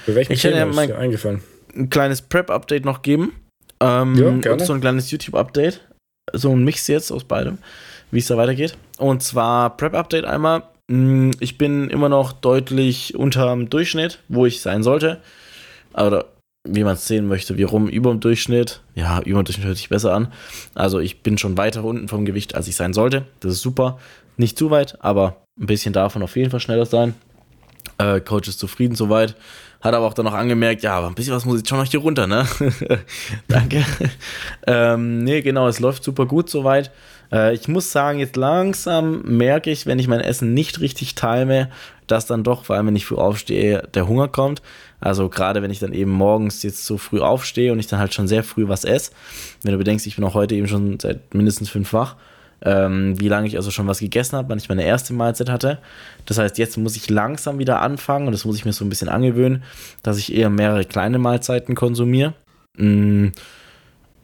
Für 0.04 0.14
welchen 0.14 0.32
Ich 0.32 0.44
hätte 0.44 0.56
ja 0.58 0.66
mein- 0.66 0.92
eingefallen? 0.92 1.42
Ein 1.74 1.90
kleines 1.90 2.22
Prep-Update 2.22 2.84
noch 2.84 3.02
geben. 3.02 3.32
Ähm, 3.80 4.14
Ja, 4.14 4.30
gerne. 4.30 4.52
und 4.52 4.66
so 4.66 4.72
ein 4.72 4.80
kleines 4.80 5.10
YouTube-Update. 5.10 5.80
So 6.32 6.52
ein 6.54 6.62
Mix 6.64 6.86
jetzt 6.86 7.10
aus 7.10 7.24
beidem, 7.24 7.58
wie 8.10 8.18
es 8.20 8.26
da 8.26 8.36
weitergeht. 8.36 8.76
Und 8.98 9.22
zwar 9.22 9.76
Prep-Update 9.76 10.24
einmal. 10.24 10.62
Mm, 10.88 11.30
Ich 11.40 11.58
bin 11.58 11.88
immer 11.90 12.08
noch 12.08 12.32
deutlich 12.32 13.14
unterm 13.16 13.70
Durchschnitt, 13.70 14.20
wo 14.28 14.46
ich 14.46 14.60
sein 14.60 14.82
sollte. 14.82 15.20
Oder 15.94 16.26
wie 16.68 16.84
man 16.84 16.94
es 16.94 17.08
sehen 17.08 17.26
möchte, 17.26 17.56
wie 17.56 17.64
rum 17.64 17.88
über 17.88 18.10
dem 18.10 18.20
Durchschnitt. 18.20 18.80
Ja, 18.94 19.20
über 19.22 19.42
dem 19.42 19.44
Durchschnitt 19.44 19.66
hört 19.66 19.76
sich 19.76 19.88
besser 19.88 20.14
an. 20.14 20.32
Also 20.74 21.00
ich 21.00 21.22
bin 21.22 21.36
schon 21.38 21.56
weiter 21.56 21.84
unten 21.84 22.08
vom 22.08 22.24
Gewicht, 22.24 22.54
als 22.54 22.68
ich 22.68 22.76
sein 22.76 22.92
sollte. 22.92 23.26
Das 23.40 23.52
ist 23.52 23.62
super. 23.62 23.98
Nicht 24.36 24.56
zu 24.56 24.70
weit, 24.70 24.96
aber 25.02 25.42
ein 25.60 25.66
bisschen 25.66 25.92
davon 25.92 26.22
auf 26.22 26.36
jeden 26.36 26.50
Fall 26.50 26.60
schneller 26.60 26.86
sein. 26.86 27.14
Äh, 27.98 28.20
Coach 28.20 28.48
ist 28.48 28.58
zufrieden 28.58 28.94
soweit. 28.94 29.34
Hat 29.82 29.94
aber 29.94 30.06
auch 30.06 30.14
dann 30.14 30.24
noch 30.24 30.34
angemerkt, 30.34 30.82
ja, 30.84 30.94
aber 30.94 31.08
ein 31.08 31.14
bisschen 31.14 31.34
was 31.34 31.44
muss 31.44 31.58
jetzt 31.58 31.68
schon 31.68 31.78
noch 31.78 31.86
hier 31.86 32.00
runter, 32.00 32.28
ne? 32.28 32.46
Danke. 33.48 33.84
ähm, 34.66 35.18
nee, 35.24 35.42
genau, 35.42 35.66
es 35.66 35.80
läuft 35.80 36.04
super 36.04 36.24
gut 36.26 36.48
soweit. 36.48 36.92
Äh, 37.32 37.54
ich 37.54 37.66
muss 37.66 37.90
sagen, 37.90 38.20
jetzt 38.20 38.36
langsam 38.36 39.22
merke 39.22 39.72
ich, 39.72 39.86
wenn 39.86 39.98
ich 39.98 40.06
mein 40.06 40.20
Essen 40.20 40.54
nicht 40.54 40.80
richtig 40.80 41.16
time, 41.16 41.68
dass 42.06 42.26
dann 42.26 42.44
doch, 42.44 42.64
vor 42.64 42.76
allem 42.76 42.86
wenn 42.86 42.96
ich 42.96 43.06
früh 43.06 43.16
aufstehe, 43.16 43.88
der 43.92 44.06
Hunger 44.06 44.28
kommt. 44.28 44.62
Also 45.00 45.28
gerade 45.28 45.62
wenn 45.62 45.70
ich 45.72 45.80
dann 45.80 45.92
eben 45.92 46.12
morgens 46.12 46.62
jetzt 46.62 46.86
so 46.86 46.96
früh 46.96 47.20
aufstehe 47.20 47.72
und 47.72 47.80
ich 47.80 47.88
dann 47.88 47.98
halt 47.98 48.14
schon 48.14 48.28
sehr 48.28 48.44
früh 48.44 48.68
was 48.68 48.84
esse. 48.84 49.10
Wenn 49.64 49.72
du 49.72 49.78
bedenkst, 49.78 50.06
ich 50.06 50.14
bin 50.14 50.24
auch 50.24 50.34
heute 50.34 50.54
eben 50.54 50.68
schon 50.68 51.00
seit 51.00 51.34
mindestens 51.34 51.70
fünf 51.70 51.92
wach 51.92 52.14
ähm, 52.64 53.18
wie 53.20 53.28
lange 53.28 53.46
ich 53.48 53.56
also 53.56 53.70
schon 53.70 53.86
was 53.88 53.98
gegessen 54.00 54.36
habe, 54.36 54.48
wann 54.48 54.58
ich 54.58 54.68
meine 54.68 54.84
erste 54.84 55.12
Mahlzeit 55.14 55.50
hatte. 55.50 55.78
Das 56.26 56.38
heißt, 56.38 56.58
jetzt 56.58 56.76
muss 56.78 56.96
ich 56.96 57.10
langsam 57.10 57.58
wieder 57.58 57.80
anfangen 57.80 58.26
und 58.26 58.32
das 58.32 58.44
muss 58.44 58.56
ich 58.56 58.64
mir 58.64 58.72
so 58.72 58.84
ein 58.84 58.88
bisschen 58.88 59.08
angewöhnen, 59.08 59.62
dass 60.02 60.18
ich 60.18 60.34
eher 60.34 60.50
mehrere 60.50 60.84
kleine 60.84 61.18
Mahlzeiten 61.18 61.74
konsumiere. 61.74 62.34
Mm, 62.76 63.28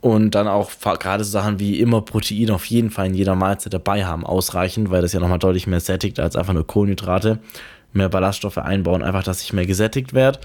Und 0.00 0.36
dann 0.36 0.46
auch 0.46 0.70
gerade 1.00 1.24
so 1.24 1.30
Sachen 1.32 1.58
wie 1.58 1.80
immer 1.80 2.02
Protein 2.02 2.50
auf 2.50 2.64
jeden 2.66 2.90
Fall 2.90 3.06
in 3.08 3.14
jeder 3.14 3.34
Mahlzeit 3.34 3.74
dabei 3.74 4.04
haben, 4.04 4.24
ausreichend, 4.24 4.90
weil 4.90 5.02
das 5.02 5.12
ja 5.12 5.18
nochmal 5.20 5.40
deutlich 5.40 5.66
mehr 5.66 5.80
sättigt 5.80 6.20
als 6.20 6.36
einfach 6.36 6.52
nur 6.54 6.66
Kohlenhydrate. 6.66 7.40
Mehr 7.92 8.08
Ballaststoffe 8.08 8.58
einbauen, 8.58 9.02
einfach, 9.02 9.24
dass 9.24 9.42
ich 9.42 9.52
mehr 9.52 9.66
gesättigt 9.66 10.12
werde. 10.14 10.38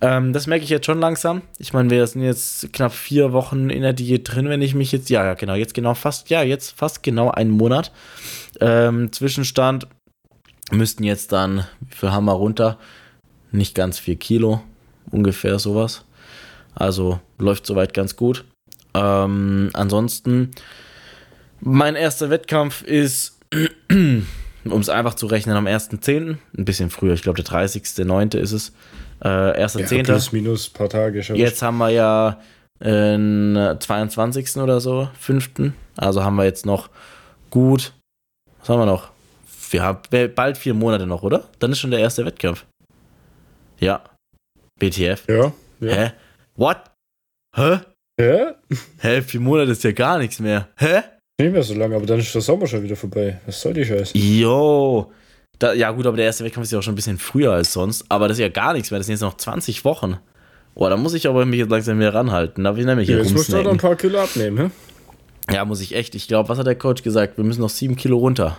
Ähm, 0.00 0.32
das 0.32 0.46
merke 0.46 0.64
ich 0.64 0.70
jetzt 0.70 0.86
schon 0.86 1.00
langsam. 1.00 1.42
Ich 1.58 1.72
meine, 1.72 1.90
wir 1.90 2.06
sind 2.06 2.22
jetzt 2.22 2.72
knapp 2.72 2.92
vier 2.92 3.32
Wochen 3.32 3.68
in 3.68 3.82
der 3.82 3.92
Diät 3.92 4.32
drin, 4.32 4.48
wenn 4.48 4.62
ich 4.62 4.74
mich 4.74 4.92
jetzt, 4.92 5.10
ja, 5.10 5.24
ja, 5.24 5.34
genau, 5.34 5.54
jetzt 5.54 5.74
genau 5.74 5.94
fast, 5.94 6.30
ja, 6.30 6.42
jetzt 6.42 6.70
fast 6.78 7.02
genau 7.02 7.30
einen 7.30 7.50
Monat. 7.50 7.92
Ähm, 8.60 9.10
Zwischenstand 9.12 9.88
müssten 10.70 11.02
jetzt 11.02 11.32
dann, 11.32 11.66
wie 11.80 11.96
viel 11.96 12.12
haben 12.12 12.26
wir 12.26 12.32
runter? 12.32 12.78
Nicht 13.50 13.74
ganz 13.74 13.98
vier 13.98 14.16
Kilo, 14.16 14.60
ungefähr 15.10 15.58
sowas. 15.58 16.04
Also 16.74 17.18
läuft 17.38 17.66
soweit 17.66 17.92
ganz 17.92 18.14
gut. 18.14 18.44
Ähm, 18.94 19.70
ansonsten, 19.72 20.52
mein 21.60 21.96
erster 21.96 22.30
Wettkampf 22.30 22.82
ist, 22.82 23.40
um 23.90 24.26
es 24.64 24.88
einfach 24.88 25.14
zu 25.14 25.26
rechnen, 25.26 25.56
am 25.56 25.66
1.10., 25.66 26.36
ein 26.56 26.64
bisschen 26.64 26.90
früher, 26.90 27.14
ich 27.14 27.22
glaube 27.22 27.42
der 27.42 27.52
30.09. 27.52 28.36
ist 28.38 28.52
es. 28.52 28.72
Äh, 29.20 29.28
1.10. 29.64 29.96
Ja, 29.96 30.02
plus, 30.02 30.32
minus, 30.32 30.68
paar 30.68 30.88
Tage 30.88 31.22
schon. 31.22 31.36
Jetzt 31.36 31.62
haben 31.62 31.78
wir 31.78 31.90
ja 31.90 32.40
den 32.80 33.76
22. 33.78 34.56
oder 34.58 34.80
so, 34.80 35.08
5. 35.18 35.72
Also 35.96 36.22
haben 36.22 36.36
wir 36.36 36.44
jetzt 36.44 36.64
noch 36.64 36.90
gut, 37.50 37.92
was 38.60 38.68
haben 38.68 38.80
wir 38.80 38.86
noch? 38.86 39.10
Wir 39.70 39.82
haben 39.82 40.00
bald 40.34 40.56
vier 40.56 40.74
Monate 40.74 41.06
noch, 41.06 41.22
oder? 41.22 41.48
Dann 41.58 41.72
ist 41.72 41.80
schon 41.80 41.90
der 41.90 42.00
erste 42.00 42.24
Wettkampf. 42.24 42.64
Ja. 43.80 44.02
BTF. 44.78 45.24
Ja. 45.28 45.52
ja. 45.80 45.92
Hä? 45.92 46.12
What? 46.56 46.78
Hä? 47.54 47.80
ja. 48.20 48.54
Hä? 48.98 49.22
Vier 49.22 49.40
Monate 49.40 49.72
ist 49.72 49.84
ja 49.84 49.92
gar 49.92 50.18
nichts 50.18 50.38
mehr. 50.40 50.68
Hä? 50.76 51.02
Nicht 51.40 51.52
mehr 51.52 51.62
so 51.62 51.74
lange, 51.74 51.96
aber 51.96 52.06
dann 52.06 52.18
ist 52.18 52.34
der 52.34 52.42
Sommer 52.42 52.66
schon 52.66 52.82
wieder 52.82 52.96
vorbei. 52.96 53.40
Was 53.46 53.60
soll 53.60 53.74
die 53.74 53.84
Scheiße? 53.84 54.16
Jo. 54.16 55.12
Da, 55.58 55.72
ja, 55.72 55.90
gut, 55.90 56.06
aber 56.06 56.16
der 56.16 56.26
erste 56.26 56.44
Wettkampf 56.44 56.64
ist 56.64 56.72
ja 56.72 56.78
auch 56.78 56.82
schon 56.82 56.92
ein 56.92 56.96
bisschen 56.96 57.18
früher 57.18 57.52
als 57.52 57.72
sonst. 57.72 58.04
Aber 58.08 58.28
das 58.28 58.36
ist 58.36 58.42
ja 58.42 58.48
gar 58.48 58.72
nichts 58.72 58.90
mehr. 58.90 58.98
Das 58.98 59.06
sind 59.06 59.14
jetzt 59.14 59.22
noch 59.22 59.36
20 59.36 59.84
Wochen. 59.84 60.18
Boah, 60.74 60.90
da 60.90 60.96
muss 60.96 61.14
ich 61.14 61.26
aber 61.26 61.44
mich 61.44 61.58
jetzt 61.58 61.70
langsam 61.70 61.98
wieder 61.98 62.14
ranhalten. 62.14 62.62
Da 62.62 62.74
will 62.74 62.80
ich 62.80 62.86
nämlich 62.86 63.08
hier 63.08 63.18
Jetzt 63.18 63.32
musst 63.32 63.52
du 63.52 63.60
noch 63.62 63.72
ein 63.72 63.78
paar 63.78 63.96
Kilo 63.96 64.20
abnehmen, 64.20 64.58
hä? 64.58 65.54
Ja, 65.54 65.64
muss 65.64 65.80
ich 65.80 65.94
echt. 65.94 66.14
Ich 66.14 66.28
glaube, 66.28 66.48
was 66.48 66.58
hat 66.58 66.66
der 66.66 66.76
Coach 66.76 67.02
gesagt? 67.02 67.36
Wir 67.36 67.44
müssen 67.44 67.60
noch 67.60 67.70
sieben 67.70 67.96
Kilo 67.96 68.18
runter. 68.18 68.58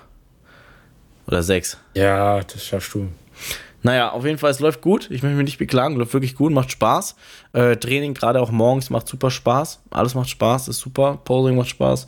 Oder 1.27 1.43
sechs. 1.43 1.77
Ja, 1.95 2.41
das 2.41 2.65
schaffst 2.65 2.93
du. 2.95 3.07
Naja, 3.81 4.11
auf 4.11 4.25
jeden 4.25 4.37
Fall, 4.37 4.51
es 4.51 4.59
läuft 4.59 4.81
gut. 4.81 5.09
Ich 5.09 5.23
möchte 5.23 5.37
mich 5.37 5.45
nicht 5.45 5.57
beklagen. 5.57 5.95
Läuft 5.95 6.13
wirklich 6.13 6.35
gut, 6.35 6.51
macht 6.51 6.71
Spaß. 6.71 7.15
Äh, 7.53 7.77
Training, 7.77 8.13
gerade 8.13 8.41
auch 8.41 8.51
morgens, 8.51 8.89
macht 8.89 9.07
super 9.07 9.31
Spaß. 9.31 9.83
Alles 9.89 10.15
macht 10.15 10.29
Spaß, 10.29 10.67
ist 10.67 10.79
super. 10.79 11.19
Posing 11.23 11.55
macht 11.55 11.69
Spaß. 11.69 12.05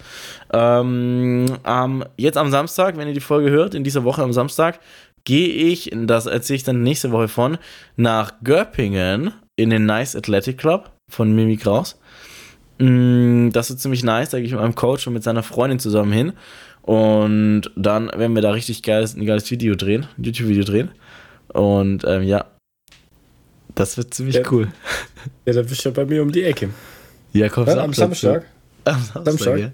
Ähm, 0.54 1.46
ähm, 1.66 2.04
jetzt 2.18 2.38
am 2.38 2.52
Samstag, 2.52 2.98
wenn 2.98 3.08
ihr 3.08 3.14
die 3.14 3.20
Folge 3.22 3.50
hört, 3.50 3.74
in 3.74 3.84
dieser 3.84 4.04
Woche 4.04 4.22
am 4.22 4.34
Samstag, 4.34 4.80
gehe 5.24 5.48
ich, 5.48 5.92
das 5.94 6.26
erzähle 6.26 6.58
ich 6.58 6.64
dann 6.64 6.84
nächste 6.84 7.12
Woche 7.12 7.28
von, 7.28 7.58
nach 7.96 8.34
Göppingen 8.44 9.34
in 9.56 9.70
den 9.70 9.86
Nice 9.86 10.16
Athletic 10.16 10.58
Club 10.58 10.92
von 11.10 11.34
Mimi 11.34 11.58
Kraus. 11.58 12.00
Mm, 12.80 13.50
Das 13.52 13.70
wird 13.70 13.80
ziemlich 13.80 14.04
nice. 14.04 14.32
Da 14.32 14.38
gehe 14.38 14.46
ich 14.48 14.52
mit 14.52 14.62
meinem 14.62 14.76
Coach 14.76 15.06
und 15.08 15.14
mit 15.14 15.24
seiner 15.24 15.44
Freundin 15.44 15.80
zusammen 15.80 16.12
hin. 16.12 16.34
Und 16.82 17.70
dann 17.76 18.08
werden 18.08 18.34
wir 18.34 18.42
da 18.42 18.52
richtig 18.52 18.82
geiles, 18.82 19.16
ein 19.16 19.26
geiles 19.26 19.50
Video 19.52 19.76
drehen, 19.76 20.08
ein 20.18 20.24
YouTube-Video 20.24 20.64
drehen. 20.64 20.90
Und 21.54 22.04
ähm, 22.06 22.24
ja, 22.24 22.46
das 23.76 23.98
wird 23.98 24.14
ziemlich 24.14 24.36
Ja. 24.36 24.44
cool. 24.52 24.68
Ja, 25.46 25.54
dann 25.54 25.66
bist 25.66 25.84
du 25.86 25.90
ja 25.90 25.94
bei 25.96 26.06
mir 26.06 26.22
um 26.22 26.32
die 26.32 26.44
Ecke. 26.44 26.70
Ja, 27.34 27.50
komm, 27.50 27.68
Ja, 27.68 27.78
am. 27.84 27.94
Samstag? 27.94 28.46
Am 28.86 28.96
Samstag, 29.02 29.24
Samstag? 29.26 29.60
ja. 29.60 29.72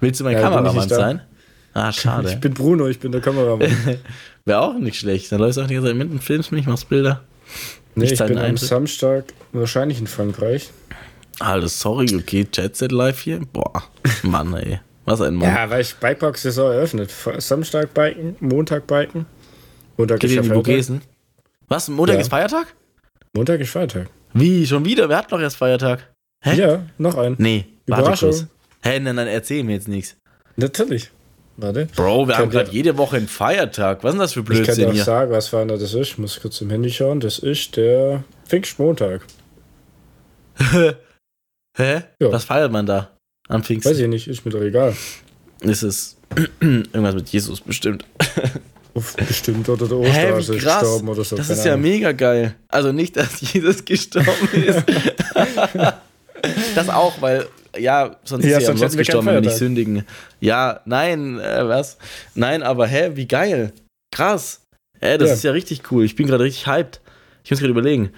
Willst 0.00 0.20
du 0.20 0.24
mein 0.24 0.34
Ja, 0.34 0.38
ich 0.40 0.44
Kameramann 0.44 0.88
sein? 0.88 1.20
Ah, 1.74 1.88
Ich 1.90 1.96
schade. 1.96 2.36
bin 2.36 2.54
Bruno, 2.54 2.86
ich 2.88 2.98
bin 2.98 3.12
der 3.12 3.20
Kameramann. 3.20 3.70
Wäre 4.44 4.60
auch 4.60 4.74
nicht 4.78 4.98
schlecht. 4.98 5.30
Dann 5.32 5.40
läufst 5.40 5.58
du 5.58 5.62
auch 5.62 5.66
die 5.66 5.74
ganze 5.74 5.88
Zeit 5.88 5.96
mit 5.96 6.10
und 6.10 6.22
filmst 6.22 6.52
mich, 6.52 6.66
machst 6.66 6.88
Bilder. 6.88 7.22
Nee, 7.94 8.04
Ich 8.06 8.12
ich 8.12 8.18
bin 8.26 8.38
am. 8.38 8.56
Samstag 8.56 9.24
wahrscheinlich 9.52 9.98
in 10.00 10.06
Frankreich. 10.06 10.70
Alter, 11.40 11.68
sorry, 11.68 12.14
okay, 12.16 12.46
Jet 12.52 12.76
Set 12.76 12.90
live 12.92 13.20
hier. 13.20 13.40
Boah, 13.52 13.84
Mann, 14.22 14.52
ey. 14.54 14.80
Was 15.04 15.20
ein 15.20 15.34
Mann. 15.36 15.48
Ja, 15.48 15.70
weil 15.70 15.80
ich 15.82 15.94
Bikepark-Saison 15.96 16.72
eröffnet. 16.72 17.10
Samstag 17.38 17.94
biken, 17.94 18.36
Montag 18.40 18.86
biken. 18.86 19.24
Montag 19.96 20.20
Geht 20.20 20.32
ihr 20.32 20.38
in 20.38 20.42
die. 20.44 20.48
Vogesen? 20.50 21.00
Was? 21.68 21.88
Montag 21.88 22.14
Ja. 22.14 22.20
ist 22.20 22.30
Feiertag? 22.30 22.74
Montag 23.34 23.60
ist 23.60 23.70
Feiertag. 23.70 24.08
Wie? 24.32 24.66
Schon 24.66 24.84
wieder? 24.84 25.08
Wer 25.08 25.18
hat 25.18 25.30
noch 25.30 25.40
erst 25.40 25.56
Feiertag? 25.56 26.12
Hä? 26.42 26.54
Ja, 26.56 26.82
noch 26.98 27.16
ein. 27.16 27.34
Nee, 27.38 27.66
warte 27.86 28.02
Überraschung. 28.02 28.30
kurz. 28.30 28.46
Hä, 28.82 29.00
nein, 29.00 29.16
nein, 29.16 29.26
erzähl 29.26 29.64
mir 29.64 29.72
jetzt 29.74 29.88
nichts. 29.88 30.16
Natürlich. 30.56 31.10
Warte. 31.56 31.86
Bro, 31.96 32.28
wir 32.28 32.38
haben 32.38 32.50
gerade 32.50 32.70
jede 32.70 32.96
Woche 32.96 33.16
einen 33.16 33.26
Feiertag. 33.26 34.04
Was 34.04 34.10
ist 34.10 34.14
denn 34.14 34.20
das 34.20 34.32
für 34.34 34.40
Ich 34.40 34.46
kann 34.46 34.56
dir 34.56 34.64
Blödsinn 34.64 34.90
auch 35.00 35.04
sagen, 35.04 35.32
was 35.32 35.48
für 35.48 35.58
einer 35.58 35.76
das 35.76 35.92
ist. 35.92 36.08
Ich 36.10 36.18
muss 36.18 36.40
kurz 36.40 36.60
im 36.60 36.70
Handy 36.70 36.90
schauen. 36.90 37.18
Das 37.18 37.40
ist 37.40 37.76
der 37.76 38.22
Pfingstmontag. 38.46 39.22
Hä? 41.76 42.02
Ja. 42.20 42.32
Was 42.32 42.44
feiert 42.44 42.70
man 42.72 42.86
da? 42.86 43.10
Am 43.48 43.62
Pfingsten? 43.64 43.90
Weiß 43.90 43.98
ich 43.98 44.08
nicht, 44.08 44.28
ist 44.28 44.44
mir 44.44 44.52
doch 44.52 44.60
egal. 44.60 44.96
Ist 45.60 45.82
es 45.82 46.16
irgendwas 46.60 47.14
mit 47.14 47.28
Jesus 47.30 47.60
bestimmt. 47.60 48.04
Bestimmt 49.16 49.68
oder 49.68 49.86
der 49.88 49.96
Osterhase 49.98 50.54
ist 50.54 50.64
gestorben 50.64 51.08
oder 51.08 51.24
so. 51.24 51.36
Das 51.36 51.50
ist 51.50 51.64
ja 51.64 51.72
Ahnung. 51.74 51.82
mega 51.82 52.12
geil. 52.12 52.54
Also 52.68 52.92
nicht, 52.92 53.16
dass 53.16 53.40
Jesus 53.52 53.84
gestorben 53.84 54.30
ist. 54.52 54.84
das 56.74 56.88
auch, 56.88 57.20
weil, 57.20 57.46
ja, 57.76 58.16
sonst 58.24 58.44
Ja, 58.44 58.58
ist 58.58 58.64
er 58.68 58.72
ja 58.72 58.76
sonst 58.76 58.96
gestorben, 58.96 59.26
wenn 59.26 59.34
Feiertag. 59.42 59.58
sündigen. 59.58 60.04
Ja, 60.40 60.80
nein, 60.84 61.38
äh, 61.40 61.66
was? 61.68 61.98
Nein, 62.34 62.62
aber 62.62 62.86
hä, 62.86 63.10
wie 63.14 63.26
geil. 63.26 63.72
Krass. 64.12 64.62
Hä, 65.00 65.18
das 65.18 65.28
Ja. 65.28 65.34
ist 65.34 65.44
ja 65.44 65.50
richtig 65.52 65.82
cool. 65.90 66.04
Ich 66.04 66.16
bin 66.16 66.26
gerade 66.26 66.44
richtig 66.44 66.66
hyped. 66.66 67.00
Ich 67.44 67.50
muss 67.50 67.60
gerade 67.60 67.70
überlegen. 67.70 68.10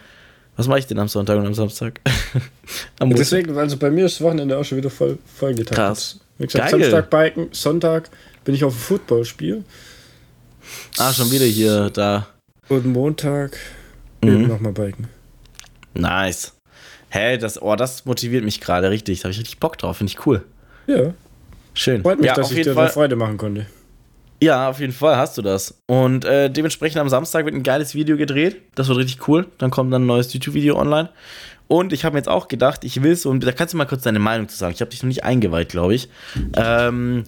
Was 0.56 0.66
mache 0.68 0.78
ich 0.80 0.86
denn 0.86 0.98
am 0.98 1.08
Sonntag 1.08 1.38
und 1.38 1.46
am 1.46 1.54
Samstag? 1.54 2.00
am 2.98 3.08
Montag. 3.08 3.18
Deswegen, 3.18 3.56
also 3.56 3.76
bei 3.76 3.90
mir 3.90 4.06
ist 4.06 4.16
das 4.16 4.20
Wochenende 4.22 4.58
auch 4.58 4.64
schon 4.64 4.78
wieder 4.78 4.90
voll, 4.90 5.18
voll 5.38 5.54
getaktet. 5.54 5.76
Krass. 5.76 6.20
Wie 6.38 6.46
gesagt, 6.46 6.70
Geil. 6.70 6.80
Samstag 6.80 7.10
biken, 7.10 7.48
Sonntag 7.52 8.10
bin 8.44 8.54
ich 8.54 8.64
auf 8.64 8.74
dem 8.74 8.78
Footballspiel 8.78 9.64
Ah, 10.98 11.12
schon 11.12 11.30
wieder 11.30 11.44
hier, 11.46 11.90
da. 11.90 12.26
und 12.68 12.86
Montag 12.86 13.56
Mhm. 14.22 14.28
eben 14.30 14.48
nochmal 14.48 14.72
biken. 14.72 15.08
Nice. 15.94 16.52
Hä, 17.08 17.38
das, 17.38 17.60
oh, 17.60 17.74
das 17.74 18.04
motiviert 18.04 18.44
mich 18.44 18.60
gerade 18.60 18.90
richtig. 18.90 19.20
Da 19.20 19.24
habe 19.24 19.32
ich 19.32 19.38
richtig 19.38 19.58
Bock 19.58 19.78
drauf. 19.78 19.96
Finde 19.96 20.12
ich 20.12 20.26
cool. 20.26 20.44
Ja, 20.86 21.14
Schön. 21.74 22.02
freut 22.02 22.18
mich, 22.18 22.26
ja, 22.26 22.34
dass 22.34 22.50
ich 22.52 22.62
dir 22.62 22.74
Fall. 22.74 22.84
eine 22.84 22.92
Freude 22.92 23.16
machen 23.16 23.36
konnte. 23.38 23.66
Ja, 24.42 24.70
auf 24.70 24.78
jeden 24.80 24.92
Fall 24.92 25.16
hast 25.16 25.36
du 25.36 25.42
das. 25.42 25.78
Und 25.86 26.24
äh, 26.24 26.50
dementsprechend 26.50 26.98
am 27.00 27.08
Samstag 27.08 27.44
wird 27.44 27.54
ein 27.54 27.62
geiles 27.62 27.94
Video 27.94 28.16
gedreht. 28.16 28.56
Das 28.74 28.88
wird 28.88 28.98
richtig 28.98 29.26
cool. 29.28 29.46
Dann 29.58 29.70
kommt 29.70 29.92
dann 29.92 30.04
ein 30.04 30.06
neues 30.06 30.32
YouTube-Video 30.32 30.78
online. 30.78 31.10
Und 31.68 31.92
ich 31.92 32.04
habe 32.04 32.14
mir 32.14 32.18
jetzt 32.20 32.28
auch 32.28 32.48
gedacht, 32.48 32.84
ich 32.84 33.02
will 33.02 33.14
so, 33.16 33.30
und 33.30 33.44
da 33.44 33.52
kannst 33.52 33.74
du 33.74 33.78
mal 33.78 33.84
kurz 33.86 34.02
deine 34.02 34.18
Meinung 34.18 34.48
zu 34.48 34.56
sagen. 34.56 34.72
Ich 34.74 34.80
habe 34.80 34.90
dich 34.90 35.02
noch 35.02 35.08
nicht 35.08 35.24
eingeweiht, 35.24 35.68
glaube 35.68 35.94
ich. 35.94 36.08
Ähm, 36.56 37.24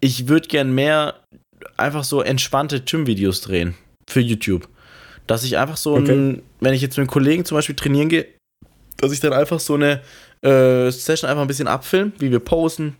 ich 0.00 0.28
würde 0.28 0.48
gern 0.48 0.74
mehr 0.74 1.14
einfach 1.76 2.04
so 2.04 2.20
entspannte 2.22 2.80
Gym-Videos 2.80 3.40
drehen 3.40 3.74
für 4.08 4.20
YouTube. 4.20 4.68
Dass 5.26 5.44
ich 5.44 5.56
einfach 5.56 5.76
so, 5.76 5.94
Okay. 5.94 6.12
ein, 6.12 6.42
wenn 6.60 6.74
ich 6.74 6.82
jetzt 6.82 6.92
mit 6.92 6.98
einem 7.04 7.08
Kollegen 7.10 7.44
zum 7.44 7.56
Beispiel 7.56 7.74
trainieren 7.74 8.08
gehe, 8.08 8.26
dass 8.98 9.12
ich 9.12 9.20
dann 9.20 9.32
einfach 9.32 9.58
so 9.60 9.74
eine 9.74 10.00
äh, 10.42 10.90
Session 10.90 11.28
einfach 11.30 11.42
ein 11.42 11.48
bisschen 11.48 11.68
abfilm, 11.68 12.12
wie 12.18 12.30
wir 12.30 12.40
posen, 12.40 12.96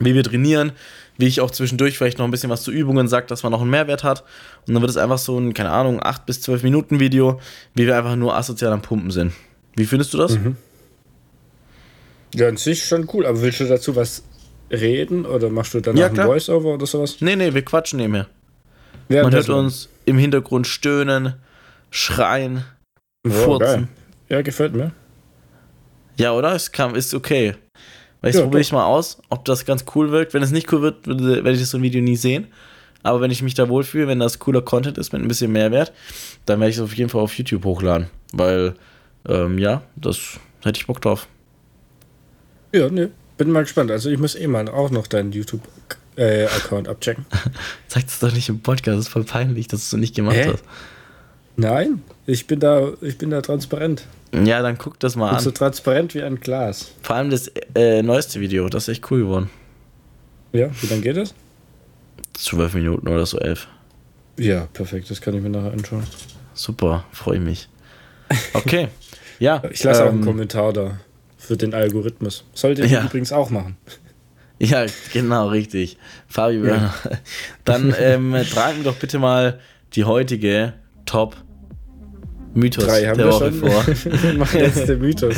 wie 0.00 0.14
wir 0.14 0.22
trainieren, 0.24 0.72
wie 1.18 1.26
ich 1.26 1.40
auch 1.40 1.50
zwischendurch 1.50 1.98
vielleicht 1.98 2.18
noch 2.18 2.24
ein 2.24 2.30
bisschen 2.30 2.50
was 2.50 2.62
zu 2.62 2.70
Übungen 2.70 3.06
sage, 3.08 3.26
dass 3.26 3.42
man 3.42 3.52
noch 3.52 3.60
einen 3.60 3.70
Mehrwert 3.70 4.04
hat. 4.04 4.24
Und 4.66 4.74
dann 4.74 4.82
wird 4.82 4.90
es 4.90 4.96
einfach 4.96 5.18
so 5.18 5.38
ein, 5.38 5.52
keine 5.52 5.70
Ahnung, 5.70 6.00
8 6.02 6.24
bis 6.26 6.40
12 6.40 6.62
Minuten 6.62 7.00
Video, 7.00 7.40
wie 7.74 7.86
wir 7.86 7.96
einfach 7.96 8.16
nur 8.16 8.34
asozial 8.36 8.72
am 8.72 8.82
Pumpen 8.82 9.10
sind. 9.10 9.32
Wie 9.76 9.84
findest 9.84 10.14
du 10.14 10.18
das? 10.18 10.38
Mhm. 10.38 10.56
Ja, 12.34 12.48
an 12.48 12.56
sich 12.56 12.84
schon 12.86 13.08
cool. 13.12 13.26
Aber 13.26 13.42
willst 13.42 13.60
du 13.60 13.64
dazu 13.68 13.94
was 13.94 14.22
reden 14.72 15.24
oder 15.26 15.50
machst 15.50 15.74
du 15.74 15.80
danach 15.80 16.00
Ja, 16.00 16.06
ein. 16.08 16.16
Voice-Over 16.16 16.74
oder 16.74 16.86
sowas? 16.86 17.16
Nee, 17.20 17.36
nee, 17.36 17.52
wir 17.54 17.62
quatschen 17.64 17.98
nebenher. 17.98 18.26
Ja, 19.08 19.22
Man 19.24 19.32
hört 19.34 19.48
uns 19.50 19.88
im 20.06 20.18
Hintergrund 20.18 20.66
stöhnen, 20.66 21.34
schreien, 21.90 22.64
Oh, 23.26 23.30
furzen. 23.30 23.66
geil. 23.66 23.88
Ja, 24.28 24.42
gefällt 24.42 24.74
mir. 24.74 24.92
Ja, 26.16 26.32
oder? 26.32 26.54
Es 26.54 26.72
kam, 26.72 26.94
ist 26.94 27.12
okay. 27.14 27.54
Weil 28.20 28.30
ich 28.30 28.36
Ja, 28.36 28.42
probiere 28.42 28.60
ich 28.62 28.72
mal 28.72 28.84
aus, 28.86 29.18
ob 29.28 29.44
das 29.44 29.64
ganz 29.64 29.84
cool 29.94 30.10
wirkt. 30.10 30.32
Wenn 30.34 30.42
es 30.42 30.50
nicht 30.52 30.72
cool 30.72 30.80
wird, 30.82 31.06
werde 31.06 31.50
ich 31.52 31.60
das 31.60 31.70
so 31.70 31.78
ein 31.78 31.82
Video 31.82 32.00
nie 32.00 32.16
sehen. 32.16 32.46
Aber 33.02 33.20
wenn 33.20 33.30
ich 33.32 33.42
mich 33.42 33.54
da 33.54 33.68
wohlfühle, 33.68 34.06
wenn 34.06 34.20
das 34.20 34.38
cooler 34.38 34.62
Content 34.62 34.96
ist 34.96 35.12
mit 35.12 35.20
ein 35.22 35.28
bisschen 35.28 35.50
Mehrwert, 35.52 35.92
dann 36.46 36.60
werde 36.60 36.70
ich 36.70 36.76
es 36.76 36.82
auf 36.82 36.94
jeden 36.94 37.10
Fall 37.10 37.20
auf 37.20 37.36
YouTube 37.36 37.64
hochladen. 37.64 38.06
Weil, 38.32 38.74
ähm, 39.28 39.58
ja, 39.58 39.82
das 39.96 40.38
hätte 40.62 40.78
ich 40.78 40.86
Bock 40.86 41.00
drauf. 41.00 41.26
Ja, 42.72 42.88
ne. 42.88 43.10
Bin 43.42 43.50
mal 43.50 43.62
gespannt. 43.64 43.90
Also 43.90 44.08
ich 44.08 44.20
muss 44.20 44.36
eh 44.36 44.46
mal 44.46 44.68
auch 44.68 44.90
noch 44.90 45.08
deinen 45.08 45.32
YouTube-Account 45.32 46.86
abchecken. 46.86 47.26
Sag 47.88 48.04
das 48.04 48.20
doch 48.20 48.32
nicht 48.32 48.48
im 48.48 48.60
Podcast, 48.60 48.98
das 48.98 49.06
ist 49.06 49.08
voll 49.08 49.24
peinlich, 49.24 49.66
dass 49.66 49.90
du 49.90 49.96
es 49.96 50.00
nicht 50.00 50.14
gemacht 50.14 50.36
Hä? 50.36 50.52
hast. 50.52 50.62
Nein, 51.56 52.04
ich 52.24 52.46
bin 52.46 52.60
da, 52.60 52.92
ich 53.00 53.18
bin 53.18 53.30
da 53.30 53.40
transparent. 53.40 54.06
Ja, 54.32 54.62
dann 54.62 54.78
guck 54.78 55.00
das 55.00 55.16
mal 55.16 55.30
Bin 55.30 55.40
so 55.40 55.48
an. 55.50 55.56
transparent 55.56 56.14
wie 56.14 56.22
ein 56.22 56.38
Glas. 56.38 56.92
Vor 57.02 57.16
allem 57.16 57.30
das 57.30 57.50
äh, 57.74 58.00
neueste 58.02 58.38
Video, 58.38 58.68
das 58.68 58.84
ist 58.84 58.98
echt 58.98 59.10
cool 59.10 59.22
geworden. 59.22 59.50
Ja, 60.52 60.68
wie 60.80 60.86
lange 60.86 61.02
geht 61.02 61.16
das? 61.16 61.34
Zwölf 62.34 62.74
Minuten 62.74 63.08
oder 63.08 63.26
so, 63.26 63.40
elf. 63.40 63.66
Ja, 64.38 64.68
perfekt. 64.72 65.10
Das 65.10 65.20
kann 65.20 65.34
ich 65.34 65.42
mir 65.42 65.50
nachher 65.50 65.72
anschauen. 65.72 66.04
Super, 66.54 67.06
freue 67.10 67.40
mich. 67.40 67.68
Okay, 68.52 68.86
ja. 69.40 69.60
Ich 69.68 69.82
lasse 69.82 70.04
auch 70.04 70.10
ähm, 70.10 70.18
einen 70.18 70.24
Kommentar 70.24 70.72
da 70.72 71.00
für 71.42 71.56
den 71.56 71.74
Algorithmus. 71.74 72.44
Sollte 72.54 72.82
ich 72.82 72.90
Ja. 72.92 73.04
übrigens 73.04 73.32
auch 73.32 73.50
machen. 73.50 73.76
Ja, 74.58 74.86
genau, 75.12 75.48
richtig. 75.48 75.96
Fabi 76.28 76.64
Ja. 76.64 76.94
Dann 77.64 77.92
ähm, 77.98 78.36
tragen 78.48 78.76
wir 78.78 78.84
doch 78.84 78.94
bitte 78.94 79.18
mal 79.18 79.58
die 79.94 80.04
heutige 80.04 80.74
Top-Mythos 81.04 82.84
Drei 82.86 83.06
haben 83.06 83.16
der 83.18 83.26
wir 83.26 83.32
Woche 83.32 83.50
schon. 83.52 83.58
vor. 83.58 84.36
machen 84.38 84.60
jetzt 84.60 84.88
den 84.88 85.00
Mythos. 85.00 85.34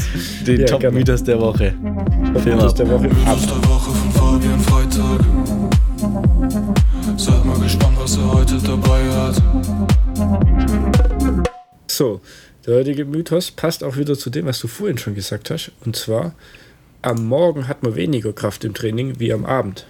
Den 0.46 0.60
Ja, 0.60 0.66
Top-Mythos 0.66 1.24
der 1.24 1.40
Woche. 1.40 1.70
genau. 1.82 2.38
Film 2.40 2.56
Mythos 2.56 2.74
der 2.74 2.90
Woche. 2.90 3.06
Ab. 3.06 3.10
Mythos 3.12 3.46
der 3.46 3.68
Woche 3.70 3.90
von 3.92 4.10
Fabian 4.12 4.60
Freitag. 4.60 5.20
Seid 7.18 7.44
mal 7.46 7.58
gespannt, 7.60 7.96
was 7.98 8.18
er 8.18 8.30
heute 8.30 8.58
dabei 8.58 9.02
hat. 9.10 9.42
So, 11.90 12.20
der 12.66 12.76
heutige 12.76 13.04
Mythos 13.04 13.50
passt 13.50 13.84
auch 13.84 13.96
wieder 13.96 14.16
zu 14.18 14.30
dem, 14.30 14.46
was 14.46 14.58
du 14.60 14.68
vorhin 14.68 14.98
schon 14.98 15.14
gesagt 15.14 15.50
hast. 15.50 15.70
Und 15.84 15.96
zwar, 15.96 16.34
am 17.02 17.26
Morgen 17.26 17.68
hat 17.68 17.82
man 17.82 17.94
weniger 17.94 18.32
Kraft 18.32 18.64
im 18.64 18.74
Training 18.74 19.18
wie 19.20 19.32
am 19.32 19.44
Abend. 19.44 19.86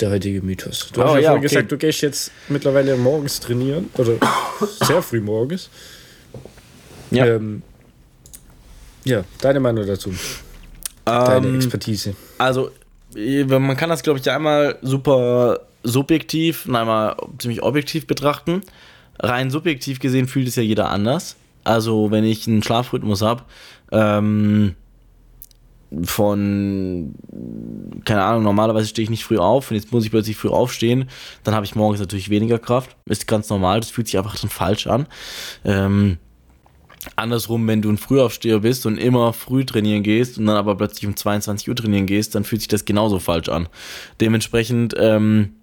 Der 0.00 0.10
heutige 0.10 0.42
Mythos. 0.42 0.90
Du 0.92 1.00
Oh, 1.00 1.04
hast 1.04 1.14
ja, 1.14 1.20
ja, 1.20 1.28
vorhin 1.30 1.38
okay. 1.44 1.48
gesagt, 1.54 1.72
du 1.72 1.76
gehst 1.78 2.00
jetzt 2.02 2.32
mittlerweile 2.48 2.96
morgens 2.96 3.38
trainieren. 3.38 3.90
Oder 3.96 4.14
sehr 4.86 5.02
früh 5.02 5.20
morgens. 5.20 5.70
Ja. 7.12 7.26
Ähm, 7.26 7.62
ja, 9.04 9.22
deine 9.40 9.60
Meinung 9.60 9.86
dazu. 9.86 10.12
Deine 11.04 11.46
Ähm, 11.46 11.54
Expertise. 11.56 12.16
also, 12.38 12.70
äh, 13.14 13.44
man 13.44 13.76
kann 13.76 13.90
das, 13.90 14.02
glaube 14.02 14.18
ich, 14.18 14.24
ja 14.24 14.34
einmal 14.34 14.78
super 14.82 15.60
subjektiv 15.84 16.66
und 16.66 16.74
einmal 16.74 17.14
ziemlich 17.38 17.62
objektiv 17.62 18.06
betrachten. 18.08 18.62
Rein 19.18 19.50
subjektiv 19.50 20.00
gesehen 20.00 20.26
fühlt 20.26 20.48
es 20.48 20.56
ja 20.56 20.62
jeder 20.62 20.90
anders. 20.90 21.36
Also, 21.62 22.10
wenn 22.10 22.24
ich 22.24 22.46
einen 22.46 22.62
Schlafrhythmus 22.62 23.22
habe, 23.22 23.44
ähm, 23.90 24.74
von, 26.02 27.14
keine 28.04 28.24
Ahnung, 28.24 28.42
normalerweise 28.42 28.88
stehe 28.88 29.04
ich 29.04 29.10
nicht 29.10 29.24
früh 29.24 29.38
auf 29.38 29.70
und 29.70 29.76
jetzt 29.76 29.92
muss 29.92 30.04
ich 30.04 30.10
plötzlich 30.10 30.36
früh 30.36 30.48
aufstehen, 30.48 31.08
dann 31.44 31.54
habe 31.54 31.64
ich 31.64 31.76
morgens 31.76 32.00
natürlich 32.00 32.30
weniger 32.30 32.58
Kraft. 32.58 32.96
Ist 33.06 33.28
ganz 33.28 33.48
normal, 33.48 33.80
das 33.80 33.90
fühlt 33.90 34.08
sich 34.08 34.18
einfach 34.18 34.36
dann 34.36 34.50
falsch 34.50 34.86
an. 34.86 35.06
Ähm, 35.64 36.18
andersrum, 37.16 37.66
wenn 37.68 37.82
du 37.82 37.90
ein 37.90 37.98
Frühaufsteher 37.98 38.60
bist 38.60 38.86
und 38.86 38.98
immer 38.98 39.32
früh 39.32 39.64
trainieren 39.64 40.02
gehst 40.02 40.38
und 40.38 40.46
dann 40.46 40.56
aber 40.56 40.76
plötzlich 40.76 41.06
um 41.06 41.16
22 41.16 41.68
Uhr 41.68 41.76
trainieren 41.76 42.06
gehst, 42.06 42.34
dann 42.34 42.44
fühlt 42.44 42.62
sich 42.62 42.68
das 42.68 42.84
genauso 42.84 43.18
falsch 43.18 43.48
an. 43.48 43.68
Dementsprechend 44.20 44.94
ähm, 44.98 45.56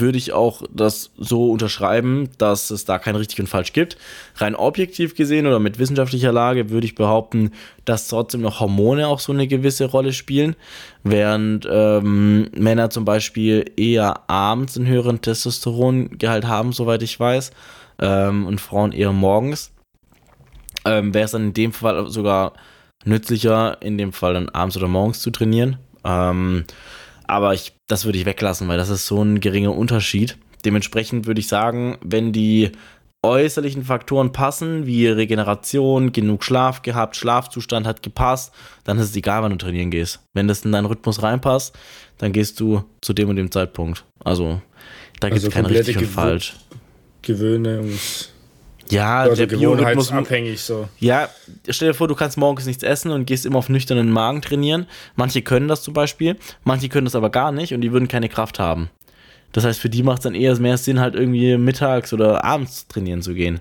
würde 0.00 0.18
ich 0.18 0.32
auch 0.32 0.62
das 0.72 1.10
so 1.16 1.50
unterschreiben, 1.50 2.28
dass 2.38 2.70
es 2.70 2.84
da 2.84 2.98
kein 2.98 3.16
richtig 3.16 3.40
und 3.40 3.48
falsch 3.48 3.72
gibt. 3.72 3.96
Rein 4.36 4.54
objektiv 4.54 5.14
gesehen 5.14 5.46
oder 5.46 5.58
mit 5.58 5.78
wissenschaftlicher 5.78 6.32
Lage 6.32 6.70
würde 6.70 6.86
ich 6.86 6.94
behaupten, 6.94 7.52
dass 7.84 8.08
trotzdem 8.08 8.40
noch 8.40 8.60
Hormone 8.60 9.08
auch 9.08 9.18
so 9.18 9.32
eine 9.32 9.46
gewisse 9.46 9.86
Rolle 9.86 10.12
spielen, 10.12 10.56
während 11.02 11.66
ähm, 11.70 12.48
Männer 12.56 12.90
zum 12.90 13.04
Beispiel 13.04 13.70
eher 13.76 14.28
abends 14.28 14.76
einen 14.76 14.86
höheren 14.86 15.20
Testosterongehalt 15.20 16.46
haben, 16.46 16.72
soweit 16.72 17.02
ich 17.02 17.18
weiß, 17.18 17.50
ähm, 18.00 18.46
und 18.46 18.60
Frauen 18.60 18.92
eher 18.92 19.12
morgens. 19.12 19.72
Ähm, 20.84 21.14
Wäre 21.14 21.24
es 21.24 21.30
dann 21.32 21.44
in 21.48 21.54
dem 21.54 21.72
Fall 21.72 22.08
sogar 22.10 22.54
nützlicher, 23.04 23.80
in 23.80 23.98
dem 23.98 24.12
Fall 24.12 24.34
dann 24.34 24.48
abends 24.48 24.76
oder 24.76 24.88
morgens 24.88 25.20
zu 25.20 25.30
trainieren. 25.30 25.78
Ähm, 26.04 26.64
aber 27.26 27.54
ich, 27.54 27.72
das 27.86 28.04
würde 28.04 28.18
ich 28.18 28.26
weglassen, 28.26 28.68
weil 28.68 28.78
das 28.78 28.88
ist 28.88 29.06
so 29.06 29.22
ein 29.22 29.40
geringer 29.40 29.76
Unterschied. 29.76 30.36
Dementsprechend 30.64 31.26
würde 31.26 31.40
ich 31.40 31.48
sagen, 31.48 31.98
wenn 32.02 32.32
die 32.32 32.72
äußerlichen 33.24 33.84
Faktoren 33.84 34.32
passen, 34.32 34.86
wie 34.86 35.06
Regeneration, 35.06 36.12
genug 36.12 36.42
Schlaf 36.44 36.82
gehabt, 36.82 37.16
Schlafzustand 37.16 37.86
hat 37.86 38.02
gepasst, 38.02 38.52
dann 38.84 38.98
ist 38.98 39.10
es 39.10 39.16
egal, 39.16 39.42
wann 39.42 39.52
du 39.52 39.58
trainieren 39.58 39.90
gehst. 39.90 40.20
Wenn 40.34 40.48
das 40.48 40.64
in 40.64 40.72
deinen 40.72 40.86
Rhythmus 40.86 41.22
reinpasst, 41.22 41.76
dann 42.18 42.32
gehst 42.32 42.58
du 42.58 42.82
zu 43.00 43.12
dem 43.12 43.28
und 43.28 43.36
dem 43.36 43.50
Zeitpunkt. 43.50 44.04
Also 44.24 44.60
da 45.20 45.28
gibt 45.28 45.38
es 45.38 45.44
Also 45.44 45.50
kein 45.50 45.66
richtig 45.66 45.98
und 45.98 46.06
falsch. 46.06 46.54
Gewöhnungs- 47.22 48.31
Ja, 48.90 49.26
oder 49.26 49.36
der 49.36 49.46
Biorhythmus 49.46 50.08
gewohnheitsabhängig 50.08 50.60
so. 50.60 50.88
ja, 50.98 51.28
stell 51.68 51.88
dir 51.88 51.94
vor, 51.94 52.08
du 52.08 52.14
kannst 52.14 52.36
morgens 52.36 52.66
nichts 52.66 52.82
essen 52.82 53.10
und 53.10 53.26
gehst 53.26 53.46
immer 53.46 53.58
auf 53.58 53.68
nüchternen 53.68 54.10
Magen 54.10 54.42
trainieren. 54.42 54.86
Manche 55.16 55.42
können 55.42 55.68
das 55.68 55.82
zum 55.82 55.94
Beispiel, 55.94 56.36
manche 56.64 56.88
können 56.88 57.04
das 57.04 57.14
aber 57.14 57.30
gar 57.30 57.52
nicht 57.52 57.72
und 57.74 57.80
die 57.80 57.92
würden 57.92 58.08
keine 58.08 58.28
Kraft 58.28 58.58
haben. 58.58 58.90
Das 59.52 59.64
heißt, 59.64 59.78
für 59.78 59.90
die 59.90 60.02
macht 60.02 60.18
es 60.18 60.22
dann 60.24 60.34
eher 60.34 60.58
mehr 60.58 60.78
Sinn, 60.78 61.00
halt 61.00 61.14
irgendwie 61.14 61.56
mittags 61.56 62.12
oder 62.12 62.44
abends 62.44 62.88
trainieren 62.88 63.22
zu 63.22 63.34
gehen. 63.34 63.60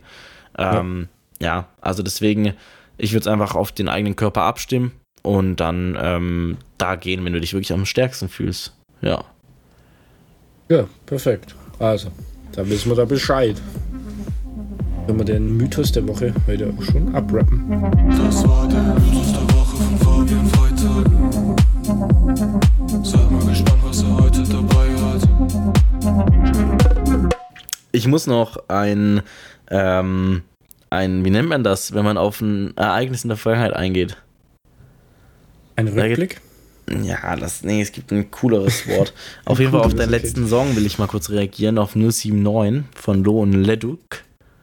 Ähm, 0.57 1.07
ja. 1.41 1.67
also 1.81 2.01
deswegen, 2.03 2.53
ich 2.97 3.13
würde 3.13 3.21
es 3.21 3.27
einfach 3.27 3.55
auf 3.55 3.71
den 3.71 3.89
eigenen 3.89 4.15
Körper 4.15 4.43
abstimmen 4.43 4.91
und 5.21 5.57
dann 5.57 5.97
ähm, 6.01 6.57
da 6.77 6.95
gehen, 6.95 7.23
wenn 7.25 7.33
du 7.33 7.41
dich 7.41 7.53
wirklich 7.53 7.73
am 7.73 7.85
stärksten 7.85 8.29
fühlst. 8.29 8.73
Ja. 9.01 9.25
Ja, 10.69 10.87
perfekt. 11.05 11.53
Also, 11.79 12.09
da 12.53 12.67
wissen 12.69 12.89
wir 12.89 12.95
da 12.95 13.05
Bescheid. 13.05 13.57
Wenn 15.07 15.17
wir 15.17 15.25
den 15.25 15.57
Mythos 15.57 15.91
der 15.91 16.07
Woche 16.07 16.33
heute 16.47 16.71
auch 16.77 16.83
schon 16.83 17.13
abrappen. 17.15 17.69
Das 18.09 18.47
war 18.47 18.67
der 18.67 18.81
Mythos 18.81 19.33
der 19.33 19.41
Woche 19.55 19.75
von 19.77 19.97
Fabian 19.97 20.45
Freitag. 20.47 21.05
Seid 23.03 23.31
mal 23.31 23.45
gespannt, 23.45 23.81
was 23.83 24.03
er 24.03 24.15
heute 24.15 24.43
dabei 24.43 24.89
hat. 25.01 25.27
Ich 27.91 28.07
muss 28.07 28.27
noch 28.27 28.69
ein, 28.69 29.21
ähm, 29.69 30.43
ein, 30.91 31.25
wie 31.25 31.31
nennt 31.31 31.49
man 31.49 31.63
das, 31.63 31.93
wenn 31.93 32.05
man 32.05 32.17
auf 32.17 32.39
ein 32.41 32.77
Ereignis 32.77 33.23
in 33.23 33.29
der 33.29 33.37
Vergangenheit 33.37 33.73
eingeht? 33.73 34.17
Ein 35.75 35.87
Rückblick. 35.87 36.41
Ja, 37.03 37.35
das, 37.35 37.63
nee, 37.63 37.81
es 37.81 37.91
gibt 37.91 38.11
ein 38.11 38.29
cooleres 38.29 38.87
Wort. 38.97 39.13
Auf 39.45 39.59
jeden 39.59 39.71
Fall 39.71 39.81
auf 39.81 39.95
deinen 39.95 40.09
okay. 40.09 40.19
letzten 40.19 40.47
Song 40.47 40.75
will 40.75 40.85
ich 40.85 40.99
mal 40.99 41.07
kurz 41.07 41.29
reagieren, 41.29 41.77
auf 41.79 41.95
079 41.95 42.83
von 42.95 43.23
Lo 43.23 43.41
und 43.41 43.53
Leduc. 43.53 43.99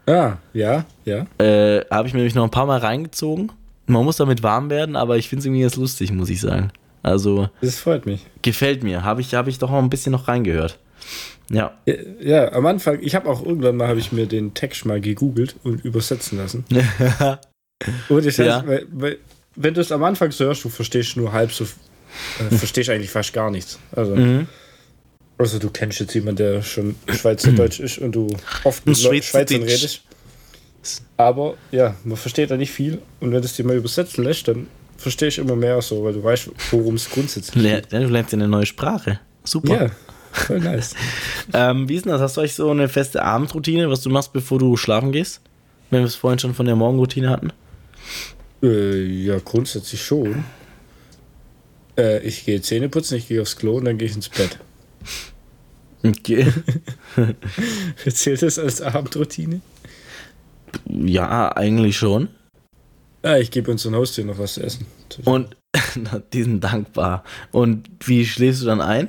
Ah, 0.08 0.38
ja, 0.54 0.84
ja. 1.04 1.26
Äh, 1.38 1.84
Habe 1.90 2.08
ich 2.08 2.14
mir 2.14 2.18
nämlich 2.20 2.34
noch 2.34 2.44
ein 2.44 2.50
paar 2.50 2.66
Mal 2.66 2.78
reingezogen. 2.78 3.52
Man 3.86 4.04
muss 4.04 4.16
damit 4.16 4.42
warm 4.42 4.70
werden, 4.70 4.96
aber 4.96 5.16
ich 5.16 5.28
finde 5.28 5.40
es 5.40 5.46
irgendwie 5.46 5.62
ganz 5.62 5.76
lustig, 5.76 6.12
muss 6.12 6.30
ich 6.30 6.40
sagen. 6.40 6.70
Also, 7.02 7.48
Das 7.60 7.76
freut 7.78 8.06
mich. 8.06 8.26
gefällt 8.42 8.82
mir. 8.82 9.02
Habe 9.04 9.20
ich, 9.20 9.34
hab 9.34 9.46
ich 9.48 9.58
doch 9.58 9.70
noch 9.70 9.78
ein 9.78 9.90
bisschen 9.90 10.12
noch 10.12 10.28
reingehört. 10.28 10.78
Ja. 11.50 11.72
Ja, 11.86 11.94
ja, 12.20 12.52
am 12.52 12.66
Anfang, 12.66 12.98
ich 13.00 13.14
habe 13.14 13.28
auch 13.30 13.44
irgendwann 13.44 13.76
mal, 13.76 13.88
habe 13.88 13.98
ich 13.98 14.12
mir 14.12 14.26
den 14.26 14.52
Text 14.54 14.84
mal 14.84 15.00
gegoogelt 15.00 15.56
und 15.62 15.84
übersetzen 15.84 16.38
lassen. 16.38 16.64
Und 18.08 18.26
ich 18.26 18.36
Ja. 18.38 18.56
heißt, 18.56 18.66
weil, 18.66 18.86
weil, 18.90 19.18
wenn 19.54 19.72
du 19.74 19.80
es 19.80 19.92
am 19.92 20.02
Anfang 20.02 20.30
so 20.32 20.44
hörst, 20.46 20.64
du 20.64 20.68
verstehst 20.68 21.16
nur 21.16 21.32
halb 21.32 21.52
so, 21.52 21.64
äh, 21.64 22.54
verstehst 22.54 22.90
eigentlich 22.90 23.10
fast 23.10 23.32
gar 23.32 23.50
nichts. 23.50 23.78
Also, 23.92 24.16
mhm. 24.16 24.48
Also 25.38 25.58
du 25.58 25.70
kennst 25.70 26.00
jetzt 26.00 26.14
jemanden, 26.14 26.36
der 26.36 26.62
schon 26.62 26.96
Schweizerdeutsch 27.08 27.80
ist 27.80 27.98
und 27.98 28.12
du 28.12 28.28
oft 28.64 28.84
mit 28.86 28.98
Schweizern 28.98 29.62
redest. 29.62 30.02
Aber 31.16 31.54
ja, 31.70 31.96
man 32.04 32.16
versteht 32.16 32.50
da 32.50 32.56
nicht 32.56 32.72
viel 32.72 33.00
und 33.20 33.32
wenn 33.32 33.40
du 33.40 33.46
es 33.46 33.54
dir 33.54 33.64
mal 33.64 33.76
übersetzen 33.76 34.24
lässt, 34.24 34.48
dann 34.48 34.66
verstehe 34.96 35.28
ich 35.28 35.38
immer 35.38 35.56
mehr 35.56 35.80
so, 35.80 36.04
weil 36.04 36.12
du 36.12 36.22
weißt, 36.22 36.50
worum 36.70 36.96
es 36.96 37.08
grundsätzlich 37.08 37.62
geht. 37.62 37.92
Du 37.92 37.98
lernst 37.98 38.32
ja 38.32 38.38
eine 38.38 38.48
neue 38.48 38.66
Sprache. 38.66 39.20
Super. 39.44 39.84
Ja, 39.84 39.90
voll 40.32 40.60
nice. 40.60 40.94
Ähm, 41.54 41.88
wie 41.88 41.94
ist 41.94 42.04
denn 42.04 42.12
das? 42.12 42.20
Hast 42.20 42.36
du 42.36 42.42
euch 42.42 42.54
so 42.54 42.70
eine 42.70 42.88
feste 42.88 43.22
Abendroutine, 43.22 43.88
was 43.88 44.02
du 44.02 44.10
machst, 44.10 44.34
bevor 44.34 44.58
du 44.58 44.76
schlafen 44.76 45.12
gehst? 45.12 45.40
Wenn 45.90 46.00
wir 46.00 46.06
es 46.06 46.14
vorhin 46.14 46.38
schon 46.38 46.54
von 46.54 46.66
der 46.66 46.76
Morgenroutine 46.76 47.30
hatten. 47.30 47.52
Äh, 48.62 49.02
ja, 49.02 49.38
grundsätzlich 49.38 50.02
schon. 50.02 50.44
Äh, 51.96 52.20
ich 52.20 52.44
gehe 52.44 52.60
Zähne 52.60 52.90
putzen, 52.90 53.16
ich 53.16 53.28
gehe 53.28 53.40
aufs 53.40 53.56
Klo 53.56 53.76
und 53.76 53.86
dann 53.86 53.96
gehe 53.96 54.08
ich 54.08 54.14
ins 54.14 54.28
Bett. 54.28 54.58
Okay. 56.04 56.52
Zählt 58.08 58.42
das 58.42 58.58
als 58.58 58.80
Abendroutine? 58.80 59.60
ja, 60.86 61.54
eigentlich 61.56 61.96
schon. 61.96 62.28
Ja, 63.24 63.36
ich 63.36 63.50
gebe 63.50 63.70
unserem 63.70 63.96
Haustier 63.96 64.24
noch 64.24 64.38
was 64.38 64.54
zu 64.54 64.62
essen. 64.62 64.86
Und 65.24 65.56
na, 65.96 66.22
die 66.32 66.42
sind 66.42 66.62
dankbar. 66.62 67.24
Und 67.52 67.88
wie 68.04 68.24
schläfst 68.24 68.62
du 68.62 68.66
dann 68.66 68.80
ein? 68.80 69.08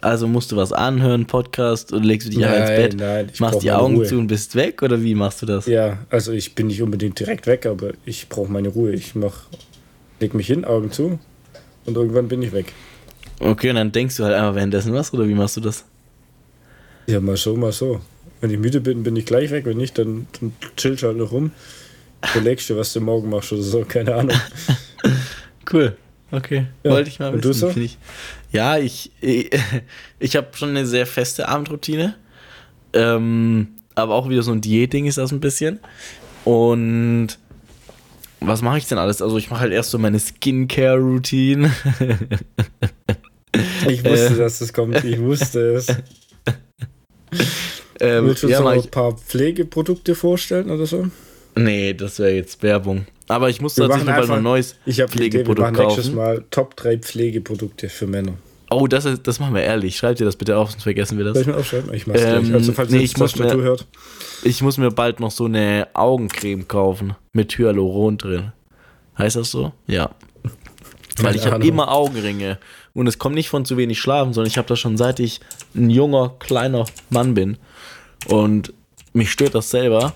Also 0.00 0.26
musst 0.26 0.50
du 0.50 0.56
was 0.56 0.72
anhören, 0.72 1.26
Podcast 1.26 1.92
und 1.92 2.02
legst 2.02 2.26
du 2.26 2.32
dich 2.32 2.44
einfach 2.44 2.70
ins 2.70 2.70
Bett, 2.70 2.96
nein, 2.98 3.30
ich 3.32 3.38
machst 3.38 3.62
die 3.62 3.70
Augen 3.70 3.94
Ruhe. 3.96 4.06
zu 4.06 4.18
und 4.18 4.26
bist 4.26 4.56
weg 4.56 4.82
oder 4.82 5.00
wie 5.00 5.14
machst 5.14 5.42
du 5.42 5.46
das? 5.46 5.66
Ja, 5.66 5.98
also 6.10 6.32
ich 6.32 6.56
bin 6.56 6.66
nicht 6.66 6.82
unbedingt 6.82 7.20
direkt 7.20 7.46
weg, 7.46 7.66
aber 7.66 7.92
ich 8.04 8.28
brauche 8.28 8.50
meine 8.50 8.68
Ruhe. 8.68 8.92
Ich 8.92 9.14
mach, 9.14 9.44
leg 10.18 10.34
mich 10.34 10.48
hin, 10.48 10.64
Augen 10.64 10.90
zu 10.90 11.20
und 11.86 11.96
irgendwann 11.96 12.26
bin 12.26 12.42
ich 12.42 12.52
weg. 12.52 12.72
Okay, 13.40 13.70
und 13.70 13.76
dann 13.76 13.92
denkst 13.92 14.16
du 14.16 14.24
halt 14.24 14.34
einfach 14.34 14.54
währenddessen 14.54 14.92
was 14.92 15.12
oder 15.12 15.26
wie 15.28 15.34
machst 15.34 15.56
du 15.56 15.60
das? 15.60 15.84
Ja, 17.06 17.20
mal 17.20 17.36
so, 17.36 17.56
mal 17.56 17.72
so. 17.72 18.00
Wenn 18.40 18.50
ich 18.50 18.58
müde 18.58 18.80
bin, 18.80 19.02
bin 19.02 19.16
ich 19.16 19.26
gleich 19.26 19.50
weg. 19.50 19.64
Wenn 19.66 19.76
nicht, 19.76 19.98
dann, 19.98 20.26
dann 20.40 20.52
chillst 20.76 21.02
du 21.02 21.08
halt 21.08 21.16
noch 21.16 21.32
rum. 21.32 21.50
Überlegst 22.34 22.68
dir, 22.68 22.76
was 22.76 22.92
du 22.92 23.00
morgen 23.00 23.30
machst 23.30 23.52
oder 23.52 23.62
so, 23.62 23.84
keine 23.84 24.14
Ahnung. 24.14 24.36
Cool. 25.72 25.96
Okay. 26.30 26.66
Ja. 26.82 26.90
Wollte 26.90 27.08
ich 27.08 27.18
mal 27.18 27.32
Und 27.32 27.44
du 27.44 27.50
wissen. 27.50 27.72
so? 27.72 27.80
Ich, 27.80 27.98
ja, 28.50 28.78
ich, 28.78 29.10
ich, 29.20 29.50
ich 30.18 30.36
habe 30.36 30.48
schon 30.54 30.70
eine 30.70 30.86
sehr 30.86 31.06
feste 31.06 31.48
Abendroutine. 31.48 32.16
Ähm, 32.92 33.68
aber 33.94 34.14
auch 34.14 34.28
wieder 34.28 34.42
so 34.42 34.52
ein 34.52 34.60
Diätding 34.60 35.06
ist 35.06 35.18
das 35.18 35.32
ein 35.32 35.40
bisschen. 35.40 35.78
Und 36.44 37.38
was 38.40 38.60
mache 38.60 38.78
ich 38.78 38.86
denn 38.86 38.98
alles? 38.98 39.22
Also 39.22 39.38
ich 39.38 39.50
mache 39.50 39.60
halt 39.60 39.72
erst 39.72 39.90
so 39.90 39.98
meine 39.98 40.18
Skincare-Routine. 40.18 41.70
Ich 43.88 44.04
wusste, 44.04 44.26
Äh. 44.34 44.36
dass 44.36 44.58
das 44.60 44.72
kommt. 44.72 45.02
Ich 45.04 45.20
wusste 45.20 45.74
es. 45.74 45.86
ähm, 48.00 48.26
Willst 48.26 48.42
du 48.42 48.46
uns 48.46 48.52
ja, 48.52 48.60
noch 48.60 48.74
mach 48.74 48.82
ein 48.84 48.90
paar 48.90 49.16
Pflegeprodukte 49.16 50.14
vorstellen 50.14 50.70
oder 50.70 50.86
so? 50.86 51.06
nee, 51.54 51.92
das 51.94 52.18
wäre 52.18 52.32
jetzt 52.32 52.62
Werbung. 52.62 53.06
Aber 53.28 53.48
ich 53.50 53.60
muss 53.60 53.74
tatsächlich 53.74 54.06
noch 54.06 54.30
ein 54.30 54.42
neues 54.42 54.76
Ich 54.84 55.00
habe 55.00 55.10
die 55.12 55.18
Idee, 55.26 55.38
wir 55.38 55.44
Pflegeprodukt 55.44 55.72
machen 55.72 55.86
nächstes 55.86 56.04
kaufen. 56.06 56.16
Mal 56.16 56.44
Top 56.50 56.76
3 56.76 56.98
Pflegeprodukte 56.98 57.88
für 57.88 58.06
Männer. 58.06 58.34
Oh, 58.70 58.86
das, 58.86 59.04
ist, 59.04 59.26
das 59.26 59.38
machen 59.38 59.54
wir 59.54 59.62
ehrlich. 59.62 59.96
Schreibt 59.96 60.18
ihr 60.20 60.26
das 60.26 60.36
bitte 60.36 60.56
auf, 60.56 60.70
sonst 60.70 60.82
vergessen 60.84 61.18
wir 61.18 61.24
das. 61.26 61.34
Soll 61.34 61.42
ich 61.42 61.46
mir 61.48 61.56
aufschreiben? 61.56 61.92
Ich 61.94 62.06
mach's 62.06 62.22
Ähm, 62.22 62.42
gleich. 62.44 62.54
Also 62.54 62.72
falls 62.72 62.90
nee, 62.90 62.98
ihr 62.98 63.02
ich 63.04 63.16
muss 63.18 63.36
mir- 63.38 63.52
hört. 63.54 63.86
Ich 64.44 64.62
muss 64.62 64.78
mir 64.78 64.90
bald 64.90 65.20
noch 65.20 65.30
so 65.30 65.44
eine 65.44 65.88
Augencreme 65.92 66.66
kaufen 66.66 67.14
mit 67.32 67.56
Hyaluron 67.58 68.16
drin. 68.18 68.52
Heißt 69.18 69.36
das 69.36 69.50
so? 69.50 69.72
Ja. 69.86 70.10
Weil 71.20 71.36
ich 71.36 71.46
habe 71.46 71.66
immer 71.66 71.90
Augenringe. 71.90 72.58
Und 72.94 73.06
es 73.06 73.18
kommt 73.18 73.34
nicht 73.34 73.48
von 73.48 73.64
zu 73.64 73.76
wenig 73.76 73.98
Schlafen, 74.00 74.32
sondern 74.32 74.48
ich 74.50 74.58
habe 74.58 74.68
das 74.68 74.78
schon 74.78 74.96
seit 74.96 75.20
ich 75.20 75.40
ein 75.74 75.90
junger, 75.90 76.34
kleiner 76.38 76.84
Mann 77.10 77.34
bin. 77.34 77.58
Und 78.28 78.72
mich 79.12 79.30
stört 79.30 79.54
das 79.54 79.70
selber. 79.70 80.14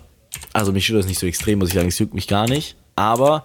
Also 0.53 0.73
mich 0.73 0.85
stört 0.85 1.01
das 1.01 1.07
nicht 1.07 1.19
so 1.19 1.27
extrem, 1.27 1.59
muss 1.59 1.69
ich 1.69 1.75
sagen. 1.75 1.89
Es 1.89 1.99
juckt 1.99 2.15
mich 2.15 2.29
gar 2.29 2.49
nicht. 2.49 2.77
Aber 2.95 3.45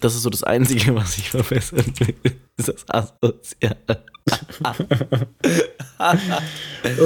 das 0.00 0.14
ist 0.14 0.22
so 0.22 0.30
das 0.30 0.42
Einzige, 0.42 0.94
was 0.96 1.18
ich 1.18 1.30
verbessern 1.30 1.84
will. 1.98 2.14
Ist 2.56 2.68
das 2.68 2.84
asozial. 2.88 3.76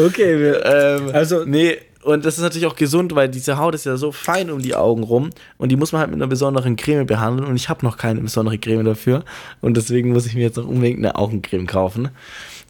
Okay, 0.07 0.39
wir, 0.41 0.65
Ähm, 0.65 1.11
Also- 1.15 1.45
nee, 1.45 1.77
und 2.07 2.25
das 2.25 2.37
ist 2.37 2.43
natürlich 2.43 2.67
auch 2.67 2.77
gesund, 2.77 3.17
weil 3.17 3.29
diese 3.29 3.59
Haut 3.59 3.75
ist 3.75 3.85
ja 3.85 3.97
so 3.97 4.13
fein 4.13 4.49
um 4.49 4.63
die 4.63 4.77
Augen 4.77 5.03
rum 5.03 5.31
und 5.59 5.71
die 5.71 5.77
muss 5.77 5.91
man 5.91 6.01
halt 6.01 6.11
mit 6.11 6.19
einer 6.19 6.29
besonderen 6.29 6.77
Creme 6.77 7.05
behandeln 7.05 7.49
und 7.49 7.57
ich 7.57 7.69
habe 7.69 7.85
noch 7.85 7.97
keine 7.97 8.21
besondere 8.21 8.59
Creme 8.59 8.85
dafür 8.85 9.25
und 9.61 9.77
deswegen 9.77 10.13
muss 10.13 10.25
ich 10.25 10.35
mir 10.37 10.43
jetzt 10.43 10.57
noch 10.57 10.69
unbedingt 10.69 10.99
eine 10.99 11.17
Augencreme 11.17 11.67
kaufen. 11.67 12.11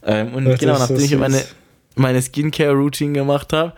Ähm, 0.03 0.33
und 0.33 0.45
Das 0.45 0.59
genau, 0.59 0.73
ist 0.73 0.87
so 0.87 0.93
nachdem 0.93 1.05
ich 1.05 1.15
meine, 1.17 1.43
meine 1.95 2.19
Skincare-Routine 2.19 3.13
gemacht 3.13 3.53
habe, 3.53 3.73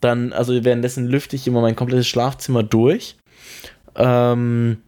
dann, 0.00 0.32
also 0.32 0.64
währenddessen 0.64 1.06
lüfte 1.06 1.36
ich 1.36 1.46
immer 1.46 1.60
mein 1.60 1.76
komplettes 1.76 2.08
Schlafzimmer 2.08 2.62
durch. 2.62 3.16
Ähm, 3.96 4.78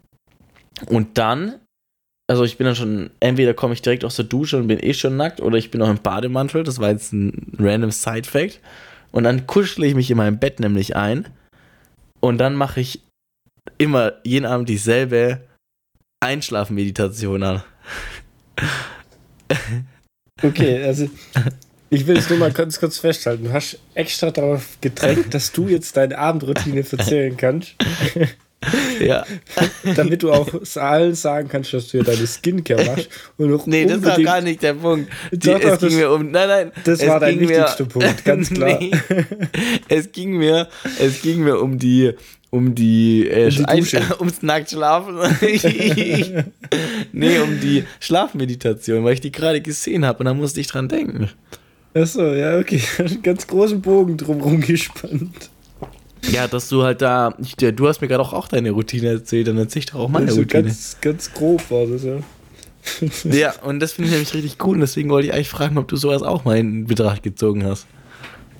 und 0.86 1.18
dann, 1.18 1.56
also 2.28 2.44
ich 2.44 2.56
bin 2.56 2.64
dann 2.64 2.76
schon, 2.76 3.10
entweder 3.20 3.52
komme 3.52 3.74
ich 3.74 3.82
direkt 3.82 4.06
aus 4.06 4.16
der 4.16 4.24
Dusche 4.24 4.56
und 4.56 4.68
bin 4.68 4.78
eh 4.80 4.94
schon 4.94 5.18
nackt 5.18 5.42
oder 5.42 5.58
ich 5.58 5.70
bin 5.70 5.80
noch 5.80 5.90
im 5.90 5.98
Bademantel, 5.98 6.64
das 6.64 6.78
war 6.78 6.90
jetzt 6.90 7.12
ein 7.12 7.52
random 7.58 7.90
Side-Fact. 7.90 8.60
Und 9.14 9.22
dann 9.22 9.46
kuschle 9.46 9.86
ich 9.86 9.94
mich 9.94 10.10
in 10.10 10.16
meinem 10.16 10.40
Bett 10.40 10.58
nämlich 10.58 10.96
ein 10.96 11.28
und 12.20 12.38
dann 12.38 12.56
mache 12.56 12.80
ich 12.80 13.00
immer 13.78 14.14
jeden 14.24 14.44
Abend 14.44 14.68
dieselbe 14.68 15.40
Einschlafmeditation 16.20 17.44
an. 17.44 17.62
okay, 20.42 20.82
also 20.82 21.08
ich 21.90 22.08
will 22.08 22.16
es 22.16 22.28
nur 22.28 22.40
mal 22.40 22.50
ganz 22.50 22.80
kurz 22.80 22.98
festhalten. 22.98 23.44
Du 23.44 23.52
hast 23.52 23.78
extra 23.94 24.32
darauf 24.32 24.78
gedrängt, 24.80 25.32
dass 25.32 25.52
du 25.52 25.68
jetzt 25.68 25.96
deine 25.96 26.18
Abendroutine 26.18 26.84
erzählen 26.90 27.36
kannst, 27.36 27.76
Ja. 29.00 29.24
damit 29.96 30.22
du 30.22 30.32
auch 30.32 30.48
allen 30.76 31.14
sagen 31.14 31.48
kannst, 31.48 31.72
dass 31.72 31.88
du 31.88 31.98
ja 31.98 32.02
deine 32.04 32.26
Skincare 32.26 32.84
machst. 32.86 33.08
Und 33.36 33.52
auch 33.54 33.66
Nee, 33.66 33.86
das 33.86 34.02
war 34.02 34.20
gar 34.20 34.40
nicht 34.40 34.62
der 34.62 34.74
Punkt. 34.74 35.10
Die, 35.32 35.38
Doch, 35.38 35.60
doch, 35.60 35.72
es 35.72 35.78
ging 35.80 35.88
das- 35.90 35.98
mir 35.98 36.10
um. 36.10 36.30
Nein, 36.30 36.48
nein. 36.48 36.72
das 36.84 37.06
war 37.06 37.20
dein 37.20 37.40
wichtigster 37.40 37.84
Punkt, 37.84 38.24
ganz 38.24 38.50
klar. 38.54 38.78
Nee, 38.80 38.90
es 39.88 40.10
ging 40.12 40.36
mir, 40.36 40.68
es 41.00 41.22
ging 41.22 41.42
mir 41.44 41.60
um 41.60 41.78
die, 41.78 42.12
um 42.50 42.74
die, 42.74 43.26
äh, 43.28 43.46
Um 43.46 43.50
die 43.50 43.64
Ein- 43.66 44.12
ums 44.20 44.42
Nacktschlafen. 44.42 45.16
nee, 47.12 47.38
um 47.38 47.60
die 47.60 47.84
Schlafmeditation, 48.00 49.04
weil 49.04 49.14
ich 49.14 49.20
die 49.20 49.32
gerade 49.32 49.60
gesehen 49.60 50.04
habe 50.04 50.20
und 50.20 50.26
da 50.26 50.34
musste 50.34 50.60
ich 50.60 50.66
dran 50.68 50.88
denken. 50.88 51.30
Achso, 51.94 52.32
ja, 52.34 52.58
okay. 52.58 52.80
Ganz 53.22 53.46
großen 53.46 53.80
Bogen 53.80 54.16
drumherum 54.16 54.60
gespannt. 54.60 55.50
Ja, 56.30 56.48
dass 56.48 56.68
du 56.68 56.82
halt 56.82 57.02
da, 57.02 57.34
ich, 57.38 57.56
du 57.56 57.88
hast 57.88 58.00
mir 58.00 58.08
gerade 58.08 58.22
auch, 58.22 58.32
auch 58.32 58.48
deine 58.48 58.70
Routine 58.70 59.08
erzählt, 59.08 59.48
dann 59.48 59.58
erzähl 59.58 59.80
ich 59.80 59.86
doch 59.86 59.98
auch 60.00 60.08
meine 60.08 60.26
Also 60.26 60.40
Routine. 60.40 60.64
ganz, 60.64 60.96
ganz 61.00 61.32
grob 61.32 61.70
war 61.70 61.86
das, 61.86 62.04
ja. 62.04 62.18
Ja, 63.30 63.54
und 63.62 63.80
das 63.80 63.92
finde 63.92 64.08
ich 64.08 64.12
nämlich 64.12 64.34
richtig 64.34 64.56
cool 64.64 64.74
und 64.74 64.80
deswegen 64.80 65.08
wollte 65.10 65.28
ich 65.28 65.34
eigentlich 65.34 65.48
fragen, 65.48 65.78
ob 65.78 65.88
du 65.88 65.96
sowas 65.96 66.22
auch 66.22 66.44
mal 66.44 66.58
in 66.58 66.86
Betracht 66.86 67.22
gezogen 67.22 67.64
hast. 67.64 67.86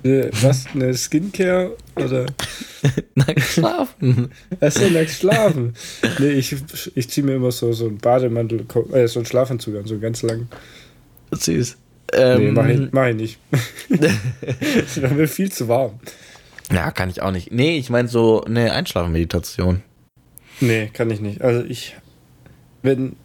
Äh, 0.03 0.29
Was? 0.41 0.65
Eine 0.73 0.93
Skincare? 0.93 1.75
Oder? 1.95 2.25
Nackt 3.15 3.41
schlafen. 3.41 4.31
Achso, 4.59 4.87
nackt 4.89 5.09
schlafen. 5.11 5.73
Nee, 6.19 6.31
ich, 6.31 6.55
ich 6.93 7.09
ziehe 7.09 7.25
mir 7.25 7.35
immer 7.35 7.51
so, 7.51 7.73
so 7.73 7.87
einen 7.87 7.97
Bademantel, 7.97 8.65
äh, 8.93 9.07
so 9.07 9.19
einen 9.19 9.25
Schlafanzug 9.25 9.75
an, 9.77 9.85
so 9.85 9.97
ganz 9.99 10.21
lang. 10.21 10.47
Süß. 11.31 11.77
Nee, 12.13 12.19
Ähm, 12.19 12.53
mach 12.53 12.67
ich, 12.67 12.79
mach 12.91 13.07
ich 13.07 13.15
nicht. 13.15 13.39
das 13.89 15.01
wäre 15.01 15.13
mir 15.15 15.27
viel 15.27 15.51
zu 15.51 15.67
warm. 15.67 15.99
Ja, 16.71 16.91
kann 16.91 17.09
ich 17.09 17.21
auch 17.21 17.31
nicht. 17.31 17.51
Nee, 17.51 17.77
ich 17.77 17.89
meine 17.89 18.07
so 18.07 18.43
eine 18.43 18.71
Einschlafmeditation. 18.73 19.81
Nee, 20.61 20.89
kann 20.93 21.09
ich 21.11 21.19
nicht. 21.21 21.41
Also 21.41 21.63
ich, 21.63 21.95
wenn 22.81 23.15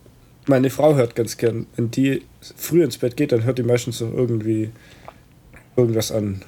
meine 0.46 0.70
Frau 0.70 0.94
hört 0.96 1.14
ganz 1.14 1.36
gern, 1.36 1.66
wenn 1.76 1.90
die 1.90 2.22
früh 2.56 2.82
ins 2.82 2.98
Bett 2.98 3.16
geht, 3.16 3.32
dann 3.32 3.44
hört 3.44 3.58
die 3.58 3.62
meistens 3.62 3.98
so 3.98 4.10
irgendwie 4.12 4.70
irgendwas 5.76 6.12
an. 6.12 6.42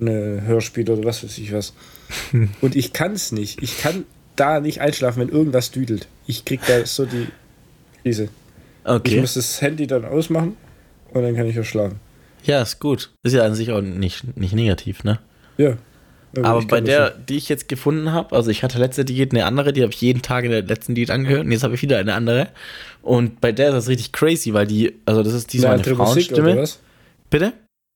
Eine 0.00 0.42
Hörspiel 0.42 0.88
oder 0.90 1.04
was 1.04 1.22
weiß 1.24 1.38
ich 1.38 1.52
was. 1.52 1.72
Und 2.60 2.76
ich 2.76 2.92
kann 2.92 3.12
es 3.12 3.32
nicht. 3.32 3.62
Ich 3.62 3.78
kann 3.78 4.04
da 4.36 4.60
nicht 4.60 4.80
einschlafen, 4.80 5.20
wenn 5.20 5.28
irgendwas 5.30 5.70
düdelt. 5.70 6.08
Ich 6.26 6.44
krieg 6.44 6.60
da 6.66 6.84
so 6.84 7.06
die 7.06 7.28
Krise. 8.02 8.24
Ich 8.24 8.30
Okay. 8.88 9.20
muss 9.20 9.34
das 9.34 9.60
Handy 9.62 9.86
dann 9.88 10.04
ausmachen 10.04 10.56
und 11.12 11.22
dann 11.22 11.34
kann 11.34 11.46
ich 11.46 11.58
auch 11.58 11.64
schlafen. 11.64 11.98
Ja, 12.44 12.62
ist 12.62 12.78
gut. 12.78 13.10
Ist 13.24 13.32
ja 13.32 13.42
an 13.44 13.54
sich 13.56 13.72
auch 13.72 13.80
nicht, 13.80 14.36
nicht 14.36 14.54
negativ, 14.54 15.02
ne? 15.02 15.18
Ja. 15.58 15.76
Aber 16.44 16.60
ich 16.60 16.66
bei 16.68 16.80
der, 16.80 17.10
die 17.10 17.36
ich 17.36 17.48
jetzt 17.48 17.68
gefunden 17.68 18.12
habe, 18.12 18.34
also 18.36 18.50
ich 18.50 18.62
hatte 18.62 18.78
letzte 18.78 19.04
Diät 19.04 19.32
eine 19.32 19.44
andere, 19.46 19.72
die 19.72 19.82
habe 19.82 19.92
ich 19.92 20.00
jeden 20.00 20.22
Tag 20.22 20.44
in 20.44 20.50
der 20.50 20.62
letzten 20.62 20.94
Diät 20.94 21.10
angehört 21.10 21.44
und 21.44 21.52
jetzt 21.52 21.62
habe 21.62 21.74
ich 21.74 21.82
wieder 21.82 21.98
eine 21.98 22.14
andere. 22.14 22.48
Und 23.02 23.40
bei 23.40 23.52
der 23.52 23.68
ist 23.68 23.74
das 23.74 23.88
richtig 23.88 24.12
crazy, 24.12 24.52
weil 24.52 24.66
die, 24.66 24.94
also 25.06 25.22
das 25.22 25.32
ist 25.32 25.52
diesmal 25.52 25.76
Na, 25.78 25.84
eine 25.84 25.94
Musik, 25.94 26.26
Frauenstimme. 26.32 26.56
was? 26.56 26.80
Bitte? 27.30 27.52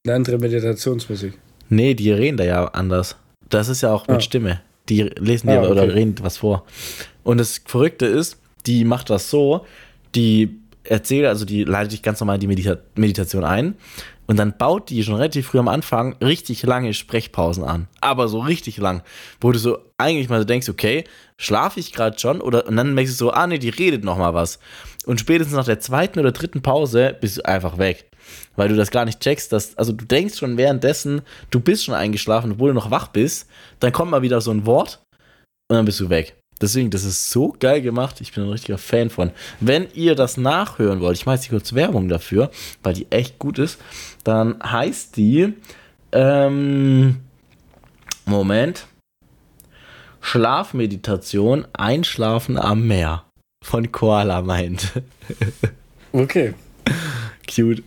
Eine 0.07 0.15
andere 0.17 0.39
Meditationsmusik. 0.39 1.35
Nee, 1.69 1.95
die 1.95 2.11
reden 2.13 2.37
da 2.37 2.45
ja 2.45 2.65
anders. 2.67 3.17
Das 3.49 3.69
ist 3.69 3.81
ja 3.83 3.93
auch 3.93 4.07
mit 4.09 4.17
Ah. 4.19 4.21
Stimme. 4.21 4.61
Die 4.89 5.03
lesen 5.03 5.49
dir 5.49 5.61
Ah, 5.61 5.63
okay. 5.63 5.71
oder 5.73 5.95
reden 5.95 6.15
was 6.23 6.39
vor. 6.39 6.65
Und 7.23 7.39
das 7.39 7.61
Verrückte 7.65 8.07
ist, 8.07 8.39
die 8.67 8.85
macht 8.85 9.11
das 9.11 9.31
so, 9.31 9.67
die 10.15 10.57
erzählt, 10.85 11.27
also 11.27 11.45
die 11.45 11.65
leitet 11.65 11.93
dich 11.93 12.03
ganz 12.03 12.19
normal 12.21 12.37
in 12.37 12.41
die 12.41 12.47
Medita 12.47 12.79
Meditation 12.97 13.45
ein 13.45 13.75
und 14.31 14.37
dann 14.37 14.57
baut 14.57 14.91
die 14.91 15.03
schon 15.03 15.17
relativ 15.17 15.49
früh 15.49 15.59
am 15.59 15.67
Anfang 15.67 16.15
richtig 16.23 16.63
lange 16.63 16.95
Sprechpausen 16.95 17.65
an. 17.65 17.89
Aber 18.01 18.29
so 18.29 18.39
richtig 18.39 18.77
lang, 18.77 19.03
wo 19.41 19.51
du 19.51 19.59
so 19.59 19.81
eigentlich 19.99 20.29
mal 20.29 20.39
so 20.39 20.45
denkst, 20.45 20.69
okay, 20.69 21.03
schlafe 21.37 21.81
ich 21.81 21.93
gerade 21.93 22.17
schon? 22.17 22.41
Oder 22.41 22.69
und 22.69 22.77
dann 22.77 22.95
merkst 22.95 23.15
du 23.15 23.25
so, 23.25 23.33
ah 23.33 23.49
nee, 23.49 23.59
die 23.59 23.71
redet 23.71 24.05
noch 24.05 24.19
mal 24.19 24.33
was. 24.33 24.61
Und 25.05 25.19
spätestens 25.19 25.57
nach 25.57 25.65
der 25.65 25.81
zweiten 25.81 26.21
oder 26.21 26.31
dritten 26.31 26.63
Pause 26.63 27.17
bist 27.21 27.39
du 27.39 27.45
einfach 27.45 27.77
weg. 27.79 28.09
Weil 28.55 28.69
du 28.69 28.77
das 28.77 28.93
gar 28.93 29.05
nicht 29.05 29.19
checkst, 29.19 29.53
dass, 29.53 29.77
also 29.77 29.91
du 29.91 30.05
denkst 30.05 30.39
schon 30.39 30.57
währenddessen, 30.57 31.23
du 31.51 31.59
bist 31.59 31.85
schon 31.85 31.95
eingeschlafen, 31.97 32.53
obwohl 32.53 32.69
du 32.69 32.75
noch 32.75 32.93
wach 32.93 33.09
bist, 33.09 33.49
dann 33.81 33.91
kommt 33.91 34.13
mal 34.13 34.23
wieder 34.23 34.41
so 34.41 34.53
ein 34.53 34.65
Wort 34.65 35.03
und 35.69 35.75
dann 35.75 35.85
bist 35.85 35.99
du 35.99 36.09
weg. 36.09 36.40
Deswegen, 36.61 36.91
das 36.91 37.05
ist 37.05 37.31
so 37.31 37.55
geil 37.59 37.81
gemacht. 37.81 38.21
Ich 38.21 38.33
bin 38.33 38.45
ein 38.45 38.51
richtiger 38.51 38.79
Fan 38.79 39.11
von. 39.11 39.31
Wenn 39.61 39.89
ihr 39.95 40.15
das 40.15 40.37
nachhören 40.37 41.01
wollt, 41.01 41.17
ich 41.17 41.27
mache 41.27 41.37
jetzt 41.37 41.45
hier 41.45 41.59
kurz 41.59 41.75
Werbung 41.75 42.09
dafür, 42.09 42.51
weil 42.83 42.95
die 42.95 43.11
echt 43.11 43.39
gut 43.39 43.59
ist, 43.59 43.79
dann 44.25 44.63
heißt 44.63 45.17
die, 45.17 45.55
ähm, 46.13 47.21
Moment, 48.27 48.87
Schlafmeditation, 50.21 51.67
Einschlafen 51.73 52.59
am 52.59 52.87
Meer 52.87 53.25
von 53.65 53.91
Koala 53.91 54.43
meint. 54.43 54.93
Okay. 56.13 56.55
Cute. 57.53 57.83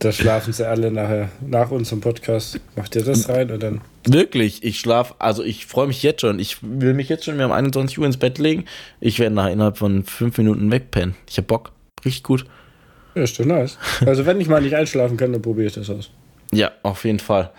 Da 0.00 0.12
schlafen 0.12 0.52
sie 0.52 0.66
alle 0.66 0.92
nachher 0.92 1.28
nach 1.40 1.70
unserem 1.72 2.00
Podcast. 2.00 2.60
Macht 2.76 2.94
ihr 2.94 3.04
das 3.04 3.28
rein 3.28 3.50
und 3.50 3.62
dann. 3.62 3.80
Wirklich, 4.06 4.62
ich 4.62 4.78
schlafe, 4.78 5.14
also 5.18 5.42
ich 5.42 5.66
freue 5.66 5.88
mich 5.88 6.02
jetzt 6.04 6.20
schon. 6.20 6.38
Ich 6.38 6.58
will 6.62 6.94
mich 6.94 7.08
jetzt 7.08 7.24
schon 7.24 7.36
mir 7.36 7.46
um 7.46 7.52
21 7.52 7.98
Uhr 7.98 8.06
ins 8.06 8.16
Bett 8.16 8.38
legen. 8.38 8.64
Ich 9.00 9.18
werde 9.18 9.34
nach 9.34 9.48
innerhalb 9.48 9.76
von 9.78 10.04
fünf 10.04 10.38
Minuten 10.38 10.70
wegpennen. 10.70 11.16
Ich 11.28 11.36
hab 11.38 11.48
Bock. 11.48 11.72
Richtig 12.04 12.22
gut. 12.22 12.46
Ja, 13.16 13.22
ist 13.24 13.38
doch 13.40 13.44
nice. 13.44 13.76
Also, 14.06 14.24
wenn 14.24 14.40
ich 14.40 14.48
mal 14.48 14.62
nicht 14.62 14.76
einschlafen 14.76 15.16
kann, 15.16 15.32
dann 15.32 15.42
probiere 15.42 15.66
ich 15.66 15.74
das 15.74 15.90
aus. 15.90 16.10
Ja, 16.52 16.70
auf 16.84 17.04
jeden 17.04 17.18
Fall. 17.18 17.50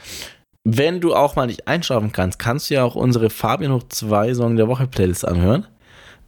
Wenn 0.64 1.02
du 1.02 1.14
auch 1.16 1.36
mal 1.36 1.48
nicht 1.48 1.68
einschlafen 1.68 2.12
kannst, 2.14 2.40
kannst 2.40 2.70
du 2.70 2.76
ja 2.76 2.84
auch 2.84 2.96
unsere 2.96 3.30
Fabian 3.30 3.74
Hoch 3.74 3.84
2 3.90 4.34
Song 4.36 4.56
der 4.56 4.68
Woche 4.70 4.88
Playlist 4.88 5.28
anhören. 5.28 5.68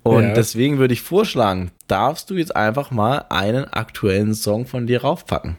Und 0.03 0.23
Ja. 0.23 0.33
deswegen 0.33 0.77
würde 0.79 0.93
ich 0.93 1.01
vorschlagen, 1.01 1.71
darfst 1.87 2.29
du 2.29 2.35
jetzt 2.35 2.55
einfach 2.55 2.91
mal 2.91 3.25
einen 3.29 3.65
aktuellen 3.65 4.33
Song 4.33 4.65
von 4.65 4.87
dir 4.87 5.01
raufpacken. 5.01 5.57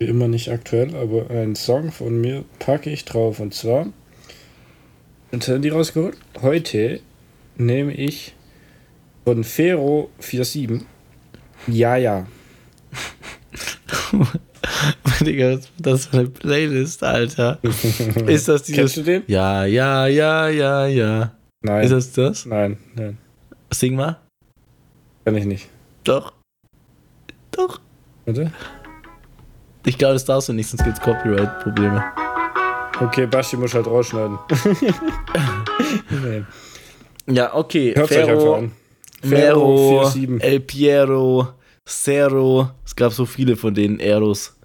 Wie 0.00 0.06
immer 0.06 0.28
nicht 0.28 0.50
aktuell, 0.50 0.96
aber 0.96 1.28
einen 1.28 1.54
Song 1.54 1.92
von 1.92 2.18
mir 2.18 2.46
packe 2.58 2.88
ich 2.88 3.04
drauf. 3.04 3.38
Und 3.38 3.52
zwar. 3.52 3.86
Und 5.30 5.46
Handy 5.46 5.68
rausgeholt. 5.68 6.16
Heute 6.40 7.00
nehme 7.58 7.92
ich 7.92 8.34
von 9.26 9.44
Fero47. 9.44 10.80
Ja, 11.66 11.96
ja. 11.96 12.26
Digga, 15.20 15.50
was 15.50 15.58
ist 15.58 15.70
das 15.78 16.06
für 16.06 16.18
eine 16.20 16.28
Playlist, 16.30 17.02
Alter? 17.02 17.58
Ist 17.62 18.48
das 18.48 18.62
dieses. 18.62 18.74
Kennst 18.74 18.96
du 18.96 19.02
den? 19.02 19.22
Ja, 19.26 19.66
ja, 19.66 20.06
ja, 20.06 20.48
ja, 20.48 20.86
ja. 20.86 21.36
Nein. 21.60 21.84
Ist 21.84 21.92
das 21.92 22.12
das? 22.12 22.46
Nein, 22.46 22.78
nein. 22.94 23.18
Sing 23.70 23.96
mal. 23.96 24.18
Kann 25.26 25.36
ich 25.36 25.44
nicht. 25.44 25.68
Doch. 26.04 26.32
Doch. 27.50 27.82
Warte. 28.24 28.50
Ich 29.90 29.98
glaube, 29.98 30.12
das 30.14 30.24
darfst 30.24 30.48
du 30.48 30.52
nicht, 30.52 30.68
sonst 30.68 30.84
gibt's 30.84 31.00
Copyright-Probleme. 31.00 32.04
Okay, 33.00 33.26
Basti 33.26 33.56
muss 33.56 33.74
halt 33.74 33.86
rausschneiden. 33.88 34.38
Ja, 37.26 37.54
okay. 37.54 37.92
Hört 37.94 38.10
euch 38.10 38.18
einfach 38.18 38.28
Ferro, 38.34 38.54
an. 38.54 38.72
Mero, 39.22 40.04
47. 40.04 40.42
El 40.52 40.60
Piero, 40.60 41.48
Cero. 41.84 42.70
Es 42.84 42.94
gab 42.96 43.12
so 43.12 43.26
viele 43.26 43.56
von 43.56 43.74
denen 43.74 43.98
Eros. 44.00 44.56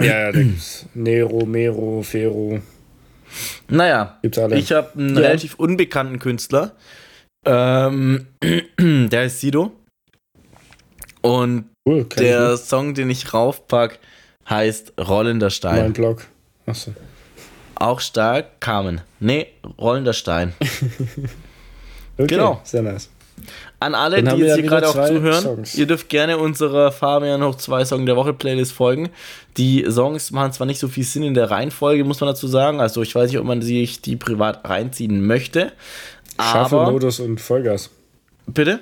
Ja, 0.00 0.06
ja, 0.06 0.32
da 0.32 0.38
gibt's 0.42 0.86
Nero, 0.94 1.44
Mero, 1.46 2.02
Fero. 2.02 2.60
Naja, 3.68 4.18
Gibt's 4.22 4.38
alle. 4.38 4.56
ich 4.58 4.70
habe 4.72 4.90
einen 4.98 5.16
Ja. 5.16 5.22
relativ 5.22 5.54
unbekannten 5.56 6.18
Künstler. 6.18 6.72
Ähm, 7.46 8.26
der 8.78 9.24
ist 9.24 9.40
Sido. 9.40 9.72
Und 11.22 11.66
cool, 11.86 12.04
der 12.18 12.56
Song, 12.56 12.94
den 12.94 13.10
ich 13.10 13.34
raufpack, 13.34 13.98
heißt 14.50 14.92
Rollender. 14.98 15.50
Stein. 15.50 15.76
Mein 15.82 15.92
Blog. 15.92 16.26
Achso. 16.66 16.92
Auch 17.76 18.00
stark, 18.00 18.60
Carmen. 18.60 19.00
Nee, 19.20 19.46
Rollender 19.78 20.12
Stein. 20.12 20.52
Okay, 22.18 22.34
Genau. 22.34 22.60
Sehr 22.64 22.82
nice. 22.82 23.08
An 23.78 23.94
alle, 23.94 24.22
Dann 24.22 24.36
die 24.36 24.42
jetzt 24.42 24.56
hier 24.56 24.64
gerade 24.64 24.86
auch 24.86 25.06
zuhören, 25.06 25.40
Songs. 25.42 25.74
ihr 25.74 25.86
dürft 25.86 26.10
gerne 26.10 26.36
unserer 26.36 26.92
Fabian 26.92 27.40
noch 27.40 27.54
zwei 27.54 27.82
Song 27.86 28.04
der 28.04 28.14
Woche 28.14 28.34
Playlist 28.34 28.72
folgen. 28.72 29.08
Die 29.56 29.86
Songs 29.88 30.30
machen 30.30 30.52
zwar 30.52 30.66
nicht 30.66 30.78
so 30.80 30.88
viel 30.88 31.04
Sinn 31.04 31.22
in 31.22 31.32
der 31.32 31.50
Reihenfolge, 31.50 32.04
muss 32.04 32.20
man 32.20 32.28
dazu 32.28 32.46
sagen. 32.46 32.78
Also 32.82 33.00
ich 33.00 33.14
weiß 33.14 33.30
nicht, 33.30 33.38
ob 33.40 33.46
man 33.46 33.62
sich 33.62 34.02
die 34.02 34.16
privat 34.16 34.68
reinziehen 34.68 35.26
möchte. 35.26 35.72
Shuffle-Modus 36.38 37.20
und 37.20 37.40
Vollgas. 37.40 37.88
bitte? 38.46 38.80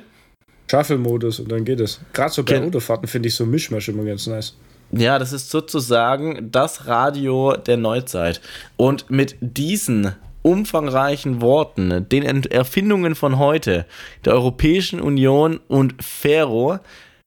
Shuffle-Modus 0.68 1.38
und 1.38 1.52
dann 1.52 1.64
geht 1.64 1.78
es. 1.78 2.00
Gerade 2.12 2.32
so 2.32 2.42
bei 2.42 2.60
Autofahrten 2.60 3.06
finde 3.06 3.28
ich 3.28 3.36
so 3.36 3.46
Mischmasch 3.46 3.88
immer 3.88 4.02
ganz 4.04 4.26
nice. 4.26 4.56
Ja, 4.90 5.18
das 5.18 5.32
ist 5.32 5.50
sozusagen 5.50 6.50
das 6.50 6.86
Radio 6.86 7.56
der 7.56 7.76
Neuzeit. 7.76 8.40
Und 8.76 9.10
mit 9.10 9.36
diesen 9.40 10.14
umfangreichen 10.42 11.42
Worten, 11.42 12.08
den 12.08 12.44
Erfindungen 12.44 13.14
von 13.14 13.38
heute, 13.38 13.86
der 14.24 14.34
Europäischen 14.34 15.00
Union 15.00 15.60
und 15.68 16.02
Fero, 16.02 16.78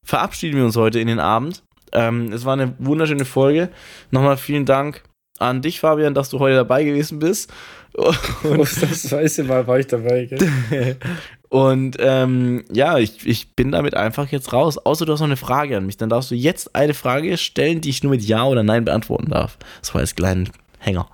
verabschieden 0.03 0.57
wir 0.57 0.65
uns 0.65 0.75
heute 0.75 0.99
in 0.99 1.07
den 1.07 1.19
Abend. 1.19 1.63
Ähm, 1.91 2.31
es 2.31 2.45
war 2.45 2.53
eine 2.53 2.73
wunderschöne 2.79 3.25
Folge. 3.25 3.69
Nochmal 4.09 4.37
vielen 4.37 4.65
Dank 4.65 5.03
an 5.37 5.61
dich, 5.61 5.79
Fabian, 5.79 6.13
dass 6.13 6.29
du 6.29 6.39
heute 6.39 6.55
dabei 6.55 6.83
gewesen 6.83 7.19
bist. 7.19 7.51
Und 8.43 8.59
das 8.59 9.11
weiße 9.11 9.43
Mal 9.43 9.67
war 9.67 9.79
ich 9.79 9.87
dabei. 9.87 10.25
Gell? 10.25 10.97
Und 11.51 11.97
ähm, 11.99 12.63
ja, 12.71 12.97
ich, 12.97 13.27
ich 13.27 13.57
bin 13.57 13.73
damit 13.73 13.93
einfach 13.93 14.29
jetzt 14.29 14.53
raus. 14.53 14.77
Außer 14.77 15.05
du 15.05 15.11
hast 15.11 15.19
noch 15.19 15.27
eine 15.27 15.35
Frage 15.35 15.75
an 15.75 15.85
mich. 15.85 15.97
Dann 15.97 16.07
darfst 16.07 16.31
du 16.31 16.35
jetzt 16.35 16.75
eine 16.75 16.93
Frage 16.93 17.37
stellen, 17.37 17.81
die 17.81 17.89
ich 17.89 18.03
nur 18.03 18.11
mit 18.11 18.21
Ja 18.21 18.45
oder 18.45 18.63
Nein 18.63 18.85
beantworten 18.85 19.31
darf. 19.31 19.57
Das 19.81 19.93
war 19.93 19.99
als 19.99 20.15
kleinen 20.15 20.49
Hänger. 20.79 21.09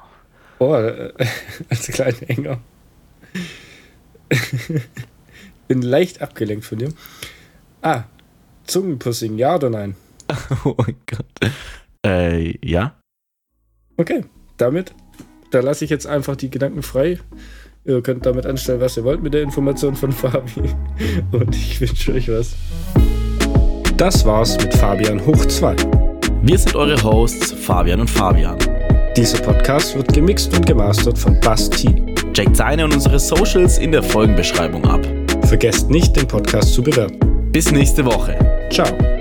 Oh, 0.59 0.75
äh, 0.75 1.11
als 1.69 1.87
kleiner 1.87 2.17
Hänger. 2.27 2.59
Bin 5.67 5.81
leicht 5.81 6.21
abgelenkt 6.21 6.65
von 6.65 6.77
dir. 6.77 6.93
Ah, 7.81 8.03
Zungenpussing, 8.67 9.39
ja 9.39 9.55
oder 9.55 9.71
nein? 9.71 9.95
Oh 10.63 10.75
mein 10.77 10.97
Gott. 11.07 11.51
Äh, 12.05 12.63
ja. 12.63 12.95
Okay, 13.97 14.23
damit, 14.57 14.93
da 15.49 15.61
lasse 15.61 15.83
ich 15.83 15.89
jetzt 15.89 16.05
einfach 16.05 16.35
die 16.35 16.51
Gedanken 16.51 16.83
frei. 16.83 17.17
Ihr 17.87 18.01
könnt 18.01 18.25
damit 18.25 18.45
anstellen, 18.45 18.81
was 18.81 18.97
ihr 18.97 19.05
wollt 19.05 19.23
mit 19.23 19.33
der 19.33 19.41
Information 19.41 19.95
von 19.95 20.11
Fabi. 20.11 20.61
Und 21.31 21.55
ich 21.55 21.79
wünsche 21.79 22.13
euch 22.13 22.29
was. 22.29 22.53
Das 23.95 24.25
war's 24.25 24.57
mit 24.57 24.73
Fabian 24.73 25.25
hoch 25.25 25.45
2. 25.45 25.75
Wir 26.43 26.57
sind 26.57 26.75
eure 26.75 27.01
Hosts, 27.01 27.53
Fabian 27.53 28.01
und 28.01 28.09
Fabian. 28.09 28.57
Dieser 29.15 29.39
Podcast 29.39 29.95
wird 29.95 30.13
gemixt 30.13 30.55
und 30.55 30.65
gemastert 30.65 31.17
von 31.17 31.39
Basti. 31.39 32.15
Checkt 32.33 32.55
seine 32.55 32.85
und 32.85 32.93
unsere 32.93 33.19
Socials 33.19 33.79
in 33.79 33.91
der 33.91 34.03
Folgenbeschreibung 34.03 34.85
ab. 34.85 35.01
Vergesst 35.45 35.89
nicht, 35.89 36.15
den 36.15 36.27
Podcast 36.27 36.73
zu 36.73 36.83
bewerten. 36.83 37.51
Bis 37.51 37.71
nächste 37.71 38.05
Woche. 38.05 38.37
Ciao. 38.69 39.16